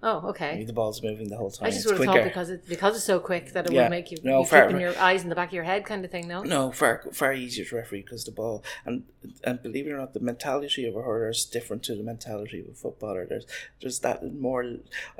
Oh, 0.06 0.28
okay. 0.28 0.62
the 0.64 0.72
ball's 0.72 1.02
moving 1.02 1.28
the 1.30 1.36
whole 1.38 1.50
time. 1.50 1.66
I 1.66 1.70
just 1.70 1.80
it's 1.80 1.86
would 1.86 1.96
have 1.96 2.06
quicker. 2.06 2.18
thought 2.24 2.28
because 2.28 2.50
it 2.50 2.68
because 2.68 2.94
it's 2.96 3.04
so 3.04 3.18
quick 3.18 3.52
that 3.54 3.66
it 3.66 3.72
Yeah. 3.72 3.82
would 3.84 3.90
make 3.90 4.10
you, 4.12 4.18
No, 4.22 4.40
you 4.40 4.46
fair- 4.46 4.66
keeping 4.66 4.82
your 4.82 4.96
eyes 4.98 5.22
in 5.22 5.30
the 5.30 5.34
back 5.34 5.48
of 5.48 5.54
your 5.54 5.64
head, 5.64 5.84
kind 5.86 6.04
of 6.04 6.10
thing. 6.10 6.28
No. 6.28 6.42
No, 6.42 6.70
far 6.70 7.02
far 7.12 7.32
easier 7.32 7.64
to 7.64 7.76
referee 7.76 8.02
because 8.02 8.24
the 8.24 8.30
ball 8.32 8.62
and 8.84 9.04
and 9.42 9.62
believe 9.62 9.86
it 9.86 9.92
or 9.92 9.96
not, 9.98 10.12
the 10.12 10.20
mentality 10.20 10.86
of 10.86 10.94
a 10.94 11.02
hurler 11.02 11.30
is 11.30 11.44
different 11.46 11.82
to 11.84 11.94
the 11.96 12.02
mentality 12.02 12.60
of 12.60 12.68
a 12.68 12.74
footballer. 12.74 13.24
There's 13.26 13.46
there's 13.80 14.00
that 14.00 14.18
more. 14.34 14.62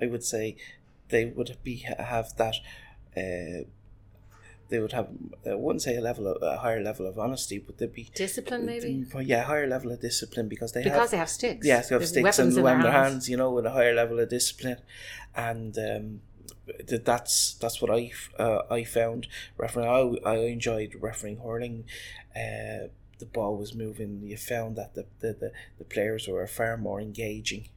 I 0.01 0.07
would 0.07 0.23
say 0.23 0.57
they 1.09 1.25
would 1.25 1.57
be 1.65 1.77
have 1.99 2.37
that. 2.37 2.57
Uh, 3.17 3.65
they 4.69 4.79
would 4.79 4.93
have 4.93 5.09
I 5.47 5.55
wouldn't 5.55 5.83
say 5.83 5.97
a 5.97 6.01
level 6.01 6.27
of 6.27 6.43
a 6.43 6.59
higher 6.59 6.83
level 6.83 7.07
of 7.07 7.19
honesty, 7.19 7.59
but 7.59 7.79
they'd 7.79 7.93
be 7.93 8.11
Discipline, 8.15 8.67
maybe 8.67 9.05
But 9.13 9.27
yeah, 9.27 9.43
higher 9.43 9.67
level 9.67 9.93
of 9.93 10.01
discipline 10.01 10.49
because 10.49 10.73
they 10.73 10.83
because 10.83 11.01
have 11.01 11.11
they 11.11 11.17
have 11.17 11.29
sticks. 11.29 11.67
Yes, 11.67 11.89
they 11.89 11.95
have 11.95 12.01
There's 12.01 12.11
sticks 12.11 12.39
and 12.39 12.57
in 12.57 12.65
their 12.65 12.77
hands. 12.77 12.95
hands, 12.95 13.29
you 13.29 13.37
know, 13.37 13.51
with 13.51 13.67
a 13.67 13.71
higher 13.71 13.95
level 13.95 14.19
of 14.21 14.29
discipline, 14.29 14.79
and 15.35 15.77
um, 15.79 16.21
th- 16.89 17.05
that's 17.05 17.55
that's 17.55 17.81
what 17.83 17.91
I 17.91 18.11
uh, 18.39 18.63
I 18.71 18.85
found 18.85 19.29
refereeing. 19.57 19.89
I, 20.25 20.31
I 20.31 20.37
enjoyed 20.47 20.97
refereeing 21.01 21.39
hurling. 21.39 21.85
Uh, 22.35 22.89
the 23.19 23.27
ball 23.27 23.57
was 23.57 23.75
moving. 23.75 24.23
You 24.25 24.37
found 24.37 24.75
that 24.77 24.95
the, 24.95 25.07
the, 25.21 25.33
the, 25.35 25.53
the 25.79 25.85
players 25.85 26.27
were 26.27 26.45
far 26.49 26.77
more 26.77 27.01
engaging 27.01 27.69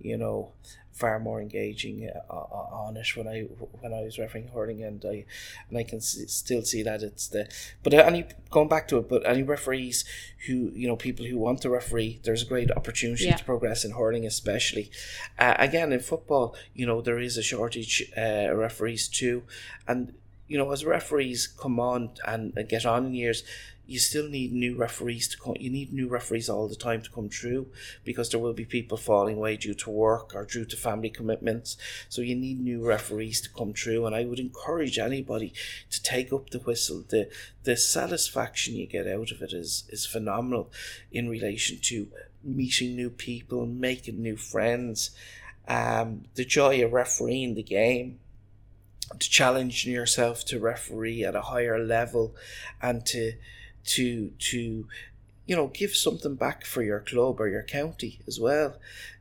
you 0.00 0.16
know, 0.16 0.52
far 0.92 1.18
more 1.18 1.40
engaging 1.40 2.10
uh, 2.28 2.32
on 2.32 2.96
it 2.96 3.16
when 3.16 3.26
I 3.28 3.42
when 3.80 3.92
I 3.94 4.02
was 4.02 4.18
refereeing 4.18 4.48
hurling, 4.48 4.82
and 4.82 5.02
I 5.04 5.24
and 5.68 5.78
I 5.78 5.82
can 5.82 6.00
still 6.00 6.62
see 6.62 6.82
that 6.82 7.02
it's 7.02 7.28
the. 7.28 7.48
But 7.82 7.94
any 7.94 8.24
going 8.50 8.68
back 8.68 8.88
to 8.88 8.98
it, 8.98 9.08
but 9.08 9.26
any 9.26 9.42
referees 9.42 10.04
who 10.46 10.70
you 10.74 10.86
know 10.88 10.96
people 10.96 11.24
who 11.26 11.38
want 11.38 11.62
to 11.62 11.70
referee, 11.70 12.20
there's 12.24 12.42
a 12.42 12.46
great 12.46 12.70
opportunity 12.72 13.24
Yeah. 13.24 13.36
to 13.36 13.44
progress 13.44 13.84
in 13.84 13.92
hurling, 13.92 14.26
especially. 14.26 14.90
Uh, 15.38 15.54
again, 15.58 15.92
in 15.92 16.00
football, 16.00 16.54
you 16.74 16.86
know 16.86 17.00
there 17.00 17.18
is 17.18 17.36
a 17.36 17.42
shortage 17.42 18.10
uh, 18.16 18.50
of 18.52 18.58
referees 18.58 19.08
too, 19.08 19.44
and 19.88 20.12
you 20.48 20.58
know 20.58 20.70
as 20.72 20.84
referees 20.84 21.46
come 21.46 21.78
on 21.80 22.10
and, 22.26 22.52
and 22.56 22.68
get 22.68 22.84
on 22.84 23.06
in 23.06 23.14
years. 23.14 23.42
You 23.90 23.98
still 23.98 24.28
need 24.28 24.52
new 24.52 24.76
referees 24.76 25.26
to 25.28 25.36
come. 25.36 25.56
You 25.58 25.68
need 25.68 25.92
new 25.92 26.06
referees 26.06 26.48
all 26.48 26.68
the 26.68 26.76
time 26.76 27.02
to 27.02 27.10
come 27.10 27.28
through, 27.28 27.66
because 28.04 28.30
there 28.30 28.38
will 28.38 28.52
be 28.52 28.64
people 28.64 28.96
falling 28.96 29.36
away 29.38 29.56
due 29.56 29.74
to 29.74 29.90
work 29.90 30.32
or 30.32 30.44
due 30.44 30.64
to 30.64 30.76
family 30.76 31.10
commitments. 31.10 31.76
So 32.08 32.22
you 32.22 32.36
need 32.36 32.60
new 32.60 32.86
referees 32.86 33.40
to 33.40 33.50
come 33.50 33.72
through, 33.72 34.06
and 34.06 34.14
I 34.14 34.24
would 34.24 34.38
encourage 34.38 34.98
anybody 34.98 35.52
to 35.90 36.00
take 36.00 36.32
up 36.32 36.50
the 36.50 36.60
whistle. 36.60 37.04
the 37.08 37.30
The 37.64 37.76
satisfaction 37.76 38.76
you 38.76 38.86
get 38.86 39.08
out 39.08 39.32
of 39.32 39.42
it 39.42 39.52
is 39.52 39.84
is 39.88 40.06
phenomenal, 40.06 40.70
in 41.10 41.28
relation 41.28 41.78
to 41.90 42.08
meeting 42.44 42.94
new 42.94 43.10
people, 43.10 43.66
making 43.66 44.22
new 44.22 44.36
friends, 44.36 45.10
um, 45.66 46.26
the 46.36 46.44
joy 46.44 46.84
of 46.84 46.92
refereeing 46.92 47.54
the 47.54 47.64
game 47.64 48.20
to 49.18 49.28
challenging 49.28 49.92
yourself 49.92 50.44
to 50.44 50.60
referee 50.60 51.24
at 51.24 51.34
a 51.34 51.42
higher 51.42 51.84
level 51.84 52.36
and 52.80 53.04
to 53.04 53.32
to 53.84 54.30
to 54.38 54.86
you 55.46 55.56
know 55.56 55.68
give 55.68 55.94
something 55.96 56.34
back 56.36 56.64
for 56.64 56.82
your 56.82 57.00
club 57.00 57.40
or 57.40 57.48
your 57.48 57.62
county 57.62 58.20
as 58.26 58.38
well 58.38 58.76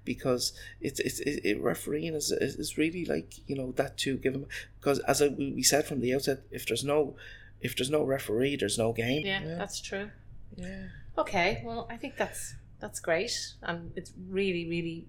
because 0.05 0.53
it's 0.81 0.99
it's 0.99 1.19
it, 1.21 1.41
it 1.43 1.61
refereeing 1.61 2.13
is, 2.13 2.31
is 2.31 2.55
is 2.55 2.77
really 2.77 3.05
like 3.05 3.35
you 3.47 3.55
know 3.55 3.71
that 3.73 3.97
to 3.97 4.17
give 4.17 4.33
them 4.33 4.45
because 4.79 4.99
as 4.99 5.21
I, 5.21 5.27
we 5.27 5.51
we 5.53 5.63
said 5.63 5.85
from 5.85 6.01
the 6.01 6.13
outset 6.13 6.41
if 6.51 6.65
there's 6.67 6.83
no 6.83 7.15
if 7.61 7.75
there's 7.75 7.89
no 7.89 8.03
referee 8.03 8.57
there's 8.57 8.77
no 8.77 8.93
game 8.93 9.25
Yeah, 9.25 9.55
that's 9.57 9.81
true. 9.81 10.11
yeah 10.55 10.87
Okay, 11.19 11.61
well, 11.65 11.85
I 11.89 11.97
think 11.97 12.15
that's 12.15 12.55
that's 12.79 13.01
great, 13.01 13.53
and 13.61 13.91
it's 13.97 14.13
really, 14.29 14.65
really 14.69 15.05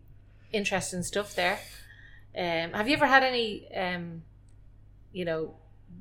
interesting 0.52 1.04
stuff 1.04 1.36
there. 1.36 1.60
Um, 2.36 2.72
have 2.72 2.88
you 2.88 2.94
ever 2.94 3.06
had 3.06 3.22
any, 3.22 3.72
um, 3.72 4.22
you 5.12 5.24
know, 5.24 5.54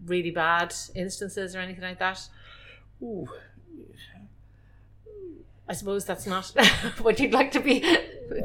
really 0.05 0.31
bad 0.31 0.73
instances 0.95 1.55
or 1.55 1.59
anything 1.59 1.83
like 1.83 1.99
that? 1.99 2.27
Ooh. 3.01 3.27
I 5.67 5.73
suppose 5.73 6.03
that's 6.03 6.25
not 6.25 6.45
what 7.01 7.19
you'd 7.19 7.33
like 7.33 7.51
to 7.51 7.59
be 7.59 7.83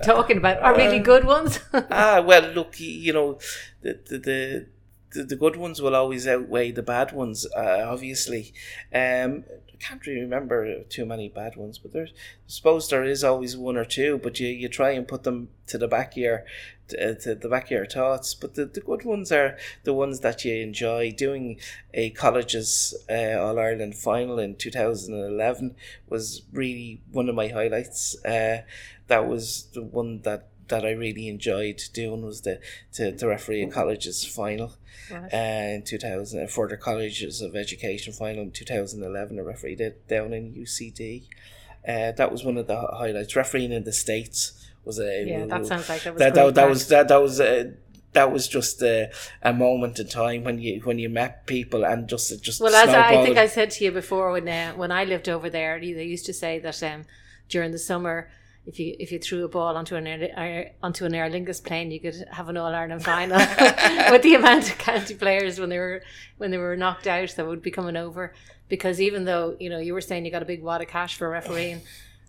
talking 0.05 0.37
about. 0.37 0.63
Are 0.63 0.77
really 0.77 0.99
good 0.99 1.25
ones? 1.25 1.59
ah 1.73 2.21
well 2.21 2.43
look 2.53 2.79
you 2.79 3.15
know 3.15 3.39
the 3.81 3.99
the, 4.09 4.19
the 4.19 4.67
the, 5.15 5.25
the 5.25 5.37
good 5.37 5.57
ones 5.57 5.81
will 5.81 5.95
always 5.97 6.27
outweigh 6.27 6.73
the 6.73 6.83
bad 6.83 7.13
ones, 7.13 7.47
uh, 7.57 7.85
obviously. 7.87 8.53
Um, 8.93 9.45
I 9.75 9.85
can't 9.85 10.07
really 10.07 10.21
remember 10.21 10.85
too 10.85 11.05
many 11.05 11.29
bad 11.29 11.57
ones, 11.57 11.79
but 11.79 11.93
there's, 11.93 12.11
I 12.11 12.47
suppose 12.47 12.89
there 12.89 13.03
is 13.03 13.25
always 13.25 13.57
one 13.57 13.77
or 13.77 13.85
two, 13.85 14.21
but 14.23 14.39
you, 14.39 14.47
you 14.47 14.69
try 14.69 14.91
and 14.91 15.09
put 15.09 15.25
them 15.25 15.49
to 15.67 15.79
the 15.79 15.89
back 15.89 16.13
of 16.13 16.19
your, 16.19 16.45
to, 16.89 17.15
to 17.17 17.35
the 17.35 17.49
back 17.49 17.65
of 17.65 17.71
your 17.73 17.87
thoughts. 17.87 18.35
But 18.35 18.55
the, 18.55 18.67
the 18.67 18.81
good 18.81 19.05
ones 19.05 19.33
are 19.33 19.59
the 19.83 19.93
ones 19.93 20.21
that 20.21 20.45
you 20.45 20.55
enjoy. 20.55 21.11
Doing 21.11 21.59
a 21.93 22.11
colleges 22.11 22.95
uh, 23.11 23.37
All 23.41 23.59
Ireland 23.59 23.97
final 23.97 24.39
in 24.39 24.55
2011 24.55 25.75
was 26.09 26.43
really 26.53 27.03
one 27.11 27.29
of 27.29 27.35
my 27.35 27.49
highlights. 27.49 28.17
Uh, 28.25 28.63
that 29.09 29.27
was 29.29 29.69
the 29.75 29.83
one 29.83 30.21
that 30.23 30.49
that 30.69 30.85
I 30.85 30.93
really 30.93 31.29
enjoyed 31.29 31.83
doing 31.93 32.25
was 32.25 32.41
the 32.41 32.61
to, 32.95 33.15
to 33.17 33.27
referee 33.27 33.63
a 33.63 33.71
colleges 33.71 34.25
final 34.25 34.77
Right. 35.11 35.35
uh, 35.35 35.75
in 35.75 35.83
2000 35.83 36.49
for 36.49 36.67
the 36.67 36.79
colleges 36.79 37.43
of 37.43 37.55
education 37.55 38.15
final 38.15 38.43
in 38.45 38.53
2011 38.53 39.39
I 39.39 39.43
refereed 39.43 39.81
it 39.83 40.09
down 40.09 40.33
in 40.33 40.55
UCD 40.55 41.25
uh, 41.87 42.13
that 42.13 42.33
was 42.33 42.43
one 42.43 42.57
of 42.57 42.67
the 42.67 42.81
highlights 42.81 43.37
refereeing 43.37 43.71
in 43.73 43.85
the 43.85 43.93
States 43.93 44.53
was 44.85 44.99
a 44.99 45.25
yeah, 45.27 45.45
that 45.47 45.67
sounds 45.67 45.91
like 45.91 46.03
that 46.05 46.15
was 46.15 46.21
that, 46.21 46.35
that, 46.35 46.55
that 46.55 46.69
was 46.69 46.89
that, 46.89 47.09
that 47.09 47.21
was 47.21 47.41
uh, 47.41 47.73
that 48.15 48.33
was 48.33 48.49
just 48.49 48.81
a, 48.83 49.11
a 49.43 49.53
moment 49.53 49.99
in 49.99 50.09
time 50.09 50.45
when 50.45 50.59
you 50.59 50.81
when 50.81 50.99
you 50.99 51.09
met 51.09 51.47
people 51.47 51.85
and 51.85 52.09
just 52.09 52.43
just 52.43 52.61
Well, 52.61 52.75
as 52.75 52.89
I, 52.89 53.21
I 53.21 53.25
think. 53.25 53.37
I 53.37 53.47
said 53.47 53.71
to 53.73 53.85
you 53.85 53.93
before, 53.93 54.33
when 54.33 54.49
uh, 54.49 54.73
when 54.73 54.91
I 54.91 55.05
lived 55.05 55.29
over 55.29 55.51
there, 55.51 55.79
they 55.79 56.05
used 56.05 56.27
to 56.27 56.33
say 56.33 56.59
that 56.61 56.83
um, 56.83 57.05
during 57.49 57.73
the 57.73 57.79
summer, 57.79 58.31
if 58.67 58.79
you 58.81 58.97
if 58.99 59.13
you 59.13 59.19
threw 59.19 59.45
a 59.45 59.49
ball 59.49 59.77
onto 59.77 59.97
an 59.97 60.07
Aer, 60.07 60.73
onto 60.83 61.05
an 61.05 61.15
Aer 61.15 61.29
Lingus 61.31 61.63
plane, 61.63 61.91
you 61.91 62.01
could 62.01 62.25
have 62.31 62.49
an 62.49 62.57
All 62.57 62.75
Ireland 62.75 63.05
final 63.05 63.39
with 64.11 64.23
the 64.23 64.35
amount 64.35 64.71
of 64.71 64.79
county 64.79 65.15
players 65.15 65.61
when 65.61 65.69
they 65.69 65.79
were 65.79 66.03
when 66.39 66.51
they 66.51 66.59
were 66.59 66.77
knocked 66.77 67.07
out 67.07 67.35
that 67.37 67.47
would 67.47 67.63
be 67.63 67.71
coming 67.71 67.97
over. 67.97 68.35
Because 68.69 69.01
even 69.01 69.25
though 69.25 69.57
you 69.61 69.69
know 69.69 69.79
you 69.79 69.93
were 69.93 70.01
saying 70.01 70.25
you 70.25 70.31
got 70.31 70.43
a 70.43 70.47
big 70.47 70.63
wad 70.63 70.83
of 70.83 70.89
cash 70.89 71.17
for 71.17 71.29
refereeing. 71.29 71.83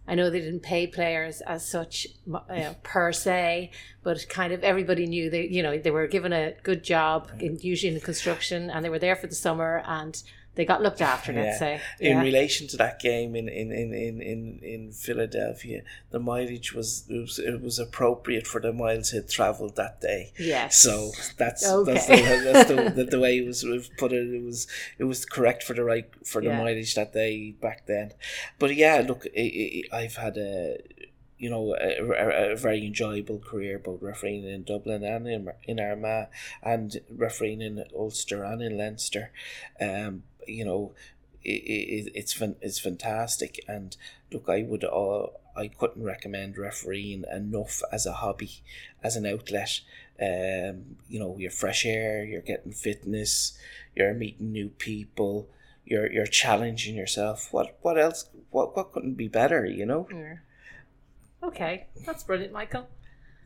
I 0.08 0.14
know 0.14 0.30
they 0.30 0.40
didn't 0.40 0.60
pay 0.60 0.86
players 0.86 1.42
as 1.42 1.68
such 1.68 2.06
uh, 2.32 2.74
per 2.84 3.12
se, 3.12 3.72
but 4.04 4.24
kind 4.30 4.54
of 4.54 4.64
everybody 4.64 5.08
knew 5.08 5.32
they, 5.32 5.48
you 5.48 5.64
know, 5.64 5.80
they 5.80 5.90
were 5.90 6.06
given 6.06 6.32
a 6.32 6.54
good 6.62 6.84
job, 6.84 7.32
in, 7.40 7.58
usually 7.60 7.88
in 7.88 7.96
the 7.96 8.06
construction, 8.06 8.70
and 8.70 8.86
they 8.86 8.90
were 8.90 9.00
there 9.00 9.16
for 9.16 9.26
the 9.26 9.34
summer, 9.34 9.82
and 9.84 10.22
they 10.56 10.66
got 10.66 10.82
looked 10.82 11.02
after. 11.02 11.32
Let's 11.34 11.60
say, 11.60 11.82
in 12.00 12.18
Yeah. 12.18 12.24
relation 12.24 12.68
to 12.68 12.78
that 12.78 13.00
game 13.00 13.36
in 13.36 13.48
in, 13.50 13.72
in, 13.72 13.94
in, 13.94 14.22
in, 14.22 14.60
in 14.64 14.92
Philadelphia, 14.92 15.82
the 16.12 16.20
mileage 16.20 16.74
was 16.74 17.06
it, 17.10 17.20
was 17.20 17.40
it 17.40 17.62
was 17.62 17.78
appropriate 17.80 18.48
for 18.48 18.60
the 18.62 18.74
miles 18.74 19.12
he 19.12 19.22
travelled 19.22 19.76
that 19.76 20.02
day. 20.02 20.32
Yes. 20.38 20.78
So 20.78 21.12
that's 21.38 21.62
that's, 21.62 22.08
the, 22.08 22.42
that's 22.54 22.68
the, 22.70 22.94
the, 22.96 23.04
the 23.06 23.20
way 23.20 23.38
it 23.40 23.46
was 23.46 23.64
put 23.98 24.12
it. 24.12 24.28
It 24.34 24.44
was 24.44 24.68
it 24.98 25.04
was 25.06 25.26
correct 25.26 25.64
for 25.64 25.74
the 25.74 25.84
right 25.84 26.10
for 26.26 26.42
the 26.42 26.48
Yeah. 26.50 26.58
mileage 26.60 26.96
that 26.96 27.14
day 27.14 27.52
back 27.52 27.86
then. 27.86 28.14
But 28.60 28.76
yeah, 28.76 29.04
look, 29.08 29.26
i 29.38 29.84
i 29.92 29.98
I've 30.02 30.16
had 30.16 30.38
a 30.38 30.78
you 31.38 31.50
know 31.50 31.76
a, 31.80 32.52
a, 32.52 32.56
very 32.56 32.86
enjoyable 32.86 33.40
career 33.40 33.78
both 33.78 34.02
refereeing 34.02 34.46
in 34.46 34.64
Dublin 34.64 35.04
and 35.04 35.28
in, 35.28 35.52
in 35.66 35.80
Armagh 35.80 36.28
and 36.64 36.98
refereeing 37.10 37.62
in 37.62 37.84
Ulster 37.96 38.44
and 38.44 38.62
in 38.62 38.78
Leinster. 38.78 39.32
Um, 39.80 40.24
you 40.48 40.64
know, 40.64 40.94
it, 41.44 41.50
it, 41.50 42.12
it's 42.16 42.42
it's 42.62 42.80
fantastic 42.80 43.64
and 43.68 43.96
look 44.32 44.50
I 44.50 44.64
would 44.64 44.84
uh, 44.84 45.28
I 45.56 45.68
couldn't 45.68 46.04
recommend 46.04 46.58
refereeing 46.58 47.24
enough 47.32 47.82
as 47.92 48.06
a 48.06 48.14
hobby 48.14 48.62
as 49.04 49.16
an 49.16 49.26
outlet 49.26 49.82
um 50.22 50.98
you 51.10 51.20
know 51.20 51.36
you're 51.38 51.52
fresh 51.52 51.86
air 51.86 52.24
you're 52.24 52.42
getting 52.42 52.72
fitness 52.72 53.58
you're 53.96 54.14
meeting 54.14 54.52
new 54.54 54.70
people 54.70 55.50
you're 55.86 56.12
you're 56.12 56.26
challenging 56.26 56.96
yourself 56.96 57.52
what 57.52 57.78
what 57.82 58.00
else 58.00 58.30
what 58.50 58.76
what 58.76 58.94
couldn't 58.94 59.16
be 59.16 59.28
better 59.28 59.66
you 59.66 59.86
know 59.86 60.08
Yeah. 60.12 60.36
Okay, 61.48 61.88
that's 62.06 62.24
brilliant, 62.24 62.54
Michael. 62.54 62.88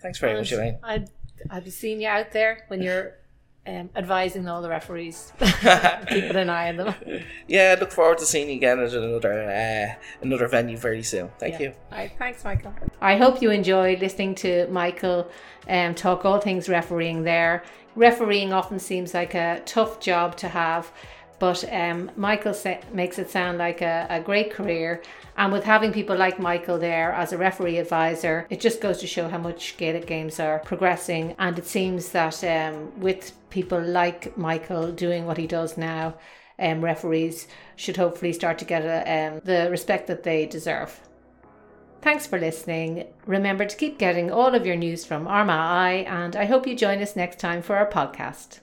thanks 0.02 0.20
very 0.20 0.36
much 0.38 0.52
Elaine 0.52 0.78
I'd 0.84 1.10
I'd 1.50 1.64
be 1.64 1.70
seeing 1.72 2.02
you 2.02 2.08
out 2.08 2.32
there 2.32 2.66
when 2.68 2.82
you're 2.82 3.16
um, 3.68 3.90
advising 3.96 4.48
all 4.48 4.62
the 4.62 4.70
referees, 4.70 5.32
keeping 5.40 6.36
an 6.36 6.50
eye 6.50 6.70
on 6.70 6.78
them. 6.78 6.96
yeah 7.48 7.76
look 7.80 7.92
forward 7.92 8.18
to 8.18 8.26
seeing 8.26 8.50
you 8.50 8.56
again 8.56 8.80
at 8.80 8.94
another 8.94 9.44
uh, 9.44 10.24
another 10.24 10.48
venue 10.48 10.78
very 10.78 11.04
soon 11.04 11.30
thank 11.40 11.54
Yeah. 11.56 11.68
you 11.68 11.74
All 11.92 11.98
right, 12.00 12.12
thanks, 12.18 12.44
Michael. 12.44 12.74
I 13.02 13.18
hope 13.18 13.42
you 13.42 13.52
enjoyed 13.52 14.00
listening 14.00 14.36
to 14.36 14.68
Michael 14.68 15.30
um, 15.68 15.94
talk 15.96 16.26
all 16.26 16.40
things 16.40 16.68
refereeing 16.70 17.24
there. 17.24 17.64
Refereeing 17.96 18.54
often 18.54 18.80
seems 18.80 19.14
like 19.14 19.34
a 19.36 19.62
tough 19.66 20.00
job 20.00 20.36
to 20.38 20.48
have, 20.48 20.92
but 21.40 21.64
um, 21.74 22.12
Michael 22.16 22.54
sa- 22.54 22.78
makes 22.94 23.18
it 23.18 23.30
sound 23.30 23.58
like 23.58 23.82
a, 23.82 24.06
a 24.10 24.20
great 24.20 24.54
career. 24.54 25.02
And 25.38 25.54
with 25.54 25.64
having 25.64 25.94
people 25.94 26.18
like 26.18 26.38
Michael 26.40 26.78
there 26.78 27.14
as 27.14 27.32
a 27.32 27.38
referee 27.38 27.78
advisor, 27.78 28.46
it 28.50 28.60
just 28.60 28.82
goes 28.82 28.98
to 29.00 29.08
show 29.08 29.30
how 29.30 29.38
much 29.38 29.78
Gaelic 29.78 30.06
games 30.06 30.40
are 30.40 30.60
progressing. 30.60 31.36
And 31.40 31.58
it 31.58 31.66
seems 31.66 32.10
that 32.10 32.44
um, 32.44 33.00
with 33.00 33.32
people 33.50 33.82
like 33.82 34.38
Michael 34.38 34.92
doing 34.92 35.26
what 35.26 35.38
he 35.38 35.48
does 35.48 35.78
now, 35.78 36.16
um, 36.60 36.84
referees 36.84 37.48
should 37.78 37.98
hopefully 37.98 38.34
start 38.34 38.60
to 38.60 38.66
get 38.66 38.84
a, 38.84 39.30
um, 39.30 39.42
the 39.46 39.70
respect 39.72 40.08
that 40.08 40.24
they 40.24 40.46
deserve. 40.46 41.00
Thanks 42.02 42.28
for 42.28 42.40
listening. 42.40 43.08
Remember 43.26 43.66
to 43.66 43.76
keep 43.76 43.98
getting 43.98 44.32
all 44.32 44.56
of 44.56 44.66
your 44.66 44.76
news 44.76 45.06
from 45.06 45.28
Armagh 45.28 45.52
I, 45.52 45.92
and 46.08 46.36
I 46.36 46.46
hope 46.46 46.68
you 46.68 46.76
join 46.76 47.02
us 47.02 47.16
next 47.16 47.40
time 47.40 47.62
for 47.62 47.76
our 47.76 47.90
podcast. 47.90 48.60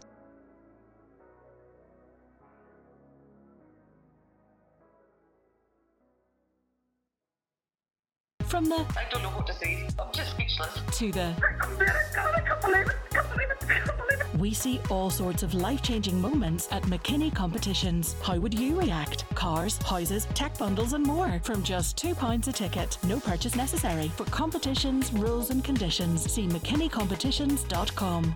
From 8.56 8.64
the 8.70 8.86
I 8.96 9.04
don't 9.10 9.22
know 9.22 9.28
what 9.28 9.46
to 9.48 9.52
say. 9.52 9.86
I'm 9.98 10.10
just 10.14 10.30
speechless. 10.30 10.80
to 10.92 11.12
the 11.12 11.34
I 11.36 12.40
can't 12.40 12.62
believe 12.62 12.86
it. 12.86 12.94
Can't 13.10 13.30
believe 13.30 13.50
it. 13.50 13.60
Can't 13.68 13.98
believe 13.98 14.20
it. 14.22 14.40
We 14.40 14.54
see 14.54 14.80
all 14.88 15.10
sorts 15.10 15.42
of 15.42 15.52
life 15.52 15.82
changing 15.82 16.18
moments 16.18 16.66
at 16.70 16.82
McKinney 16.84 17.34
Competitions. 17.34 18.16
How 18.22 18.38
would 18.38 18.58
you 18.58 18.80
react? 18.80 19.28
Cars, 19.34 19.76
houses, 19.82 20.26
tech 20.32 20.56
bundles, 20.56 20.94
and 20.94 21.04
more 21.04 21.38
from 21.42 21.62
just 21.62 21.98
£2 21.98 22.48
a 22.48 22.52
ticket. 22.52 22.96
No 23.04 23.20
purchase 23.20 23.56
necessary. 23.56 24.08
For 24.16 24.24
competitions, 24.24 25.12
rules, 25.12 25.50
and 25.50 25.62
conditions, 25.62 26.32
see 26.32 26.46
McKinneycompetitions.com. 26.46 28.34